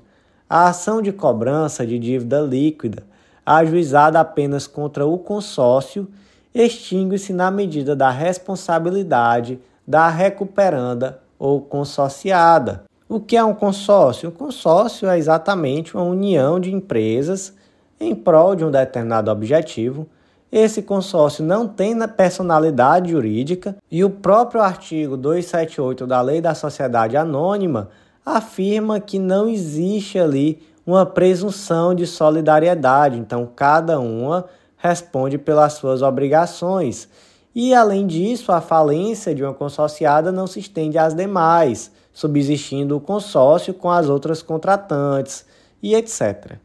a 0.48 0.68
ação 0.68 1.02
de 1.02 1.12
cobrança 1.12 1.86
de 1.86 1.98
dívida 1.98 2.40
líquida, 2.40 3.02
ajuizada 3.44 4.18
apenas 4.18 4.66
contra 4.66 5.04
o 5.04 5.18
consórcio, 5.18 6.08
extingue-se 6.64 7.34
na 7.34 7.50
medida 7.50 7.94
da 7.94 8.08
responsabilidade 8.08 9.60
da 9.86 10.08
recuperanda 10.08 11.20
ou 11.38 11.60
consorciada. 11.60 12.84
O 13.06 13.20
que 13.20 13.36
é 13.36 13.44
um 13.44 13.54
consórcio? 13.54 14.30
Um 14.30 14.32
consórcio 14.32 15.06
é 15.06 15.18
exatamente 15.18 15.94
uma 15.94 16.04
união 16.04 16.58
de 16.58 16.72
empresas 16.74 17.54
em 18.00 18.14
prol 18.14 18.56
de 18.56 18.64
um 18.64 18.70
determinado 18.70 19.30
objetivo. 19.30 20.08
Esse 20.50 20.80
consórcio 20.80 21.44
não 21.44 21.68
tem 21.68 21.94
personalidade 22.08 23.10
jurídica 23.10 23.76
e 23.90 24.02
o 24.02 24.08
próprio 24.08 24.62
artigo 24.62 25.16
278 25.16 26.06
da 26.06 26.22
Lei 26.22 26.40
da 26.40 26.54
Sociedade 26.54 27.18
Anônima 27.18 27.90
afirma 28.24 28.98
que 28.98 29.18
não 29.18 29.46
existe 29.46 30.18
ali 30.18 30.62
uma 30.86 31.04
presunção 31.04 31.94
de 31.94 32.06
solidariedade, 32.06 33.18
então 33.18 33.48
cada 33.54 34.00
uma 34.00 34.46
responde 34.86 35.38
pelas 35.38 35.74
suas 35.74 36.02
obrigações. 36.02 37.08
E 37.54 37.74
além 37.74 38.06
disso, 38.06 38.52
a 38.52 38.60
falência 38.60 39.34
de 39.34 39.42
uma 39.42 39.54
consorciada 39.54 40.30
não 40.30 40.46
se 40.46 40.60
estende 40.60 40.98
às 40.98 41.14
demais, 41.14 41.90
subsistindo 42.12 42.96
o 42.96 43.00
consórcio 43.00 43.72
com 43.72 43.90
as 43.90 44.08
outras 44.08 44.42
contratantes 44.42 45.46
e 45.82 45.94
etc. 45.94 46.56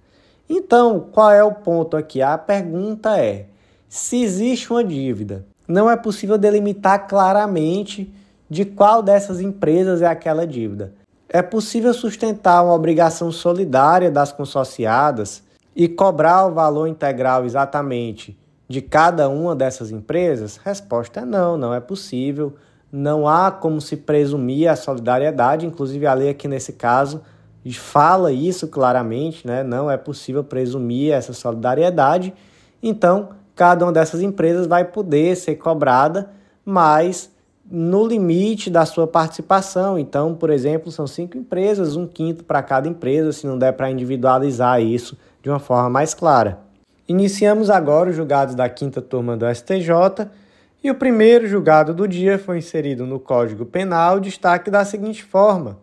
Então, 0.49 0.99
qual 0.99 1.31
é 1.31 1.43
o 1.43 1.53
ponto 1.53 1.95
aqui? 1.95 2.21
A 2.21 2.37
pergunta 2.37 3.17
é: 3.17 3.45
se 3.87 4.21
existe 4.21 4.71
uma 4.71 4.83
dívida, 4.83 5.45
não 5.67 5.89
é 5.89 5.95
possível 5.95 6.37
delimitar 6.37 7.07
claramente 7.07 8.13
de 8.49 8.65
qual 8.65 9.01
dessas 9.01 9.39
empresas 9.39 10.01
é 10.01 10.07
aquela 10.07 10.45
dívida. 10.45 10.93
É 11.29 11.41
possível 11.41 11.93
sustentar 11.93 12.61
uma 12.63 12.73
obrigação 12.73 13.31
solidária 13.31 14.11
das 14.11 14.33
consorciadas 14.33 15.41
e 15.75 15.87
cobrar 15.87 16.45
o 16.47 16.53
valor 16.53 16.87
integral 16.87 17.45
exatamente 17.45 18.37
de 18.67 18.81
cada 18.81 19.29
uma 19.29 19.55
dessas 19.55 19.91
empresas? 19.91 20.57
Resposta 20.57 21.21
é 21.21 21.25
não, 21.25 21.57
não 21.57 21.73
é 21.73 21.79
possível. 21.79 22.55
Não 22.91 23.27
há 23.27 23.49
como 23.51 23.79
se 23.79 23.95
presumir 23.95 24.69
a 24.69 24.75
solidariedade, 24.75 25.65
inclusive 25.65 26.05
a 26.05 26.13
lei 26.13 26.29
aqui 26.29 26.47
nesse 26.47 26.73
caso 26.73 27.21
fala 27.69 28.31
isso 28.31 28.67
claramente, 28.67 29.45
né? 29.45 29.63
Não 29.63 29.91
é 29.91 29.97
possível 29.97 30.43
presumir 30.43 31.13
essa 31.13 31.31
solidariedade. 31.31 32.33
Então, 32.81 33.29
cada 33.55 33.85
uma 33.85 33.91
dessas 33.91 34.21
empresas 34.21 34.65
vai 34.65 34.85
poder 34.85 35.35
ser 35.35 35.55
cobrada, 35.55 36.31
mas 36.65 37.29
no 37.69 38.07
limite 38.07 38.69
da 38.69 38.85
sua 38.85 39.05
participação. 39.05 39.99
Então, 39.99 40.33
por 40.33 40.49
exemplo, 40.49 40.91
são 40.91 41.05
cinco 41.05 41.37
empresas, 41.37 41.95
um 41.95 42.07
quinto 42.07 42.43
para 42.43 42.63
cada 42.63 42.87
empresa, 42.87 43.31
se 43.31 43.45
não 43.45 43.57
der 43.57 43.73
para 43.73 43.91
individualizar 43.91 44.81
isso 44.81 45.15
de 45.41 45.49
uma 45.49 45.59
forma 45.59 45.89
mais 45.89 46.13
clara. 46.13 46.59
Iniciamos 47.07 47.69
agora 47.69 48.09
os 48.09 48.15
julgados 48.15 48.55
da 48.55 48.69
quinta 48.69 49.01
turma 49.01 49.35
do 49.35 49.45
STJ 49.53 50.27
e 50.83 50.89
o 50.89 50.95
primeiro 50.95 51.47
julgado 51.47 51.93
do 51.93 52.07
dia 52.07 52.39
foi 52.39 52.57
inserido 52.57 53.05
no 53.05 53.19
Código 53.19 53.65
Penal, 53.65 54.19
destaque 54.19 54.71
da 54.71 54.85
seguinte 54.85 55.23
forma: 55.23 55.77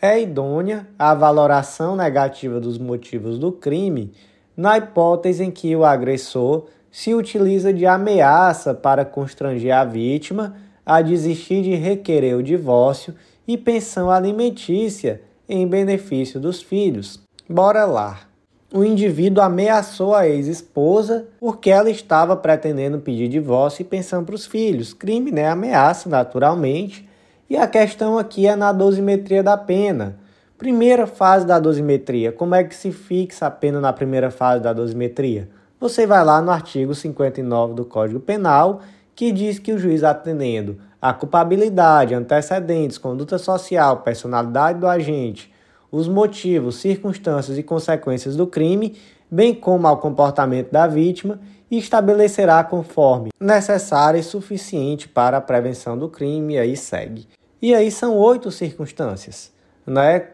é 0.00 0.20
idônea 0.20 0.86
a 0.98 1.14
valoração 1.14 1.94
negativa 1.94 2.58
dos 2.58 2.78
motivos 2.78 3.38
do 3.38 3.52
crime 3.52 4.12
na 4.56 4.78
hipótese 4.78 5.44
em 5.44 5.50
que 5.50 5.74
o 5.76 5.84
agressor 5.84 6.66
se 6.90 7.14
utiliza 7.14 7.72
de 7.72 7.86
ameaça 7.86 8.74
para 8.74 9.04
constranger 9.04 9.74
a 9.74 9.84
vítima 9.84 10.56
a 10.84 11.00
desistir 11.00 11.62
de 11.62 11.74
requerer 11.74 12.36
o 12.36 12.42
divórcio 12.42 13.14
e 13.46 13.56
pensão 13.56 14.10
alimentícia 14.10 15.22
em 15.48 15.66
benefício 15.66 16.40
dos 16.40 16.60
filhos. 16.60 17.20
Bora 17.48 17.84
lá. 17.84 18.31
O 18.74 18.82
indivíduo 18.82 19.44
ameaçou 19.44 20.14
a 20.14 20.26
ex-esposa 20.26 21.26
porque 21.38 21.68
ela 21.68 21.90
estava 21.90 22.34
pretendendo 22.34 22.98
pedir 22.98 23.28
divórcio 23.28 23.82
e 23.82 23.84
pensão 23.84 24.24
para 24.24 24.34
os 24.34 24.46
filhos. 24.46 24.94
Crime, 24.94 25.30
né? 25.30 25.46
Ameaça, 25.46 26.08
naturalmente. 26.08 27.06
E 27.50 27.56
a 27.56 27.66
questão 27.66 28.16
aqui 28.16 28.46
é 28.46 28.56
na 28.56 28.72
dosimetria 28.72 29.42
da 29.42 29.58
pena. 29.58 30.16
Primeira 30.56 31.06
fase 31.06 31.44
da 31.44 31.58
dosimetria. 31.58 32.32
Como 32.32 32.54
é 32.54 32.64
que 32.64 32.74
se 32.74 32.92
fixa 32.92 33.46
a 33.46 33.50
pena 33.50 33.78
na 33.78 33.92
primeira 33.92 34.30
fase 34.30 34.62
da 34.62 34.72
dosimetria? 34.72 35.50
Você 35.78 36.06
vai 36.06 36.24
lá 36.24 36.40
no 36.40 36.50
artigo 36.50 36.94
59 36.94 37.74
do 37.74 37.84
Código 37.84 38.20
Penal 38.20 38.80
que 39.14 39.30
diz 39.32 39.58
que 39.58 39.72
o 39.72 39.78
juiz 39.78 40.02
atendendo 40.02 40.78
a 41.00 41.12
culpabilidade, 41.12 42.14
antecedentes, 42.14 42.96
conduta 42.96 43.36
social, 43.36 43.98
personalidade 43.98 44.78
do 44.78 44.86
agente, 44.86 45.51
os 45.92 46.08
motivos, 46.08 46.76
circunstâncias 46.76 47.58
e 47.58 47.62
consequências 47.62 48.34
do 48.34 48.46
crime, 48.46 48.96
bem 49.30 49.54
como 49.54 49.86
ao 49.86 49.98
comportamento 49.98 50.72
da 50.72 50.86
vítima, 50.86 51.38
e 51.70 51.78
estabelecerá 51.78 52.64
conforme 52.64 53.30
necessário 53.38 54.18
e 54.18 54.22
suficiente 54.22 55.06
para 55.06 55.36
a 55.36 55.40
prevenção 55.40 55.96
do 55.96 56.08
crime, 56.08 56.54
e 56.54 56.58
aí 56.58 56.76
segue. 56.76 57.28
E 57.60 57.74
aí 57.74 57.90
são 57.90 58.16
oito 58.16 58.50
circunstâncias, 58.50 59.52
né? 59.86 60.28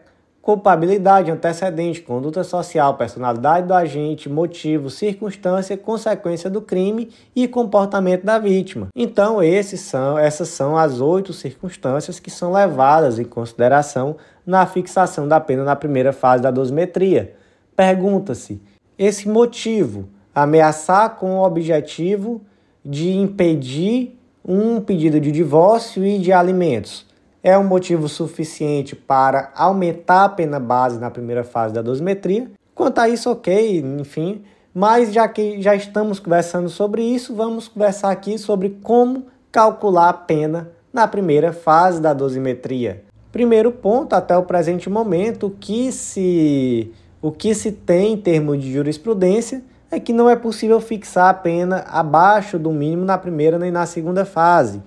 Culpabilidade, 0.49 1.29
antecedente, 1.29 2.01
conduta 2.01 2.43
social, 2.43 2.95
personalidade 2.95 3.67
do 3.67 3.73
agente, 3.75 4.27
motivo, 4.27 4.89
circunstância, 4.89 5.77
consequência 5.77 6.49
do 6.49 6.59
crime 6.59 7.11
e 7.35 7.47
comportamento 7.47 8.23
da 8.23 8.39
vítima. 8.39 8.87
Então, 8.95 9.43
esses 9.43 9.81
são, 9.81 10.17
essas 10.17 10.49
são 10.49 10.75
as 10.75 11.01
oito 11.01 11.33
circunstâncias 11.33 12.19
que 12.19 12.31
são 12.31 12.51
levadas 12.51 13.19
em 13.19 13.25
consideração 13.25 14.15
na 14.43 14.65
fixação 14.65 15.27
da 15.27 15.39
pena 15.39 15.63
na 15.63 15.75
primeira 15.75 16.11
fase 16.11 16.41
da 16.41 16.49
dosimetria. 16.49 17.35
Pergunta-se: 17.75 18.59
esse 18.97 19.29
motivo, 19.29 20.09
ameaçar 20.33 21.15
com 21.17 21.37
o 21.37 21.43
objetivo 21.43 22.41
de 22.83 23.11
impedir 23.11 24.17
um 24.43 24.81
pedido 24.81 25.19
de 25.19 25.31
divórcio 25.31 26.03
e 26.03 26.17
de 26.17 26.33
alimentos 26.33 27.07
é 27.43 27.57
um 27.57 27.63
motivo 27.63 28.07
suficiente 28.07 28.95
para 28.95 29.51
aumentar 29.55 30.25
a 30.25 30.29
pena 30.29 30.59
base 30.59 30.99
na 30.99 31.09
primeira 31.09 31.43
fase 31.43 31.73
da 31.73 31.81
dosimetria. 31.81 32.49
Quanto 32.75 32.99
a 32.99 33.09
isso, 33.09 33.29
ok, 33.29 33.79
enfim. 33.99 34.43
Mas 34.73 35.11
já 35.11 35.27
que 35.27 35.61
já 35.61 35.75
estamos 35.75 36.19
conversando 36.19 36.69
sobre 36.69 37.01
isso, 37.01 37.35
vamos 37.35 37.67
conversar 37.67 38.11
aqui 38.11 38.37
sobre 38.37 38.77
como 38.83 39.25
calcular 39.51 40.09
a 40.09 40.13
pena 40.13 40.69
na 40.93 41.07
primeira 41.07 41.51
fase 41.51 42.01
da 42.01 42.13
dosimetria. 42.13 43.03
Primeiro 43.31 43.71
ponto, 43.71 44.13
até 44.13 44.35
o 44.37 44.43
presente 44.43 44.89
momento, 44.89 45.47
o 45.47 45.51
que 45.51 45.91
se, 45.91 46.91
o 47.21 47.31
que 47.31 47.53
se 47.53 47.71
tem 47.71 48.13
em 48.13 48.17
termos 48.17 48.61
de 48.61 48.71
jurisprudência 48.71 49.63
é 49.91 49.99
que 49.99 50.13
não 50.13 50.29
é 50.29 50.35
possível 50.35 50.79
fixar 50.79 51.29
a 51.29 51.33
pena 51.33 51.85
abaixo 51.87 52.57
do 52.59 52.71
mínimo 52.71 53.05
na 53.05 53.17
primeira 53.17 53.57
nem 53.57 53.71
na 53.71 53.85
segunda 53.85 54.23
fase. 54.23 54.81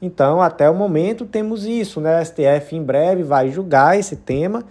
Então, 0.00 0.42
até 0.42 0.68
o 0.68 0.74
momento, 0.74 1.24
temos 1.24 1.64
isso, 1.64 2.00
né? 2.00 2.20
O 2.20 2.24
STF 2.24 2.76
em 2.76 2.82
breve 2.82 3.22
vai 3.22 3.50
julgar 3.50 3.98
esse 3.98 4.16
tema 4.16 4.64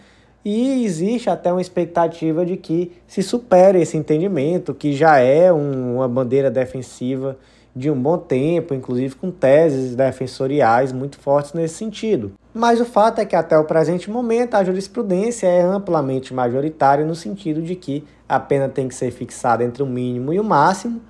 e 0.44 0.86
existe 0.86 1.30
até 1.30 1.52
uma 1.52 1.62
expectativa 1.62 2.46
de 2.46 2.56
que 2.56 2.92
se 3.08 3.24
supere 3.24 3.82
esse 3.82 3.98
entendimento, 3.98 4.76
que 4.76 4.94
já 4.94 5.18
é 5.18 5.52
um, 5.52 5.96
uma 5.96 6.08
bandeira 6.08 6.52
defensiva 6.52 7.36
de 7.76 7.90
um 7.90 8.00
bom 8.00 8.18
tempo, 8.18 8.74
inclusive 8.74 9.16
com 9.16 9.32
teses 9.32 9.96
defensoriais 9.96 10.94
muito 10.94 11.20
fortes 11.20 11.54
nesse 11.54 11.74
sentido. 11.74 12.32
Mas 12.54 12.80
o 12.80 12.86
fato 12.86 13.20
é 13.20 13.26
que 13.26 13.36
até 13.36 13.58
o 13.58 13.66
presente 13.66 14.10
momento 14.10 14.54
a 14.54 14.64
jurisprudência 14.64 15.48
é 15.48 15.62
amplamente 15.62 16.34
majoritária 16.34 17.04
no 17.04 17.16
sentido 17.16 17.62
de 17.62 17.76
que 17.76 18.06
a 18.30 18.40
pena 18.40 18.70
tem 18.70 18.88
que 18.88 18.96
ser 18.96 19.12
fixada 19.12 19.64
entre 19.64 19.84
o 19.84 19.86
mínimo 19.86 20.32
e 20.32 20.40
o 20.40 20.44
máximo, 20.44 21.02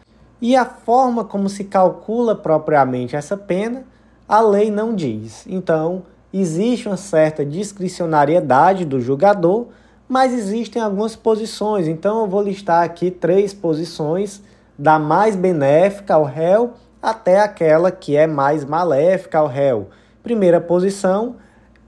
e 0.42 0.56
a 0.56 0.66
forma 0.66 1.24
como 1.24 1.50
se 1.50 1.66
calcula 1.66 2.36
propriamente 2.36 3.16
essa 3.16 3.38
pena 3.38 3.84
a 4.28 4.42
lei 4.42 4.72
não 4.72 4.96
diz. 4.96 5.46
Então, 5.48 6.04
existe 6.34 6.88
uma 6.88 6.98
certa 6.98 7.46
discricionariedade 7.46 8.86
do 8.86 9.00
julgador, 9.00 9.68
mas 10.08 10.34
existem 10.34 10.82
algumas 10.82 11.16
posições. 11.16 11.88
Então, 11.88 12.22
eu 12.22 12.28
vou 12.28 12.42
listar 12.42 12.84
aqui 12.84 13.12
três 13.12 13.54
posições, 13.54 14.42
da 14.78 15.00
mais 15.00 15.36
benéfica 15.36 16.16
ao 16.16 16.26
réu 16.26 16.74
até 17.02 17.40
aquela 17.40 17.92
que 17.92 18.16
é 18.16 18.26
mais 18.26 18.66
maléfica 18.66 19.38
ao 19.38 19.48
réu. 19.48 19.90
Primeira 20.24 20.60
posição, 20.60 21.36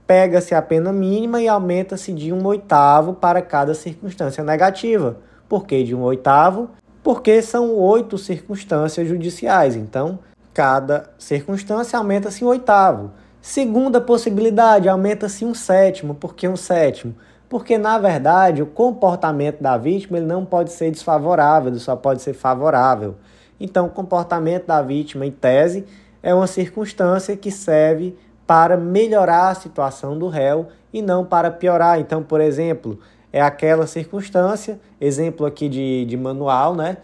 pega-se 0.06 0.54
a 0.54 0.62
pena 0.62 0.92
mínima 0.92 1.42
e 1.42 1.48
aumenta-se 1.48 2.12
de 2.12 2.32
um 2.32 2.46
oitavo 2.46 3.14
para 3.14 3.42
cada 3.42 3.74
circunstância 3.74 4.44
negativa. 4.44 5.18
Por 5.48 5.66
que 5.66 5.82
de 5.82 5.94
um 5.94 6.02
oitavo? 6.02 6.70
Porque 7.02 7.42
são 7.42 7.74
oito 7.74 8.16
circunstâncias 8.16 9.08
judiciais. 9.08 9.74
Então, 9.74 10.20
cada 10.58 11.10
circunstância 11.16 11.96
aumenta-se 11.96 12.44
um 12.44 12.48
oitavo. 12.48 13.12
Segunda 13.40 14.00
possibilidade, 14.00 14.88
aumenta-se 14.88 15.44
um 15.44 15.54
sétimo. 15.54 16.16
Por 16.16 16.34
que 16.34 16.48
um 16.48 16.56
sétimo? 16.56 17.14
Porque, 17.48 17.78
na 17.78 17.96
verdade, 17.96 18.60
o 18.60 18.66
comportamento 18.66 19.62
da 19.62 19.76
vítima 19.76 20.18
ele 20.18 20.26
não 20.26 20.44
pode 20.44 20.72
ser 20.72 20.90
desfavorável, 20.90 21.70
ele 21.70 21.78
só 21.78 21.94
pode 21.94 22.22
ser 22.22 22.34
favorável. 22.34 23.14
Então, 23.60 23.86
o 23.86 23.90
comportamento 23.90 24.66
da 24.66 24.82
vítima, 24.82 25.24
em 25.24 25.30
tese, 25.30 25.86
é 26.20 26.34
uma 26.34 26.48
circunstância 26.48 27.36
que 27.36 27.52
serve 27.52 28.16
para 28.44 28.76
melhorar 28.76 29.50
a 29.50 29.54
situação 29.54 30.18
do 30.18 30.26
réu 30.26 30.66
e 30.92 31.00
não 31.00 31.24
para 31.24 31.52
piorar. 31.52 32.00
Então, 32.00 32.20
por 32.20 32.40
exemplo, 32.40 32.98
é 33.32 33.40
aquela 33.40 33.86
circunstância, 33.86 34.80
exemplo 35.00 35.46
aqui 35.46 35.68
de, 35.68 36.04
de 36.04 36.16
manual, 36.16 36.74
né? 36.74 36.96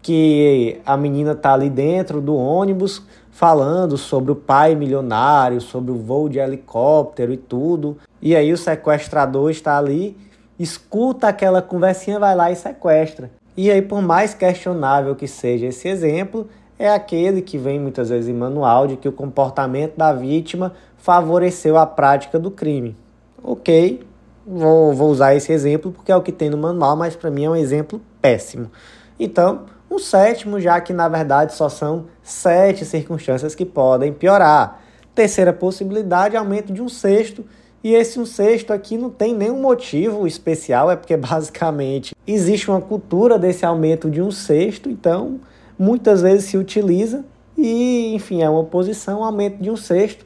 Que 0.00 0.80
a 0.86 0.96
menina 0.96 1.32
está 1.32 1.52
ali 1.52 1.68
dentro 1.68 2.20
do 2.20 2.34
ônibus 2.34 3.02
falando 3.30 3.96
sobre 3.96 4.30
o 4.30 4.36
pai 4.36 4.74
milionário, 4.74 5.60
sobre 5.60 5.90
o 5.90 5.96
voo 5.96 6.28
de 6.28 6.38
helicóptero 6.38 7.32
e 7.32 7.36
tudo. 7.36 7.96
E 8.20 8.36
aí 8.36 8.52
o 8.52 8.56
sequestrador 8.56 9.50
está 9.50 9.76
ali, 9.76 10.16
escuta 10.58 11.28
aquela 11.28 11.60
conversinha, 11.60 12.18
vai 12.18 12.36
lá 12.36 12.50
e 12.50 12.56
sequestra. 12.56 13.30
E 13.56 13.70
aí, 13.70 13.82
por 13.82 14.00
mais 14.00 14.32
questionável 14.32 15.14
que 15.14 15.28
seja 15.28 15.66
esse 15.66 15.86
exemplo, 15.88 16.48
é 16.78 16.88
aquele 16.88 17.42
que 17.42 17.58
vem 17.58 17.78
muitas 17.78 18.08
vezes 18.08 18.28
em 18.28 18.32
manual 18.32 18.86
de 18.86 18.96
que 18.96 19.08
o 19.08 19.12
comportamento 19.12 19.96
da 19.96 20.12
vítima 20.12 20.72
favoreceu 20.96 21.76
a 21.76 21.86
prática 21.86 22.38
do 22.38 22.50
crime. 22.50 22.96
Ok, 23.42 24.02
vou, 24.46 24.94
vou 24.94 25.10
usar 25.10 25.34
esse 25.34 25.52
exemplo 25.52 25.92
porque 25.92 26.10
é 26.10 26.16
o 26.16 26.22
que 26.22 26.32
tem 26.32 26.48
no 26.48 26.56
manual, 26.56 26.96
mas 26.96 27.14
para 27.14 27.30
mim 27.30 27.44
é 27.44 27.50
um 27.50 27.56
exemplo 27.56 28.00
péssimo. 28.20 28.70
Então, 29.18 29.62
um 29.94 29.98
sétimo, 29.98 30.58
já 30.58 30.80
que 30.80 30.92
na 30.92 31.08
verdade 31.08 31.54
só 31.54 31.68
são 31.68 32.06
sete 32.22 32.84
circunstâncias 32.84 33.54
que 33.54 33.64
podem 33.64 34.12
piorar. 34.12 34.80
Terceira 35.14 35.52
possibilidade, 35.52 36.36
aumento 36.36 36.72
de 36.72 36.80
um 36.80 36.88
sexto. 36.88 37.44
E 37.84 37.94
esse 37.94 38.18
um 38.18 38.24
sexto 38.24 38.72
aqui 38.72 38.96
não 38.96 39.10
tem 39.10 39.34
nenhum 39.34 39.60
motivo 39.60 40.26
especial, 40.26 40.90
é 40.90 40.96
porque 40.96 41.16
basicamente 41.18 42.14
existe 42.26 42.70
uma 42.70 42.80
cultura 42.80 43.38
desse 43.38 43.66
aumento 43.66 44.08
de 44.08 44.22
um 44.22 44.30
sexto, 44.30 44.88
então 44.88 45.40
muitas 45.78 46.22
vezes 46.22 46.46
se 46.46 46.56
utiliza 46.56 47.24
e, 47.58 48.14
enfim, 48.14 48.42
é 48.42 48.48
uma 48.48 48.60
oposição, 48.60 49.24
aumento 49.24 49.60
de 49.60 49.70
um 49.70 49.76
sexto. 49.76 50.24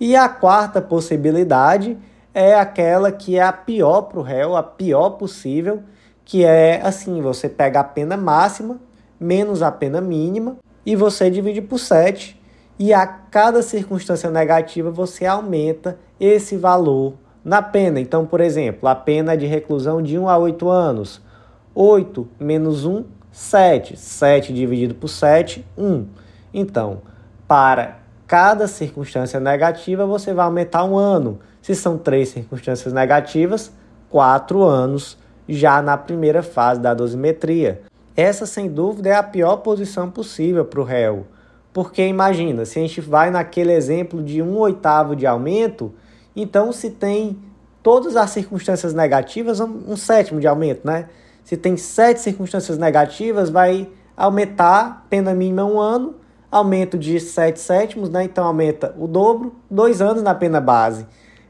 E 0.00 0.16
a 0.16 0.28
quarta 0.28 0.82
possibilidade 0.82 1.96
é 2.32 2.54
aquela 2.54 3.12
que 3.12 3.36
é 3.36 3.42
a 3.42 3.52
pior 3.52 4.02
para 4.02 4.18
o 4.18 4.22
réu, 4.22 4.56
a 4.56 4.62
pior 4.62 5.10
possível, 5.10 5.82
que 6.24 6.44
é 6.44 6.80
assim: 6.82 7.20
você 7.20 7.48
pega 7.48 7.80
a 7.80 7.84
pena 7.84 8.16
máxima 8.16 8.80
menos 9.24 9.62
a 9.62 9.72
pena 9.72 10.00
mínima 10.00 10.58
e 10.84 10.94
você 10.94 11.30
divide 11.30 11.62
por 11.62 11.78
7 11.78 12.38
e 12.78 12.92
a 12.92 13.06
cada 13.06 13.62
circunstância 13.62 14.30
negativa 14.30 14.90
você 14.90 15.24
aumenta 15.24 15.98
esse 16.20 16.56
valor 16.56 17.14
na 17.42 17.62
pena. 17.62 17.98
Então, 18.00 18.26
por 18.26 18.40
exemplo, 18.40 18.88
a 18.88 18.94
pena 18.94 19.36
de 19.36 19.46
reclusão 19.46 20.02
de 20.02 20.18
1 20.18 20.28
a 20.28 20.36
8 20.36 20.68
anos. 20.68 21.22
8 21.74 22.28
menos 22.38 22.84
1, 22.84 23.04
7. 23.32 23.96
7 23.96 24.52
dividido 24.52 24.94
por 24.94 25.08
7, 25.08 25.64
1. 25.76 26.06
Então, 26.52 27.02
para 27.48 27.98
cada 28.26 28.66
circunstância 28.66 29.40
negativa, 29.40 30.04
você 30.04 30.34
vai 30.34 30.44
aumentar 30.44 30.84
um 30.84 30.96
ano. 30.96 31.38
Se 31.62 31.74
são 31.74 31.96
três 31.96 32.28
circunstâncias 32.28 32.92
negativas, 32.92 33.72
quatro 34.10 34.62
anos 34.62 35.16
já 35.48 35.80
na 35.82 35.96
primeira 35.96 36.42
fase 36.42 36.80
da 36.80 36.94
dosimetria. 36.94 37.82
Essa, 38.16 38.46
sem 38.46 38.68
dúvida, 38.68 39.08
é 39.08 39.14
a 39.14 39.22
pior 39.22 39.56
posição 39.58 40.10
possível 40.10 40.64
para 40.64 40.80
o 40.80 40.84
réu. 40.84 41.26
Porque 41.72 42.06
imagina, 42.06 42.64
se 42.64 42.78
a 42.78 42.82
gente 42.82 43.00
vai 43.00 43.30
naquele 43.30 43.72
exemplo 43.72 44.22
de 44.22 44.40
um 44.40 44.56
oitavo 44.58 45.16
de 45.16 45.26
aumento, 45.26 45.92
então 46.36 46.70
se 46.70 46.90
tem 46.90 47.36
todas 47.82 48.16
as 48.16 48.30
circunstâncias 48.30 48.94
negativas, 48.94 49.60
um 49.60 49.96
sétimo 49.96 50.40
de 50.40 50.46
aumento, 50.46 50.86
né? 50.86 51.08
Se 51.42 51.56
tem 51.56 51.76
sete 51.76 52.20
circunstâncias 52.20 52.78
negativas, 52.78 53.50
vai 53.50 53.88
aumentar 54.16 55.06
pena 55.10 55.34
mínima 55.34 55.64
um 55.64 55.78
ano, 55.78 56.14
aumento 56.50 56.96
de 56.96 57.18
sete 57.18 57.58
sétimos, 57.58 58.08
né? 58.08 58.24
Então 58.24 58.44
aumenta 58.44 58.94
o 58.96 59.08
dobro, 59.08 59.56
dois 59.68 60.00
anos 60.00 60.22
na 60.22 60.34
pena 60.34 60.60
base. 60.60 61.04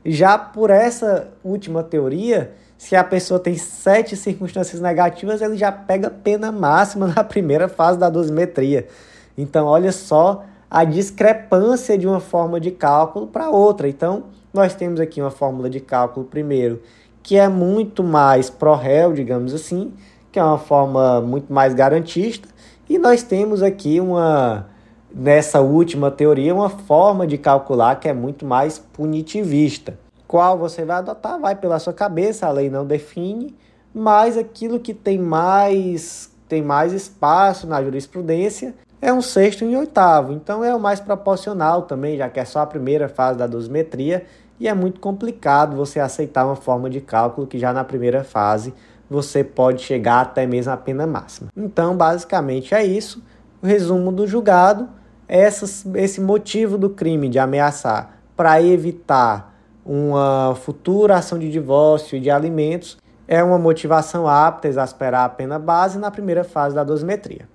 Já 0.05 0.37
por 0.39 0.71
essa 0.71 1.33
última 1.45 1.83
teoria, 1.83 2.55
se 2.85 2.95
a 2.95 3.03
pessoa 3.03 3.41
tem 3.41 3.57
sete 3.57 4.15
circunstâncias 4.15 4.79
negativas, 4.79 5.41
ele 5.41 5.57
já 5.57 5.73
pega 5.73 6.11
pena 6.11 6.53
máxima 6.53 7.07
na 7.17 7.25
primeira 7.25 7.67
fase 7.67 7.99
da 7.99 8.11
dosimetria. 8.11 8.87
Então, 9.39 9.67
olha 9.67 9.91
só 9.91 10.45
a 10.71 10.85
discrepância 10.85 11.97
de 11.97 12.07
uma 12.07 12.21
forma 12.21 12.61
de 12.61 12.71
cálculo 12.71 13.27
para 13.27 13.49
outra. 13.49 13.89
Então, 13.89 14.25
nós 14.53 14.75
temos 14.75 15.01
aqui 15.01 15.19
uma 15.23 15.31
fórmula 15.31 15.71
de 15.71 15.81
cálculo 15.81 16.27
primeiro 16.27 16.83
que 17.23 17.39
é 17.39 17.49
muito 17.49 18.05
mais 18.05 18.51
pró-réu, 18.51 19.15
digamos 19.15 19.55
assim, 19.55 19.95
que 20.31 20.39
é 20.39 20.45
uma 20.45 20.59
forma 20.59 21.23
muito 21.23 21.51
mais 21.51 21.73
garantista, 21.73 22.47
e 22.87 22.99
nós 22.99 23.23
temos 23.23 23.63
aqui 23.63 23.99
uma 23.99 24.67
nessa 25.11 25.63
última 25.63 26.11
teoria, 26.11 26.55
uma 26.55 26.69
forma 26.69 27.27
de 27.27 27.39
calcular 27.39 27.99
que 27.99 28.11
é 28.11 28.13
muito 28.13 28.45
mais 28.45 28.79
punitivista. 28.79 30.04
Qual 30.27 30.59
você 30.59 30.85
vai 30.85 30.97
adotar 30.97 31.39
vai 31.39 31.55
pela 31.55 31.79
sua 31.79 31.93
cabeça, 31.93 32.47
a 32.47 32.51
lei 32.51 32.71
não 32.71 32.87
define, 32.87 33.55
mas 33.95 34.37
aquilo 34.37 34.81
que 34.81 34.95
tem 34.95 35.19
mais 35.19 36.33
tem 36.49 36.63
mais 36.63 36.93
espaço 36.93 37.67
na 37.67 37.83
jurisprudência 37.83 38.75
é 39.01 39.13
um 39.13 39.21
sexto 39.21 39.65
e 39.65 39.77
um 39.77 39.79
oitavo. 39.79 40.33
Então 40.33 40.65
é 40.65 40.75
o 40.75 40.81
mais 40.81 41.01
proporcional 41.01 41.83
também, 41.83 42.17
já 42.17 42.29
que 42.29 42.39
é 42.39 42.45
só 42.45 42.61
a 42.61 42.67
primeira 42.67 43.09
fase 43.09 43.39
da 43.39 43.47
dosimetria 43.47 44.25
e 44.59 44.69
é 44.69 44.75
muito 44.75 45.01
complicado 45.01 45.77
você 45.77 46.01
aceitar 46.01 46.45
uma 46.47 46.57
forma 46.57 46.89
de 46.89 47.01
cálculo 47.01 47.47
que 47.47 47.59
já 47.59 47.73
na 47.73 47.85
primeira 47.85 48.23
fase 48.23 48.73
você 49.09 49.45
pode 49.45 49.83
chegar 49.83 50.21
até 50.21 50.47
mesmo 50.47 50.73
à 50.73 50.77
pena 50.77 51.07
máxima. 51.07 51.51
Então, 51.57 51.97
basicamente 51.97 52.75
é 52.75 52.85
isso. 52.85 53.23
O 53.63 53.67
resumo 53.67 54.11
do 54.11 54.27
julgado 54.27 54.89
essas, 55.29 55.85
esse 55.95 56.21
motivo 56.21 56.77
do 56.79 56.91
crime 56.91 57.29
de 57.29 57.39
ameaçar 57.39 58.19
para 58.37 58.63
evitar 58.63 59.54
uma 59.85 60.55
futura 60.55 61.17
ação 61.17 61.39
de 61.39 61.51
divórcio 61.51 62.17
e 62.17 62.21
de 62.21 62.31
alimentos 62.31 62.97
é 63.29 63.43
uma 63.43 63.59
motivação 63.59 64.29
apta 64.29 64.69
a 64.69 64.71
exasperar 64.71 65.25
a 65.25 65.29
pena 65.29 65.59
base 65.59 65.99
na 65.99 66.11
primeira 66.11 66.45
fase 66.45 66.75
da 66.75 66.85
dosimetria. 66.85 67.49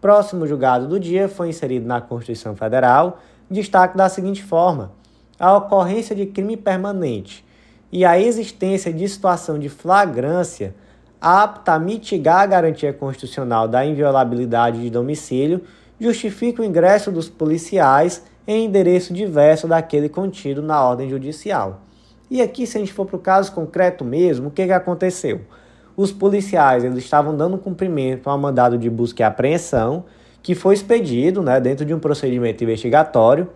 Próximo 0.00 0.46
julgado 0.46 0.88
do 0.88 0.98
dia 0.98 1.28
foi 1.28 1.48
inserido 1.48 1.86
na 1.86 2.00
Constituição 2.00 2.56
Federal 2.56 3.18
destaque 3.50 3.96
da 3.96 4.08
seguinte 4.08 4.42
forma: 4.42 4.92
a 5.38 5.56
ocorrência 5.56 6.14
de 6.14 6.26
crime 6.26 6.56
permanente 6.56 7.44
e 7.92 8.04
a 8.04 8.18
existência 8.18 8.92
de 8.92 9.08
situação 9.08 9.58
de 9.58 9.68
flagrância 9.68 10.74
apta 11.20 11.74
a 11.74 11.78
mitigar 11.78 12.40
a 12.40 12.46
garantia 12.46 12.92
constitucional 12.92 13.68
da 13.68 13.84
inviolabilidade 13.84 14.80
de 14.80 14.88
domicílio 14.88 15.62
justifica 16.00 16.62
o 16.62 16.64
ingresso 16.64 17.12
dos 17.12 17.28
policiais 17.28 18.24
em 18.46 18.64
endereço 18.64 19.12
diverso 19.12 19.68
daquele 19.68 20.08
contido 20.08 20.62
na 20.62 20.84
ordem 20.84 21.08
judicial. 21.08 21.82
E 22.30 22.40
aqui, 22.40 22.66
se 22.66 22.76
a 22.76 22.80
gente 22.80 22.92
for 22.92 23.06
para 23.06 23.16
o 23.16 23.20
caso 23.20 23.52
concreto 23.52 24.04
mesmo, 24.04 24.48
o 24.48 24.50
que, 24.50 24.64
que 24.64 24.72
aconteceu? 24.72 25.40
Os 25.96 26.12
policiais 26.12 26.84
eles 26.84 26.98
estavam 26.98 27.36
dando 27.36 27.58
cumprimento 27.58 28.30
a 28.30 28.34
um 28.34 28.38
mandado 28.38 28.78
de 28.78 28.88
busca 28.88 29.22
e 29.22 29.24
apreensão 29.24 30.04
que 30.42 30.54
foi 30.54 30.74
expedido 30.74 31.42
né, 31.42 31.60
dentro 31.60 31.84
de 31.84 31.92
um 31.92 31.98
procedimento 31.98 32.62
investigatório. 32.64 33.50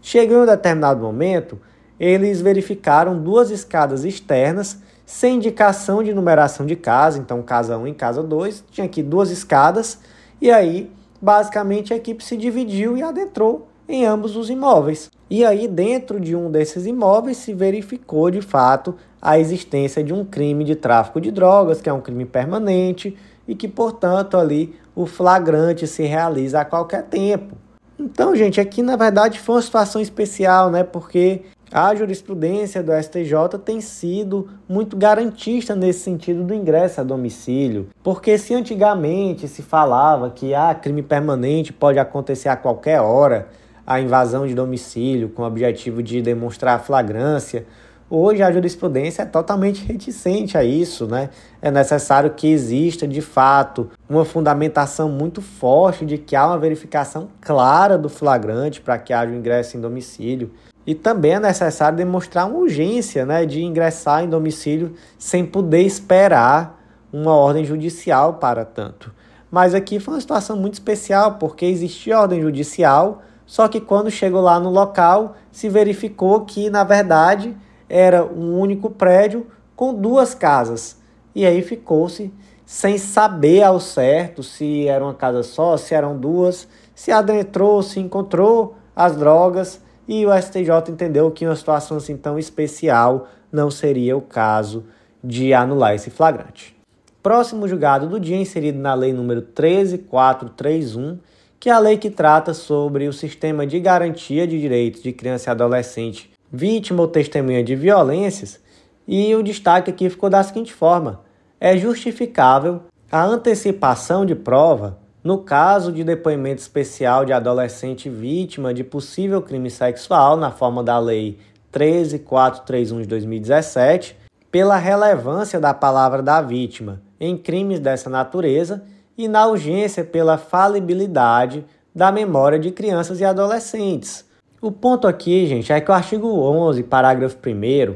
Chegou 0.00 0.38
em 0.38 0.42
um 0.42 0.46
determinado 0.46 1.00
momento, 1.00 1.60
eles 1.98 2.40
verificaram 2.40 3.20
duas 3.20 3.50
escadas 3.50 4.04
externas 4.04 4.80
sem 5.04 5.36
indicação 5.36 6.02
de 6.02 6.14
numeração 6.14 6.64
de 6.64 6.76
casa, 6.76 7.18
então 7.18 7.42
casa 7.42 7.76
1 7.76 7.88
e 7.88 7.94
casa 7.94 8.22
2, 8.22 8.64
tinha 8.70 8.84
aqui 8.86 9.02
duas 9.02 9.30
escadas, 9.30 9.98
e 10.40 10.50
aí 10.50 10.90
basicamente 11.20 11.92
a 11.92 11.96
equipe 11.96 12.24
se 12.24 12.36
dividiu 12.36 12.96
e 12.96 13.02
adentrou 13.02 13.69
em 13.90 14.04
ambos 14.04 14.36
os 14.36 14.48
imóveis. 14.48 15.10
E 15.28 15.44
aí, 15.44 15.68
dentro 15.68 16.18
de 16.20 16.34
um 16.34 16.50
desses 16.50 16.86
imóveis, 16.86 17.36
se 17.36 17.52
verificou 17.54 18.30
de 18.30 18.40
fato 18.40 18.94
a 19.20 19.38
existência 19.38 20.02
de 20.02 20.12
um 20.12 20.24
crime 20.24 20.64
de 20.64 20.74
tráfico 20.74 21.20
de 21.20 21.30
drogas, 21.30 21.80
que 21.80 21.88
é 21.88 21.92
um 21.92 22.00
crime 22.00 22.24
permanente 22.24 23.16
e 23.46 23.54
que, 23.54 23.68
portanto, 23.68 24.36
ali 24.36 24.74
o 24.94 25.06
flagrante 25.06 25.86
se 25.86 26.04
realiza 26.04 26.60
a 26.60 26.64
qualquer 26.64 27.04
tempo. 27.04 27.56
Então, 27.98 28.34
gente, 28.34 28.60
aqui 28.60 28.82
na 28.82 28.96
verdade 28.96 29.38
foi 29.38 29.56
uma 29.56 29.62
situação 29.62 30.00
especial, 30.00 30.70
né? 30.70 30.82
Porque 30.82 31.42
a 31.72 31.94
jurisprudência 31.94 32.82
do 32.82 32.92
STJ 32.92 33.58
tem 33.64 33.80
sido 33.80 34.48
muito 34.68 34.96
garantista 34.96 35.76
nesse 35.76 36.00
sentido 36.00 36.42
do 36.42 36.52
ingresso 36.52 37.00
a 37.00 37.04
domicílio, 37.04 37.88
porque 38.02 38.36
se 38.38 38.54
antigamente 38.54 39.46
se 39.46 39.62
falava 39.62 40.30
que 40.30 40.52
ah, 40.52 40.74
crime 40.74 41.02
permanente 41.02 41.72
pode 41.72 41.98
acontecer 41.98 42.48
a 42.48 42.56
qualquer 42.56 43.00
hora, 43.00 43.48
a 43.90 44.00
invasão 44.00 44.46
de 44.46 44.54
domicílio 44.54 45.30
com 45.30 45.42
o 45.42 45.44
objetivo 45.44 46.00
de 46.00 46.22
demonstrar 46.22 46.78
flagrância, 46.84 47.66
Hoje 48.12 48.42
a 48.42 48.50
jurisprudência 48.50 49.22
é 49.22 49.24
totalmente 49.24 49.84
reticente 49.84 50.58
a 50.58 50.64
isso, 50.64 51.06
né? 51.06 51.30
É 51.62 51.70
necessário 51.70 52.30
que 52.30 52.48
exista 52.48 53.06
de 53.06 53.20
fato 53.20 53.88
uma 54.08 54.24
fundamentação 54.24 55.08
muito 55.08 55.40
forte 55.40 56.04
de 56.04 56.18
que 56.18 56.34
há 56.34 56.48
uma 56.48 56.58
verificação 56.58 57.28
clara 57.40 57.96
do 57.96 58.08
flagrante 58.08 58.80
para 58.80 58.98
que 58.98 59.12
haja 59.12 59.30
o 59.30 59.36
ingresso 59.36 59.76
em 59.76 59.80
domicílio. 59.80 60.50
E 60.84 60.92
também 60.92 61.34
é 61.34 61.38
necessário 61.38 61.96
demonstrar 61.96 62.48
uma 62.48 62.58
urgência 62.58 63.24
né, 63.24 63.46
de 63.46 63.62
ingressar 63.62 64.24
em 64.24 64.28
domicílio 64.28 64.92
sem 65.16 65.46
poder 65.46 65.82
esperar 65.82 66.82
uma 67.12 67.36
ordem 67.36 67.64
judicial 67.64 68.34
para 68.34 68.64
tanto. 68.64 69.14
Mas 69.48 69.72
aqui 69.72 70.00
foi 70.00 70.14
uma 70.14 70.20
situação 70.20 70.56
muito 70.56 70.74
especial, 70.74 71.34
porque 71.34 71.64
existia 71.64 72.18
ordem 72.18 72.40
judicial, 72.40 73.22
só 73.50 73.66
que 73.66 73.80
quando 73.80 74.12
chegou 74.12 74.40
lá 74.40 74.60
no 74.60 74.70
local, 74.70 75.34
se 75.50 75.68
verificou 75.68 76.42
que, 76.42 76.70
na 76.70 76.84
verdade, 76.84 77.56
era 77.88 78.24
um 78.24 78.56
único 78.56 78.88
prédio 78.88 79.44
com 79.74 79.92
duas 79.92 80.36
casas. 80.36 81.00
E 81.34 81.44
aí 81.44 81.60
ficou-se 81.60 82.32
sem 82.64 82.96
saber 82.96 83.64
ao 83.64 83.80
certo 83.80 84.44
se 84.44 84.86
era 84.86 85.02
uma 85.02 85.14
casa 85.14 85.42
só, 85.42 85.76
se 85.76 85.96
eram 85.96 86.16
duas, 86.16 86.68
se 86.94 87.10
adentrou, 87.10 87.82
se 87.82 87.98
encontrou 87.98 88.76
as 88.94 89.16
drogas 89.16 89.80
e 90.06 90.24
o 90.24 90.30
STJ 90.32 90.88
entendeu 90.88 91.28
que 91.32 91.44
uma 91.44 91.56
situação 91.56 91.96
assim 91.96 92.16
tão 92.16 92.38
especial 92.38 93.26
não 93.50 93.68
seria 93.68 94.16
o 94.16 94.22
caso 94.22 94.84
de 95.24 95.52
anular 95.52 95.92
esse 95.92 96.08
flagrante. 96.08 96.76
Próximo 97.20 97.66
julgado 97.66 98.06
do 98.06 98.20
dia 98.20 98.36
inserido 98.36 98.78
na 98.78 98.94
lei 98.94 99.12
número 99.12 99.42
13431, 99.42 101.18
que 101.60 101.68
é 101.68 101.72
a 101.72 101.78
lei 101.78 101.98
que 101.98 102.08
trata 102.08 102.54
sobre 102.54 103.06
o 103.06 103.12
sistema 103.12 103.66
de 103.66 103.78
garantia 103.78 104.46
de 104.46 104.58
direitos 104.58 105.02
de 105.02 105.12
criança 105.12 105.50
e 105.50 105.52
adolescente 105.52 106.30
vítima 106.50 107.02
ou 107.02 107.08
testemunha 107.08 107.62
de 107.62 107.76
violências, 107.76 108.58
e 109.06 109.34
o 109.34 109.42
destaque 109.42 109.90
aqui 109.90 110.08
ficou 110.08 110.30
da 110.30 110.42
seguinte 110.42 110.72
forma: 110.72 111.20
é 111.60 111.76
justificável 111.76 112.80
a 113.12 113.22
antecipação 113.22 114.24
de 114.24 114.34
prova 114.34 114.98
no 115.22 115.38
caso 115.38 115.92
de 115.92 116.02
depoimento 116.02 116.62
especial 116.62 117.26
de 117.26 117.32
adolescente 117.34 118.08
vítima 118.08 118.72
de 118.72 118.82
possível 118.82 119.42
crime 119.42 119.68
sexual 119.68 120.34
na 120.38 120.50
forma 120.50 120.82
da 120.82 120.98
Lei 120.98 121.38
13431 121.70 123.02
de 123.02 123.06
2017, 123.06 124.16
pela 124.50 124.78
relevância 124.78 125.60
da 125.60 125.74
palavra 125.74 126.22
da 126.22 126.40
vítima 126.40 127.02
em 127.20 127.36
crimes 127.36 127.78
dessa 127.78 128.08
natureza 128.08 128.82
e 129.24 129.28
na 129.28 129.46
urgência 129.46 130.04
pela 130.04 130.38
falibilidade 130.38 131.64
da 131.94 132.10
memória 132.12 132.58
de 132.58 132.70
crianças 132.70 133.20
e 133.20 133.24
adolescentes 133.24 134.28
o 134.62 134.70
ponto 134.70 135.08
aqui, 135.08 135.46
gente, 135.46 135.72
é 135.72 135.80
que 135.80 135.90
o 135.90 135.94
artigo 135.94 136.28
11, 136.28 136.82
parágrafo 136.82 137.38
1 137.38 137.94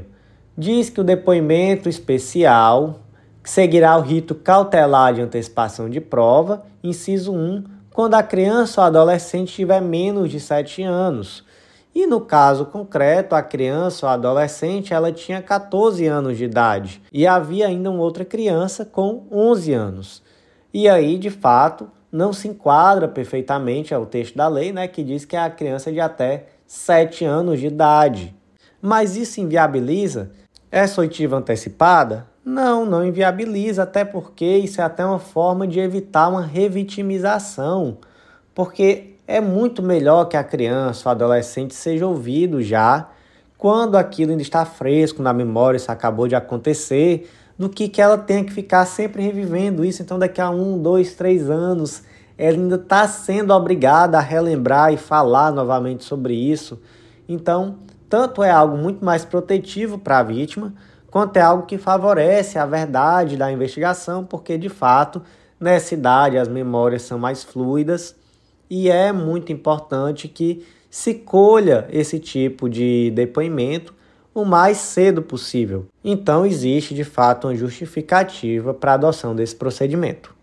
diz 0.56 0.88
que 0.88 0.98
o 0.98 1.04
depoimento 1.04 1.90
especial 1.90 3.00
seguirá 3.42 3.98
o 3.98 4.00
rito 4.00 4.34
cautelar 4.34 5.12
de 5.12 5.20
antecipação 5.20 5.90
de 5.90 6.00
prova, 6.00 6.64
inciso 6.82 7.34
1, 7.34 7.64
quando 7.92 8.14
a 8.14 8.22
criança 8.22 8.80
ou 8.80 8.86
adolescente 8.86 9.52
tiver 9.52 9.82
menos 9.82 10.30
de 10.30 10.40
7 10.40 10.82
anos. 10.82 11.44
E 11.94 12.06
no 12.06 12.22
caso 12.22 12.64
concreto, 12.64 13.34
a 13.34 13.42
criança 13.42 14.06
ou 14.06 14.12
adolescente 14.12 14.94
ela 14.94 15.12
tinha 15.12 15.42
14 15.42 16.06
anos 16.06 16.38
de 16.38 16.44
idade 16.44 17.02
e 17.12 17.26
havia 17.26 17.66
ainda 17.66 17.90
uma 17.90 18.00
outra 18.00 18.24
criança 18.24 18.86
com 18.86 19.26
11 19.30 19.72
anos. 19.74 20.22
E 20.74 20.88
aí, 20.88 21.16
de 21.16 21.30
fato, 21.30 21.88
não 22.10 22.32
se 22.32 22.48
enquadra 22.48 23.06
perfeitamente 23.06 23.94
ao 23.94 24.04
texto 24.04 24.34
da 24.34 24.48
lei, 24.48 24.72
né, 24.72 24.88
que 24.88 25.04
diz 25.04 25.24
que 25.24 25.36
é 25.36 25.38
a 25.38 25.48
criança 25.48 25.92
de 25.92 26.00
até 26.00 26.46
7 26.66 27.24
anos 27.24 27.60
de 27.60 27.68
idade. 27.68 28.34
Mas 28.82 29.16
isso 29.16 29.40
inviabiliza 29.40 30.32
essa 30.72 31.00
oitiva 31.00 31.36
antecipada? 31.36 32.26
Não, 32.44 32.84
não 32.84 33.06
inviabiliza, 33.06 33.84
até 33.84 34.04
porque 34.04 34.44
isso 34.44 34.80
é 34.80 34.84
até 34.84 35.06
uma 35.06 35.20
forma 35.20 35.64
de 35.64 35.78
evitar 35.78 36.28
uma 36.28 36.42
revitimização, 36.42 37.98
porque 38.52 39.14
é 39.28 39.40
muito 39.40 39.80
melhor 39.80 40.24
que 40.24 40.36
a 40.36 40.42
criança 40.42 41.08
ou 41.08 41.12
adolescente 41.12 41.72
seja 41.72 42.04
ouvido 42.04 42.60
já 42.60 43.08
quando 43.56 43.96
aquilo 43.96 44.32
ainda 44.32 44.42
está 44.42 44.64
fresco 44.66 45.22
na 45.22 45.32
memória, 45.32 45.78
isso 45.78 45.90
acabou 45.90 46.28
de 46.28 46.34
acontecer, 46.34 47.30
do 47.58 47.68
que 47.68 47.88
que 47.88 48.00
ela 48.00 48.18
tenha 48.18 48.44
que 48.44 48.52
ficar 48.52 48.84
sempre 48.86 49.22
revivendo 49.22 49.84
isso. 49.84 50.02
Então, 50.02 50.18
daqui 50.18 50.40
a 50.40 50.50
um, 50.50 50.80
dois, 50.80 51.14
três 51.14 51.48
anos, 51.48 52.02
ela 52.36 52.56
ainda 52.56 52.76
está 52.76 53.06
sendo 53.06 53.52
obrigada 53.52 54.18
a 54.18 54.20
relembrar 54.20 54.92
e 54.92 54.96
falar 54.96 55.52
novamente 55.52 56.04
sobre 56.04 56.34
isso. 56.34 56.80
Então, 57.28 57.78
tanto 58.08 58.42
é 58.42 58.50
algo 58.50 58.76
muito 58.76 59.04
mais 59.04 59.24
protetivo 59.24 59.98
para 59.98 60.18
a 60.18 60.22
vítima, 60.22 60.74
quanto 61.10 61.36
é 61.36 61.40
algo 61.40 61.66
que 61.66 61.78
favorece 61.78 62.58
a 62.58 62.66
verdade 62.66 63.36
da 63.36 63.50
investigação, 63.50 64.24
porque 64.24 64.58
de 64.58 64.68
fato, 64.68 65.22
nessa 65.58 65.94
idade 65.94 66.36
as 66.36 66.48
memórias 66.48 67.02
são 67.02 67.18
mais 67.18 67.44
fluidas 67.44 68.16
e 68.68 68.90
é 68.90 69.12
muito 69.12 69.52
importante 69.52 70.28
que 70.28 70.66
se 70.90 71.14
colha 71.14 71.86
esse 71.90 72.18
tipo 72.18 72.68
de 72.68 73.10
depoimento 73.12 73.94
o 74.34 74.44
mais 74.44 74.78
cedo 74.78 75.22
possível. 75.22 75.86
Então, 76.04 76.44
existe 76.44 76.92
de 76.94 77.04
fato 77.04 77.46
uma 77.46 77.54
justificativa 77.54 78.74
para 78.74 78.92
a 78.92 78.94
adoção 78.94 79.34
desse 79.34 79.54
procedimento. 79.54 80.34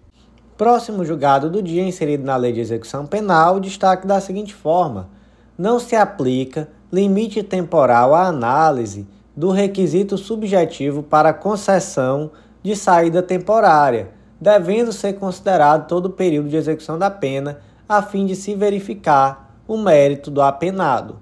Próximo 0.58 1.04
julgado 1.04 1.50
do 1.50 1.62
dia 1.62 1.84
inserido 1.84 2.24
na 2.24 2.38
Lei 2.38 2.54
de 2.54 2.62
Execução 2.62 3.06
Penal, 3.06 3.60
destaque 3.60 4.08
da 4.08 4.22
seguinte 4.22 4.54
forma: 4.54 5.10
não 5.58 5.80
se 5.80 5.96
aplica 5.96 6.70
limite 6.92 7.44
temporal 7.44 8.16
à 8.16 8.28
análise 8.28 9.08
do 9.36 9.50
requisito 9.50 10.18
subjetivo 10.18 11.04
para 11.04 11.34
concessão 11.34 12.32
de 12.62 12.76
saída 12.76 13.24
temporária, 13.24 14.12
devendo 14.40 14.94
ser 14.94 15.14
considerado 15.14 15.88
todo 15.88 16.06
o 16.06 16.12
período 16.12 16.50
de 16.50 16.58
execução 16.58 16.98
da 16.98 17.10
pena, 17.10 17.60
a 17.90 18.02
fim 18.02 18.26
de 18.26 18.36
se 18.36 18.56
verificar 18.56 19.56
o 19.68 19.78
mérito 19.78 20.30
do 20.30 20.42
apenado. 20.42 21.18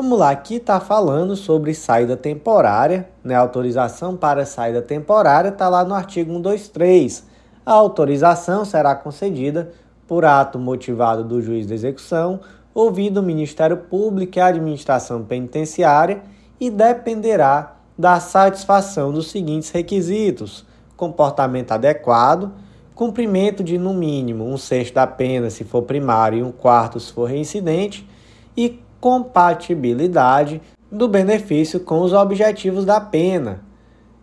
Vamos 0.00 0.16
lá, 0.16 0.30
aqui 0.30 0.54
está 0.54 0.78
falando 0.78 1.34
sobre 1.34 1.74
saída 1.74 2.16
temporária, 2.16 3.08
né? 3.24 3.34
autorização 3.34 4.16
para 4.16 4.46
saída 4.46 4.80
temporária 4.80 5.48
está 5.48 5.68
lá 5.68 5.84
no 5.84 5.92
artigo 5.92 6.32
123 6.32 7.26
a 7.66 7.72
autorização 7.72 8.64
será 8.64 8.94
concedida 8.94 9.72
por 10.06 10.24
ato 10.24 10.56
motivado 10.56 11.24
do 11.24 11.42
juiz 11.42 11.66
de 11.66 11.74
execução, 11.74 12.38
ouvido 12.72 13.18
o 13.18 13.22
Ministério 13.24 13.76
Público 13.76 14.38
e 14.38 14.40
a 14.40 14.46
administração 14.46 15.24
penitenciária 15.24 16.22
e 16.60 16.70
dependerá 16.70 17.74
da 17.98 18.20
satisfação 18.20 19.12
dos 19.12 19.32
seguintes 19.32 19.70
requisitos: 19.70 20.64
comportamento 20.96 21.72
adequado, 21.72 22.52
cumprimento 22.94 23.64
de 23.64 23.76
no 23.76 23.92
mínimo 23.92 24.44
um 24.44 24.56
sexto 24.56 24.94
da 24.94 25.08
pena 25.08 25.50
se 25.50 25.64
for 25.64 25.82
primário 25.82 26.38
e 26.38 26.42
um 26.44 26.52
quarto 26.52 27.00
se 27.00 27.12
for 27.12 27.28
reincidente 27.28 28.08
e 28.56 28.86
compatibilidade 29.00 30.60
do 30.90 31.08
benefício 31.08 31.80
com 31.80 32.00
os 32.00 32.12
objetivos 32.12 32.84
da 32.84 33.00
pena, 33.00 33.68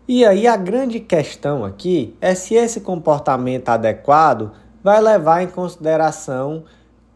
e 0.08 0.24
aí 0.24 0.46
a 0.46 0.56
grande 0.56 1.00
questão 1.00 1.64
aqui 1.64 2.16
é 2.20 2.32
se 2.32 2.54
esse 2.54 2.80
comportamento 2.80 3.68
adequado 3.70 4.52
vai 4.80 5.00
levar 5.00 5.42
em 5.42 5.48
consideração 5.48 6.62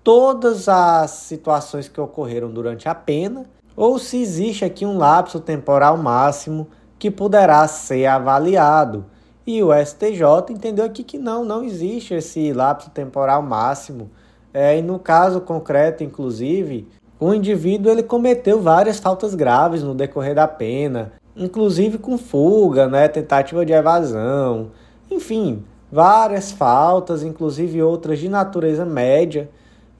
todas 0.02 0.68
as 0.68 1.12
situações 1.12 1.88
que 1.88 2.00
ocorreram 2.00 2.50
durante 2.50 2.88
a 2.88 2.94
pena 2.94 3.44
ou 3.76 3.96
se 3.96 4.20
existe 4.20 4.64
aqui 4.64 4.84
um 4.84 4.98
lapso 4.98 5.38
temporal 5.38 5.96
máximo 5.96 6.66
que 6.98 7.12
poderá 7.12 7.64
ser 7.68 8.06
avaliado. 8.06 9.06
E 9.46 9.62
o 9.62 9.70
STJ 9.72 10.50
entendeu 10.50 10.84
aqui 10.84 11.04
que 11.04 11.16
não, 11.16 11.44
não 11.44 11.62
existe 11.62 12.14
esse 12.14 12.52
lapso 12.52 12.90
temporal 12.90 13.40
máximo. 13.40 14.10
É, 14.52 14.76
e 14.76 14.82
no 14.82 14.98
caso 14.98 15.40
concreto, 15.40 16.02
inclusive, 16.02 16.88
o 17.20 17.34
indivíduo 17.34 17.92
ele 17.92 18.02
cometeu 18.02 18.62
várias 18.62 18.98
faltas 18.98 19.34
graves 19.34 19.82
no 19.82 19.94
decorrer 19.94 20.34
da 20.34 20.48
pena, 20.48 21.12
inclusive 21.36 21.98
com 21.98 22.16
fuga, 22.16 22.88
né, 22.88 23.06
tentativa 23.08 23.64
de 23.64 23.74
evasão, 23.74 24.70
enfim, 25.10 25.62
várias 25.92 26.50
faltas, 26.50 27.22
inclusive 27.22 27.82
outras 27.82 28.18
de 28.18 28.28
natureza 28.28 28.86
média. 28.86 29.50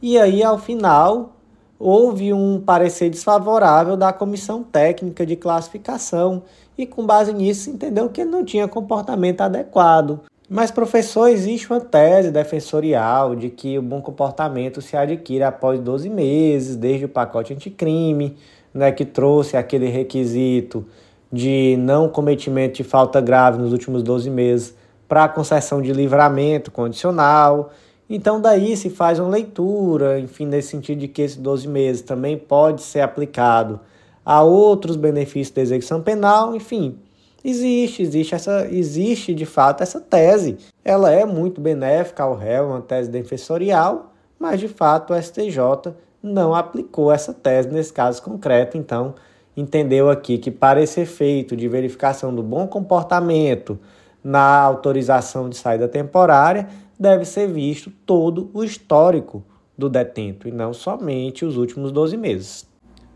E 0.00 0.18
aí, 0.18 0.42
ao 0.42 0.56
final, 0.56 1.36
houve 1.78 2.32
um 2.32 2.58
parecer 2.58 3.10
desfavorável 3.10 3.98
da 3.98 4.12
comissão 4.14 4.62
técnica 4.62 5.26
de 5.26 5.36
classificação 5.36 6.42
e, 6.78 6.86
com 6.86 7.04
base 7.04 7.34
nisso, 7.34 7.68
entendeu 7.68 8.08
que 8.08 8.22
ele 8.22 8.30
não 8.30 8.44
tinha 8.44 8.66
comportamento 8.66 9.42
adequado. 9.42 10.20
Mas, 10.52 10.72
professor, 10.72 11.28
existe 11.28 11.70
uma 11.70 11.78
tese 11.78 12.32
defensorial 12.32 13.36
de 13.36 13.50
que 13.50 13.78
o 13.78 13.82
bom 13.82 14.02
comportamento 14.02 14.82
se 14.82 14.96
adquire 14.96 15.44
após 15.44 15.78
12 15.78 16.10
meses, 16.10 16.74
desde 16.74 17.04
o 17.04 17.08
pacote 17.08 17.54
anticrime, 17.54 18.36
né, 18.74 18.90
que 18.90 19.04
trouxe 19.04 19.56
aquele 19.56 19.86
requisito 19.86 20.84
de 21.32 21.76
não 21.78 22.08
cometimento 22.08 22.78
de 22.78 22.82
falta 22.82 23.20
grave 23.20 23.58
nos 23.58 23.70
últimos 23.70 24.02
12 24.02 24.28
meses 24.28 24.74
para 25.06 25.22
a 25.22 25.28
concessão 25.28 25.80
de 25.80 25.92
livramento 25.92 26.72
condicional. 26.72 27.70
Então, 28.08 28.40
daí 28.40 28.76
se 28.76 28.90
faz 28.90 29.20
uma 29.20 29.28
leitura, 29.28 30.18
enfim, 30.18 30.46
nesse 30.46 30.70
sentido 30.70 30.98
de 30.98 31.06
que 31.06 31.22
esses 31.22 31.36
12 31.36 31.68
meses 31.68 32.02
também 32.02 32.36
pode 32.36 32.82
ser 32.82 33.02
aplicado 33.02 33.78
a 34.24 34.42
outros 34.42 34.96
benefícios 34.96 35.54
da 35.54 35.62
execução 35.62 36.02
penal, 36.02 36.56
enfim. 36.56 36.98
Existe, 37.42 38.02
existe 38.02 38.34
essa, 38.34 38.68
existe 38.70 39.34
de 39.34 39.46
fato 39.46 39.82
essa 39.82 40.00
tese. 40.00 40.58
Ela 40.84 41.10
é 41.10 41.24
muito 41.24 41.60
benéfica 41.60 42.22
ao 42.22 42.34
réu, 42.34 42.68
uma 42.68 42.82
tese 42.82 43.10
defensorial, 43.10 44.12
mas 44.38 44.60
de 44.60 44.68
fato 44.68 45.12
o 45.12 45.22
STJ 45.22 45.94
não 46.22 46.54
aplicou 46.54 47.10
essa 47.10 47.32
tese 47.32 47.68
nesse 47.68 47.92
caso 47.92 48.22
concreto, 48.22 48.76
então 48.76 49.14
entendeu 49.56 50.10
aqui 50.10 50.38
que 50.38 50.50
para 50.50 50.82
esse 50.82 51.00
efeito 51.00 51.56
de 51.56 51.66
verificação 51.66 52.34
do 52.34 52.42
bom 52.42 52.66
comportamento 52.66 53.78
na 54.22 54.60
autorização 54.60 55.48
de 55.48 55.56
saída 55.56 55.88
temporária, 55.88 56.68
deve 56.98 57.24
ser 57.24 57.48
visto 57.48 57.90
todo 58.04 58.50
o 58.52 58.62
histórico 58.62 59.42
do 59.76 59.88
detento 59.88 60.46
e 60.46 60.52
não 60.52 60.74
somente 60.74 61.44
os 61.44 61.56
últimos 61.56 61.90
12 61.90 62.16
meses. 62.18 62.69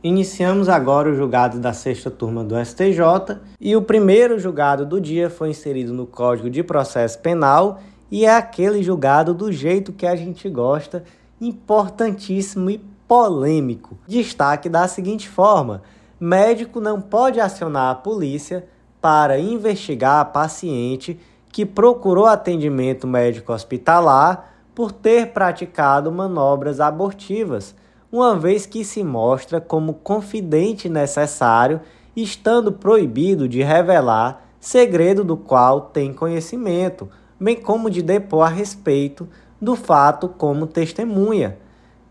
Iniciamos 0.05 0.69
agora 0.69 1.09
o 1.09 1.15
julgado 1.15 1.59
da 1.59 1.73
sexta 1.73 2.11
turma 2.11 2.45
do 2.45 2.63
STJ 2.63 3.41
e 3.59 3.75
o 3.75 3.81
primeiro 3.81 4.39
julgado 4.39 4.85
do 4.85 5.01
dia 5.01 5.31
foi 5.31 5.49
inserido 5.49 5.95
no 5.95 6.07
Código 6.07 6.51
de 6.51 6.63
Processo 6.63 7.19
Penal 7.21 7.81
e 8.11 8.27
é 8.27 8.37
aquele 8.37 8.83
julgado 8.83 9.33
do 9.33 9.51
jeito 9.51 9.95
que 9.95 10.07
a 10.07 10.15
gente 10.15 10.47
gosta, 10.51 11.03
importantíssimo 11.41 12.69
e 12.69 12.85
polêmico. 13.09 13.97
Destaque 14.07 14.69
da 14.69 14.87
seguinte 14.87 15.27
forma: 15.27 15.81
médico 16.21 16.81
não 16.81 17.01
pode 17.01 17.41
acionar 17.41 17.91
a 17.91 17.95
polícia 17.95 18.69
para 19.01 19.39
investigar 19.39 20.21
a 20.21 20.25
paciente 20.27 21.19
que 21.49 21.65
procurou 21.65 22.27
atendimento 22.27 23.07
médico 23.07 23.55
hospitalar 23.55 24.55
por 24.75 24.93
ter 24.93 25.29
praticado 25.29 26.13
manobras 26.13 26.79
abortivas 26.79 27.75
uma 28.15 28.37
vez 28.37 28.65
que 28.65 28.85
se 28.85 29.03
mostra 29.03 29.61
como 29.61 29.95
confidente 29.95 30.89
necessário, 30.89 31.81
estando 32.15 32.71
proibido 32.71 33.49
de 33.49 33.61
revelar 33.61 34.47
segredo 34.61 35.25
do 35.25 35.37
qual 35.37 35.81
tem 35.81 36.15
conhecimento, 36.15 37.09
bem 37.41 37.57
como 37.57 37.91
de 37.91 38.03
depor 38.03 38.47
a 38.47 38.49
respeito 38.49 39.29
do 39.61 39.75
fato 39.75 40.29
como 40.29 40.65
testemunha. 40.65 41.59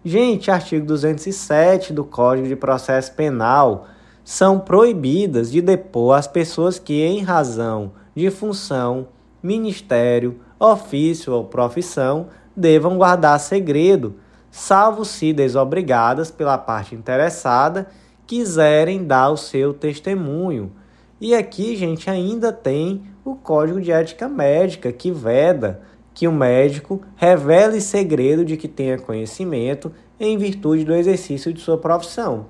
Gente, 0.03 0.51
artigo 0.51 0.85
207 0.85 1.93
do 1.93 2.03
Código 2.03 2.49
de 2.49 2.55
Processo 2.57 3.13
Penal 3.13 3.87
são 4.25 4.59
proibidas 4.59 5.49
de 5.49 5.61
depor 5.61 6.17
as 6.17 6.27
pessoas 6.27 6.77
que, 6.77 7.01
em 7.01 7.21
razão 7.21 7.93
de 8.13 8.29
função, 8.29 9.07
ministério, 9.41 10.37
ofício 10.59 11.31
ou 11.31 11.45
profissão, 11.45 12.27
devam 12.53 12.97
guardar 12.97 13.39
segredo 13.39 14.15
salvo 14.55 15.03
se 15.03 15.33
desobrigadas 15.33 16.29
pela 16.29 16.59
parte 16.59 16.93
interessada 16.93 17.87
quiserem 18.27 19.03
dar 19.03 19.31
o 19.31 19.35
seu 19.35 19.73
testemunho. 19.73 20.71
E 21.19 21.33
aqui, 21.33 21.75
gente, 21.75 22.07
ainda 22.07 22.53
tem 22.53 23.01
o 23.25 23.33
Código 23.33 23.81
de 23.81 23.91
Ética 23.91 24.29
Médica 24.29 24.91
que 24.91 25.11
veda 25.11 25.81
que 26.13 26.27
o 26.27 26.31
médico 26.31 27.01
revele 27.15 27.81
segredo 27.81 28.45
de 28.45 28.55
que 28.55 28.67
tenha 28.67 28.99
conhecimento 28.99 29.91
em 30.19 30.37
virtude 30.37 30.85
do 30.85 30.93
exercício 30.93 31.51
de 31.51 31.59
sua 31.59 31.79
profissão. 31.79 32.45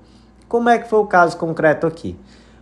Como 0.49 0.67
é 0.67 0.77
que 0.77 0.89
foi 0.89 0.99
o 0.99 1.07
caso 1.07 1.37
concreto 1.37 1.87
aqui? 1.87 2.17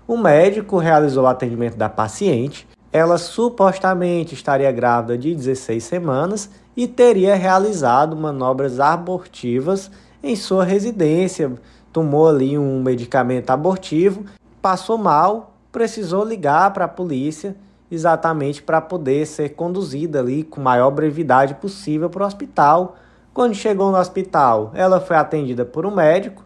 O 0.07 0.17
médico 0.17 0.77
realizou 0.77 1.23
o 1.23 1.27
atendimento 1.27 1.77
da 1.77 1.89
paciente, 1.89 2.67
ela 2.93 3.17
supostamente 3.17 4.35
estaria 4.35 4.71
grávida 4.71 5.17
de 5.17 5.33
16 5.33 5.83
semanas 5.83 6.47
e 6.75 6.87
teria 6.87 7.35
realizado 7.35 8.15
manobras 8.15 8.79
abortivas 8.79 9.91
em 10.23 10.35
sua 10.35 10.63
residência. 10.63 11.53
Tomou 11.91 12.27
ali 12.27 12.57
um 12.57 12.81
medicamento 12.81 13.49
abortivo, 13.49 14.25
passou 14.61 14.97
mal, 14.97 15.55
precisou 15.71 16.23
ligar 16.23 16.71
para 16.73 16.85
a 16.85 16.87
polícia 16.87 17.55
exatamente 17.91 18.63
para 18.63 18.79
poder 18.79 19.25
ser 19.25 19.49
conduzida 19.49 20.19
ali 20.19 20.43
com 20.43 20.61
maior 20.61 20.91
brevidade 20.91 21.55
possível 21.55 22.09
para 22.09 22.23
o 22.23 22.27
hospital. 22.27 22.95
Quando 23.33 23.53
chegou 23.53 23.91
no 23.91 23.97
hospital, 23.97 24.71
ela 24.73 25.01
foi 25.01 25.17
atendida 25.17 25.65
por 25.65 25.85
um 25.85 25.93
médico 25.93 26.43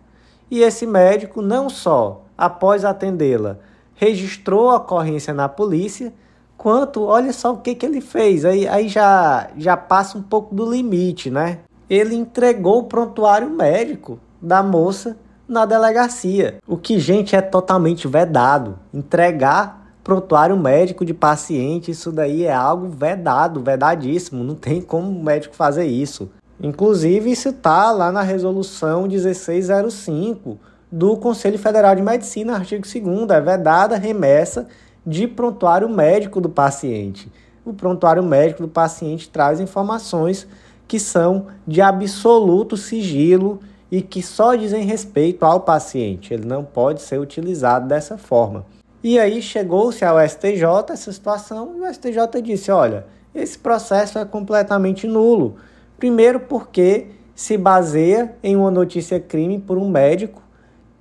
e 0.50 0.62
esse 0.62 0.88
médico 0.88 1.42
não 1.42 1.70
só 1.70 2.24
após 2.38 2.84
atendê-la 2.84 3.60
registrou 3.96 4.70
a 4.70 4.76
ocorrência 4.76 5.34
na 5.34 5.50
polícia, 5.50 6.14
quanto, 6.58 7.04
olha 7.04 7.32
só 7.34 7.54
o 7.54 7.58
que, 7.58 7.76
que 7.76 7.86
ele 7.86 8.02
fez. 8.02 8.46
Aí, 8.46 8.68
aí 8.68 8.88
já, 8.88 9.50
já 9.58 9.78
passa 9.78 10.18
um 10.18 10.22
pouco 10.22 10.54
do 10.54 10.70
limite, 10.70 11.30
né? 11.30 11.60
Ele 11.90 12.16
entregou 12.16 12.80
o 12.80 12.84
prontuário 12.84 13.50
médico 13.50 14.20
da 14.42 14.64
moça 14.64 15.18
na 15.48 15.66
delegacia. 15.66 16.58
O 16.68 16.78
que, 16.78 17.00
gente, 17.00 17.36
é 17.36 17.42
totalmente 17.42 18.08
vedado. 18.08 18.80
Entregar 18.94 19.86
prontuário 20.04 20.56
médico 20.56 21.04
de 21.04 21.14
paciente, 21.14 21.92
isso 21.92 22.12
daí 22.12 22.44
é 22.44 22.54
algo 22.54 22.90
vedado, 22.90 23.62
vedadíssimo. 23.62 24.44
Não 24.44 24.56
tem 24.56 24.82
como 24.82 25.10
o 25.10 25.24
médico 25.24 25.56
fazer 25.56 25.86
isso. 25.86 26.30
Inclusive, 26.62 27.32
isso 27.32 27.50
está 27.50 27.92
lá 27.92 28.12
na 28.12 28.22
resolução 28.22 29.08
1605 29.08 30.58
do 30.92 31.18
Conselho 31.18 31.60
Federal 31.60 31.96
de 31.96 32.02
Medicina, 32.02 32.56
artigo 32.56 32.84
2 32.84 33.30
é 33.30 33.42
vedada 33.42 33.98
remessa 33.98 34.68
de 35.06 35.28
prontuário 35.28 35.88
médico 35.88 36.42
do 36.42 36.50
paciente. 36.50 37.32
O 37.66 37.74
prontuário 37.74 38.24
médico 38.24 38.64
do 38.64 38.68
paciente 38.68 39.30
traz 39.30 39.60
informações 39.60 40.48
que 40.88 41.00
são 41.00 41.48
de 41.68 41.82
absoluto 41.82 42.78
sigilo 42.78 43.60
e 43.92 44.02
que 44.02 44.22
só 44.22 44.56
dizem 44.56 44.84
respeito 44.84 45.44
ao 45.44 45.62
paciente. 45.62 46.34
Ele 46.34 46.46
não 46.46 46.64
pode 46.64 47.02
ser 47.02 47.20
utilizado 47.20 47.88
dessa 47.88 48.18
forma. 48.18 48.66
E 49.04 49.20
aí 49.20 49.42
chegou-se 49.42 50.04
ao 50.04 50.18
STJ 50.20 50.64
essa 50.90 51.12
situação 51.12 51.76
e 51.78 51.82
o 51.82 51.94
STJ 51.94 52.42
disse: 52.42 52.72
olha, 52.72 53.06
esse 53.34 53.58
processo 53.58 54.18
é 54.18 54.26
completamente 54.26 55.08
nulo. 55.08 55.58
Primeiro, 55.98 56.40
porque 56.40 57.08
se 57.36 57.58
baseia 57.58 58.36
em 58.42 58.56
uma 58.56 58.72
notícia 58.72 59.20
crime 59.20 59.60
por 59.60 59.78
um 59.78 59.90
médico 59.90 60.42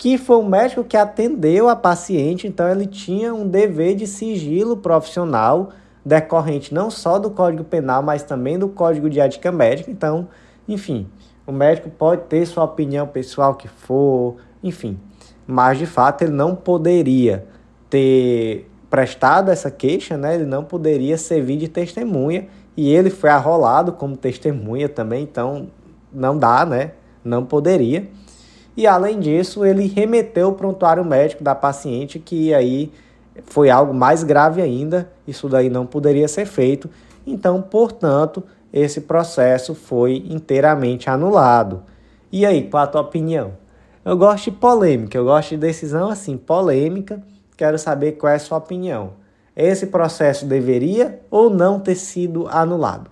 que 0.05 0.19
foi 0.19 0.37
o 0.37 0.43
médico 0.43 0.85
que 0.85 0.99
atendeu 0.99 1.67
a 1.67 1.75
paciente, 1.75 2.47
então 2.47 2.69
ele 2.69 2.85
tinha 2.85 3.33
um 3.33 3.49
dever 3.49 3.95
de 3.95 4.07
sigilo 4.07 4.77
profissional 4.77 5.71
decorrente 6.05 6.75
não 6.75 6.91
só 6.91 7.19
do 7.19 7.31
Código 7.31 7.65
Penal, 7.65 8.03
mas 8.03 8.23
também 8.23 8.59
do 8.59 8.69
Código 8.69 9.09
de 9.09 9.19
Ética 9.19 9.51
Médica. 9.51 9.91
Então, 9.91 10.29
enfim, 10.69 11.09
o 11.47 11.53
médico 11.53 11.89
pode 11.89 12.21
ter 12.25 12.45
sua 12.45 12.65
opinião 12.65 13.07
pessoal 13.07 13.55
que 13.55 13.67
for, 13.67 14.37
enfim, 14.63 15.01
mas 15.47 15.79
de 15.79 15.87
fato 15.87 16.21
ele 16.21 16.33
não 16.33 16.55
poderia 16.55 17.47
ter 17.89 18.71
prestado 18.91 19.51
essa 19.51 19.71
queixa, 19.71 20.19
né? 20.19 20.35
Ele 20.35 20.45
não 20.45 20.65
poderia 20.65 21.17
servir 21.17 21.57
de 21.57 21.67
testemunha 21.67 22.47
e 22.77 22.95
ele 22.95 23.09
foi 23.09 23.31
arrolado 23.31 23.93
como 23.93 24.19
testemunha 24.19 24.87
também, 24.87 25.23
então 25.23 25.69
não 26.13 26.37
dá, 26.39 26.67
né? 26.67 26.91
Não 27.25 27.43
poderia. 27.43 28.07
E 28.77 28.87
além 28.87 29.21
disso, 29.21 29.65
ele 29.65 29.87
remeteu 29.87 30.49
o 30.49 30.55
prontuário 30.55 31.05
médico 31.05 31.45
da 31.45 31.55
paciente, 31.55 32.19
que 32.19 32.53
aí 32.53 32.93
foi 33.47 33.71
algo 33.71 33.95
mais 33.95 34.23
grave 34.23 34.61
ainda, 34.61 35.11
isso 35.27 35.49
daí 35.49 35.69
não 35.69 35.87
poderia 35.87 36.27
ser 36.29 36.47
feito. 36.47 36.91
Então, 37.27 37.63
portanto, 37.63 38.43
esse 38.73 39.03
processo 39.03 39.75
foi 39.75 40.25
inteiramente 40.29 41.09
anulado. 41.09 41.83
E 42.33 42.45
aí, 42.45 42.69
qual 42.69 42.83
a 42.83 42.87
tua 42.87 43.01
opinião? 43.01 43.53
Eu 44.05 44.17
gosto 44.17 44.51
de 44.51 44.57
polêmica, 44.57 45.17
eu 45.17 45.25
gosto 45.25 45.51
de 45.51 45.57
decisão 45.57 46.11
assim, 46.11 46.37
polêmica. 46.37 47.23
Quero 47.57 47.79
saber 47.79 48.13
qual 48.13 48.33
é 48.33 48.37
a 48.37 48.41
sua 48.41 48.59
opinião. 48.59 49.13
Esse 49.57 49.87
processo 49.87 50.45
deveria 50.45 51.21
ou 51.31 51.49
não 51.49 51.79
ter 51.79 51.95
sido 51.95 52.49
anulado? 52.49 53.11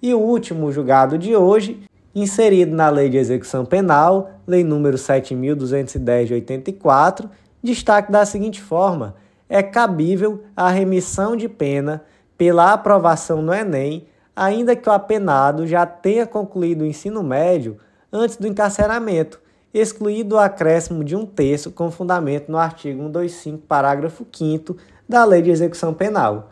E 0.00 0.14
o 0.14 0.20
último 0.20 0.70
julgado 0.70 1.18
de 1.18 1.34
hoje 1.34 1.82
inserido 2.14 2.74
na 2.74 2.88
Lei 2.88 3.08
de 3.08 3.16
Execução 3.16 3.64
Penal, 3.64 4.30
Lei 4.46 4.64
número 4.64 4.96
7.210 4.96 6.24
de 6.24 6.34
84, 6.34 7.30
destaque 7.62 8.10
da 8.10 8.24
seguinte 8.24 8.60
forma: 8.60 9.14
é 9.48 9.62
cabível 9.62 10.42
a 10.56 10.70
remissão 10.70 11.36
de 11.36 11.48
pena 11.48 12.02
pela 12.36 12.72
aprovação 12.72 13.42
no 13.42 13.52
Enem, 13.52 14.06
ainda 14.34 14.76
que 14.76 14.88
o 14.88 14.92
apenado 14.92 15.66
já 15.66 15.84
tenha 15.84 16.26
concluído 16.26 16.82
o 16.82 16.86
ensino 16.86 17.22
médio 17.22 17.76
antes 18.12 18.36
do 18.36 18.46
encarceramento, 18.46 19.40
excluído 19.74 20.36
o 20.36 20.38
acréscimo 20.38 21.02
de 21.02 21.16
um 21.16 21.26
terço 21.26 21.70
com 21.70 21.90
fundamento 21.90 22.50
no 22.50 22.58
artigo 22.58 23.02
125, 23.02 23.58
parágrafo 23.66 24.26
5 24.32 24.76
da 25.08 25.24
Lei 25.24 25.42
de 25.42 25.50
Execução 25.50 25.92
Penal. 25.92 26.50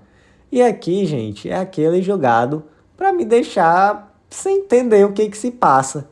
E 0.51 0.63
aqui, 0.63 1.07
gente, 1.07 1.49
é 1.49 1.57
aquele 1.57 2.03
julgado 2.03 2.65
para 2.97 3.13
me 3.13 3.25
deixar 3.25 4.16
sem 4.31 4.59
entender 4.59 5.05
o 5.05 5.13
que, 5.13 5.29
que 5.29 5.39
se 5.39 5.51
passa. 5.51 6.09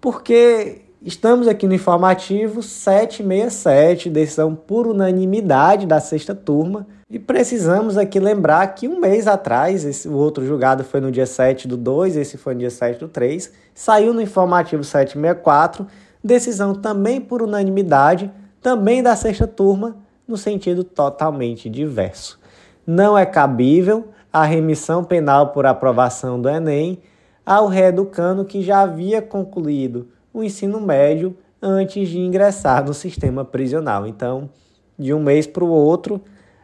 Porque 0.00 0.82
estamos 1.02 1.48
aqui 1.48 1.66
no 1.66 1.74
informativo 1.74 2.62
767, 2.62 4.10
decisão 4.10 4.54
por 4.54 4.86
unanimidade 4.86 5.86
da 5.86 6.00
sexta 6.00 6.34
turma, 6.34 6.86
e 7.10 7.18
precisamos 7.18 7.96
aqui 7.96 8.18
lembrar 8.18 8.66
que 8.74 8.88
um 8.88 8.98
mês 8.98 9.26
atrás, 9.26 9.84
esse, 9.84 10.08
o 10.08 10.14
outro 10.14 10.44
julgado 10.46 10.82
foi 10.82 11.00
no 11.00 11.12
dia 11.12 11.26
7 11.26 11.68
do 11.68 11.76
2, 11.76 12.16
esse 12.16 12.36
foi 12.36 12.54
no 12.54 12.60
dia 12.60 12.70
7 12.70 12.98
do 12.98 13.08
3, 13.08 13.52
saiu 13.74 14.12
no 14.12 14.20
informativo 14.20 14.82
764, 14.82 15.86
decisão 16.22 16.74
também 16.74 17.20
por 17.20 17.42
unanimidade, 17.42 18.30
também 18.60 19.02
da 19.02 19.14
sexta 19.14 19.46
turma, 19.46 19.96
no 20.26 20.36
sentido 20.36 20.82
totalmente 20.82 21.68
diverso. 21.68 22.40
Não 22.86 23.16
é 23.16 23.26
cabível 23.26 24.08
a 24.32 24.44
remissão 24.44 25.04
penal 25.04 25.48
por 25.48 25.66
aprovação 25.66 26.40
do 26.40 26.48
Enem 26.48 27.00
ao 27.44 27.66
reeducando 27.66 28.44
que 28.44 28.62
já 28.62 28.80
havia 28.80 29.20
concluído 29.20 30.08
o 30.32 30.42
ensino 30.42 30.80
médio 30.80 31.36
antes 31.62 32.08
de 32.08 32.18
ingressar 32.18 32.84
no 32.84 32.92
sistema 32.92 33.44
prisional. 33.44 34.06
Então, 34.06 34.50
de 34.98 35.14
um 35.14 35.20
mês 35.22 35.46
para 35.46 35.64
o 35.64 35.68
outro, 35.68 36.20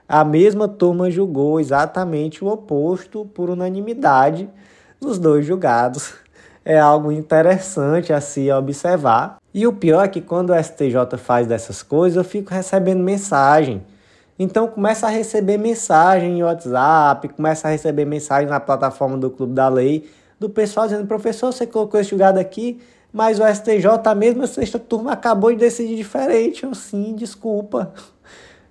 a 0.09 0.24
mesma 0.24 0.66
turma 0.66 1.11
julgou 1.11 1.61
exatamente 1.61 2.45
o 2.45 2.49
oposto 2.49 3.24
por 3.26 3.49
unanimidade 3.49 4.49
dos 5.01 5.18
dois 5.18 5.47
julgados. 5.47 6.14
É 6.64 6.78
algo 6.78 7.11
interessante 7.11 8.12
a 8.12 8.20
se 8.20 8.51
observar. 8.53 9.39
E 9.53 9.66
o 9.66 9.72
pior 9.72 10.05
é 10.05 10.09
que 10.09 10.20
quando 10.20 10.51
o 10.51 10.62
STJ 10.62 11.16
faz 11.16 11.47
dessas 11.47 11.83
coisas, 11.83 12.16
eu 12.16 12.24
fico 12.24 12.53
recebendo 12.53 13.03
mensagem. 13.03 13.83
Então 14.39 14.68
começa 14.68 15.07
a 15.07 15.11
receber 15.11 15.59
mensagem 15.59 16.39
em 16.39 16.43
WhatsApp, 16.43 17.28
começa 17.28 17.68
a 17.68 17.70
receber 17.70 18.05
mensagem 18.05 18.49
na 18.49 18.61
plataforma 18.61 19.16
do 19.16 19.31
Clube 19.31 19.55
da 19.55 19.68
Lei 19.68 20.09
do 20.41 20.49
pessoal 20.49 20.86
dizendo, 20.86 21.07
professor, 21.07 21.53
você 21.53 21.66
colocou 21.66 22.01
esse 22.01 22.11
julgado 22.11 22.41
aqui, 22.41 22.80
mas 23.12 23.38
o 23.38 23.47
STJ, 23.47 23.86
a 24.07 24.14
mesma 24.14 24.47
sexta 24.47 24.78
turma, 24.78 25.12
acabou 25.12 25.53
de 25.53 25.59
decidir 25.59 25.95
diferente. 25.95 26.64
Eu, 26.64 26.74
sim, 26.74 27.14
desculpa. 27.14 27.93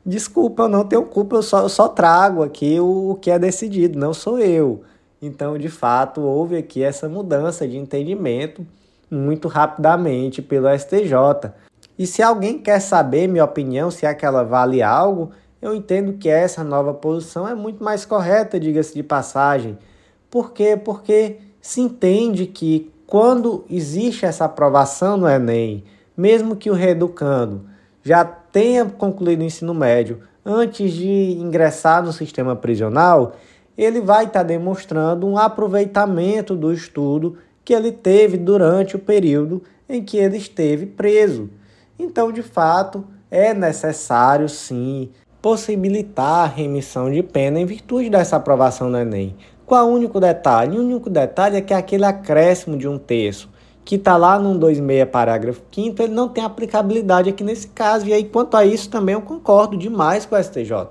Desculpa, 0.05 0.63
eu 0.63 0.70
não 0.70 0.86
tenho 0.86 1.05
culpa, 1.05 1.36
eu 1.36 1.43
só, 1.43 1.59
eu 1.59 1.70
só 1.70 1.88
trago 1.88 2.41
aqui 2.41 2.80
o, 2.80 3.11
o 3.11 3.15
que 3.15 3.30
é 3.30 3.38
decidido, 3.38 3.99
não 3.99 4.13
sou 4.13 4.39
eu. 4.39 4.82
Então, 5.22 5.57
de 5.57 5.70
fato, 5.70 6.22
houve 6.22 6.55
aqui 6.55 6.82
essa 6.82 7.07
mudança 7.07 7.67
de 7.67 7.78
entendimento 7.78 8.65
muito 9.11 9.47
rapidamente 9.47 10.41
pelo 10.41 10.67
STJ. 10.76 11.51
E 11.97 12.07
se 12.07 12.24
alguém 12.24 12.57
quer 12.57 12.80
saber 12.80 13.28
minha 13.28 13.43
opinião, 13.43 13.91
se 13.91 14.05
é 14.05 14.13
que 14.13 14.26
ela 14.26 14.43
vale 14.43 14.82
algo, 14.82 15.32
eu 15.61 15.76
entendo 15.76 16.13
que 16.13 16.30
essa 16.30 16.63
nova 16.63 16.93
posição 16.93 17.47
é 17.47 17.53
muito 17.53 17.84
mais 17.84 18.05
correta, 18.05 18.59
diga-se 18.59 18.93
de 18.93 19.03
passagem. 19.03 19.78
Por 20.32 20.53
quê? 20.53 20.78
Porque 20.78 21.38
se 21.62 21.82
entende 21.82 22.45
que 22.45 22.91
quando 23.05 23.66
existe 23.70 24.26
essa 24.26 24.45
aprovação 24.45 25.18
no 25.18 25.28
Enem, 25.28 25.84
mesmo 26.16 26.55
que 26.55 26.70
o 26.70 26.74
reeducando 26.74 27.66
já 28.03 28.24
tenha 28.24 28.86
concluído 28.86 29.41
o 29.41 29.45
ensino 29.45 29.74
médio 29.74 30.20
antes 30.45 30.93
de 30.93 31.38
ingressar 31.39 32.03
no 32.03 32.14
sistema 32.14 32.55
prisional, 32.55 33.34
ele 33.78 34.01
vai 34.01 34.26
estar 34.26 34.43
demonstrando 34.43 35.26
um 35.28 35.38
aproveitamento 35.38 36.55
do 36.55 36.74
estudo 36.74 37.38
que 37.64 37.74
ele 37.74 37.91
teve 37.91 38.38
durante 38.38 38.95
o 38.95 38.99
período 38.99 39.64
em 39.88 40.03
que 40.03 40.18
ele 40.18 40.38
esteve 40.38 40.86
preso. 40.86 41.49
Então, 41.97 42.32
de 42.32 42.41
fato, 42.41 43.05
é 43.30 43.53
necessário 43.53 44.49
sim 44.49 45.10
possibilitar 45.41 46.43
a 46.43 46.45
remissão 46.45 47.12
de 47.12 47.24
pena 47.24 47.60
em 47.60 47.66
virtude 47.66 48.10
dessa 48.10 48.36
aprovação 48.36 48.91
do 48.91 48.97
Enem. 48.97 49.36
Qual 49.70 49.88
o 49.88 49.93
único 49.93 50.20
detalhe? 50.20 50.80
O 50.80 50.82
único 50.82 51.11
detalhe 51.11 51.57
é 51.57 51.61
que 51.61 51.76
aquele 51.76 52.03
acréscimo 52.03 52.76
de 52.76 52.88
um 52.88 52.97
terço 52.97 53.47
que 53.86 53.97
está 53.97 54.17
lá 54.17 54.39
no 54.39 54.53
26 54.53 55.07
parágrafo 55.07 55.61
5 55.72 56.01
ele 56.01 56.11
não 56.11 56.28
tem 56.28 56.43
aplicabilidade 56.43 57.30
aqui 57.30 57.43
nesse 57.43 57.67
caso. 57.67 58.07
E 58.07 58.11
aí, 58.11 58.24
quanto 58.24 58.57
a 58.57 58.65
isso, 58.65 58.89
também 58.89 59.13
eu 59.13 59.22
concordo 59.22 59.78
demais 59.78 60.26
com 60.26 60.36
o 60.36 60.43
STJ. 60.43 60.74
O 60.74 60.88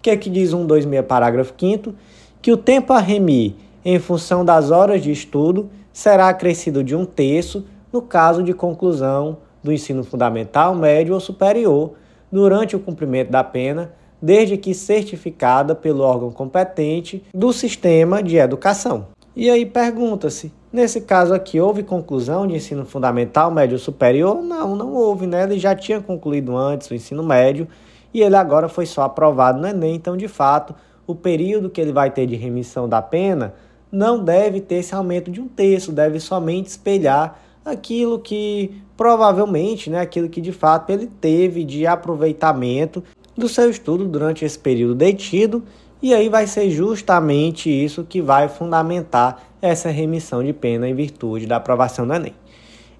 que 0.00 0.10
é 0.10 0.16
que 0.16 0.30
diz 0.30 0.50
126 0.50 1.04
parágrafo 1.06 1.52
5 1.58 1.92
Que 2.40 2.52
o 2.52 2.56
tempo 2.56 2.92
a 2.92 3.00
remir 3.00 3.54
em 3.84 3.98
função 3.98 4.44
das 4.44 4.70
horas 4.70 5.02
de 5.02 5.10
estudo 5.10 5.68
será 5.92 6.28
acrescido 6.28 6.84
de 6.84 6.94
um 6.94 7.04
terço 7.04 7.66
no 7.92 8.00
caso 8.00 8.44
de 8.44 8.54
conclusão 8.54 9.38
do 9.60 9.72
ensino 9.72 10.04
fundamental, 10.04 10.72
médio 10.76 11.14
ou 11.14 11.20
superior, 11.20 11.94
durante 12.30 12.76
o 12.76 12.78
cumprimento 12.78 13.32
da 13.32 13.42
pena, 13.42 13.90
desde 14.20 14.56
que 14.56 14.74
certificada 14.74 15.74
pelo 15.74 16.02
órgão 16.02 16.30
competente 16.30 17.24
do 17.34 17.52
sistema 17.52 18.22
de 18.22 18.36
educação. 18.36 19.06
E 19.34 19.48
aí 19.48 19.64
pergunta-se, 19.64 20.52
nesse 20.72 21.00
caso 21.00 21.32
aqui, 21.32 21.60
houve 21.60 21.82
conclusão 21.82 22.46
de 22.46 22.56
ensino 22.56 22.84
fundamental, 22.84 23.50
médio 23.50 23.78
superior? 23.78 24.42
Não, 24.42 24.74
não 24.74 24.92
houve, 24.92 25.26
né? 25.26 25.44
Ele 25.44 25.58
já 25.58 25.74
tinha 25.74 26.00
concluído 26.00 26.56
antes 26.56 26.90
o 26.90 26.94
ensino 26.94 27.22
médio 27.22 27.66
e 28.12 28.20
ele 28.20 28.36
agora 28.36 28.68
foi 28.68 28.86
só 28.86 29.02
aprovado 29.02 29.60
no 29.60 29.68
Enem, 29.68 29.94
então 29.94 30.16
de 30.16 30.28
fato 30.28 30.74
o 31.06 31.14
período 31.14 31.70
que 31.70 31.80
ele 31.80 31.92
vai 31.92 32.10
ter 32.10 32.26
de 32.26 32.36
remissão 32.36 32.88
da 32.88 33.00
pena 33.00 33.54
não 33.90 34.22
deve 34.22 34.60
ter 34.60 34.76
esse 34.76 34.94
aumento 34.94 35.30
de 35.30 35.40
um 35.40 35.48
terço, 35.48 35.92
deve 35.92 36.20
somente 36.20 36.68
espelhar 36.68 37.40
aquilo 37.64 38.18
que 38.18 38.82
provavelmente, 38.96 39.90
né, 39.90 40.00
aquilo 40.00 40.28
que 40.28 40.40
de 40.40 40.52
fato 40.52 40.90
ele 40.90 41.06
teve 41.06 41.64
de 41.64 41.86
aproveitamento 41.86 43.02
do 43.40 43.48
seu 43.48 43.68
estudo 43.68 44.04
durante 44.04 44.44
esse 44.44 44.58
período 44.58 44.94
detido, 44.94 45.64
e 46.00 46.14
aí 46.14 46.28
vai 46.28 46.46
ser 46.46 46.70
justamente 46.70 47.68
isso 47.68 48.04
que 48.04 48.22
vai 48.22 48.48
fundamentar 48.48 49.42
essa 49.60 49.90
remissão 49.90 50.44
de 50.44 50.52
pena 50.52 50.88
em 50.88 50.94
virtude 50.94 51.46
da 51.46 51.56
aprovação 51.56 52.06
do 52.06 52.14
Enem. 52.14 52.34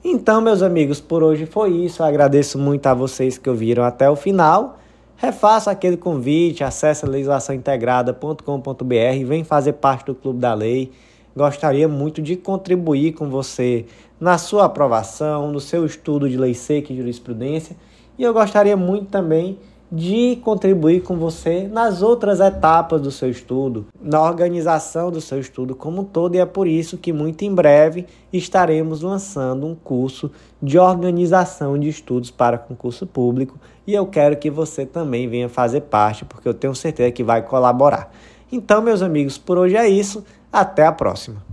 Então, 0.04 0.40
meus 0.40 0.62
amigos, 0.62 1.00
por 1.00 1.22
hoje 1.22 1.46
foi 1.46 1.70
isso. 1.70 2.02
Eu 2.02 2.06
agradeço 2.06 2.58
muito 2.58 2.86
a 2.86 2.94
vocês 2.94 3.38
que 3.38 3.48
ouviram 3.48 3.84
até 3.84 4.10
o 4.10 4.16
final. 4.16 4.78
Refaço 5.16 5.68
aquele 5.68 5.98
convite, 5.98 6.64
acesse 6.64 7.04
legislaçãointegrada.com.br, 7.04 9.26
vem 9.26 9.44
fazer 9.44 9.74
parte 9.74 10.06
do 10.06 10.14
Clube 10.14 10.38
da 10.38 10.54
Lei. 10.54 10.90
Gostaria 11.36 11.86
muito 11.86 12.22
de 12.22 12.36
contribuir 12.36 13.12
com 13.12 13.28
você 13.28 13.84
na 14.18 14.38
sua 14.38 14.64
aprovação, 14.64 15.52
no 15.52 15.60
seu 15.60 15.84
estudo 15.84 16.26
de 16.28 16.38
lei 16.38 16.54
seca 16.54 16.92
e 16.92 16.96
jurisprudência. 16.96 17.76
E 18.18 18.22
eu 18.22 18.32
gostaria 18.32 18.76
muito 18.76 19.06
também 19.06 19.58
de 19.90 20.36
contribuir 20.44 21.02
com 21.02 21.16
você 21.16 21.66
nas 21.66 22.00
outras 22.00 22.38
etapas 22.38 23.00
do 23.00 23.10
seu 23.10 23.28
estudo, 23.28 23.86
na 24.00 24.22
organização 24.22 25.10
do 25.10 25.20
seu 25.20 25.40
estudo 25.40 25.74
como 25.74 26.02
um 26.02 26.04
todo, 26.04 26.36
e 26.36 26.38
é 26.38 26.46
por 26.46 26.68
isso 26.68 26.96
que 26.96 27.12
muito 27.12 27.42
em 27.42 27.52
breve 27.52 28.06
estaremos 28.32 29.00
lançando 29.00 29.66
um 29.66 29.74
curso 29.74 30.30
de 30.62 30.78
organização 30.78 31.76
de 31.78 31.88
estudos 31.88 32.30
para 32.30 32.58
concurso 32.58 33.06
público, 33.06 33.58
e 33.86 33.94
eu 33.94 34.06
quero 34.06 34.36
que 34.36 34.50
você 34.50 34.86
também 34.86 35.28
venha 35.28 35.48
fazer 35.48 35.80
parte, 35.82 36.24
porque 36.24 36.48
eu 36.48 36.54
tenho 36.54 36.74
certeza 36.74 37.10
que 37.10 37.24
vai 37.24 37.42
colaborar. 37.42 38.12
Então, 38.52 38.80
meus 38.80 39.02
amigos, 39.02 39.38
por 39.38 39.58
hoje 39.58 39.76
é 39.76 39.88
isso, 39.88 40.24
até 40.52 40.86
a 40.86 40.92
próxima. 40.92 41.49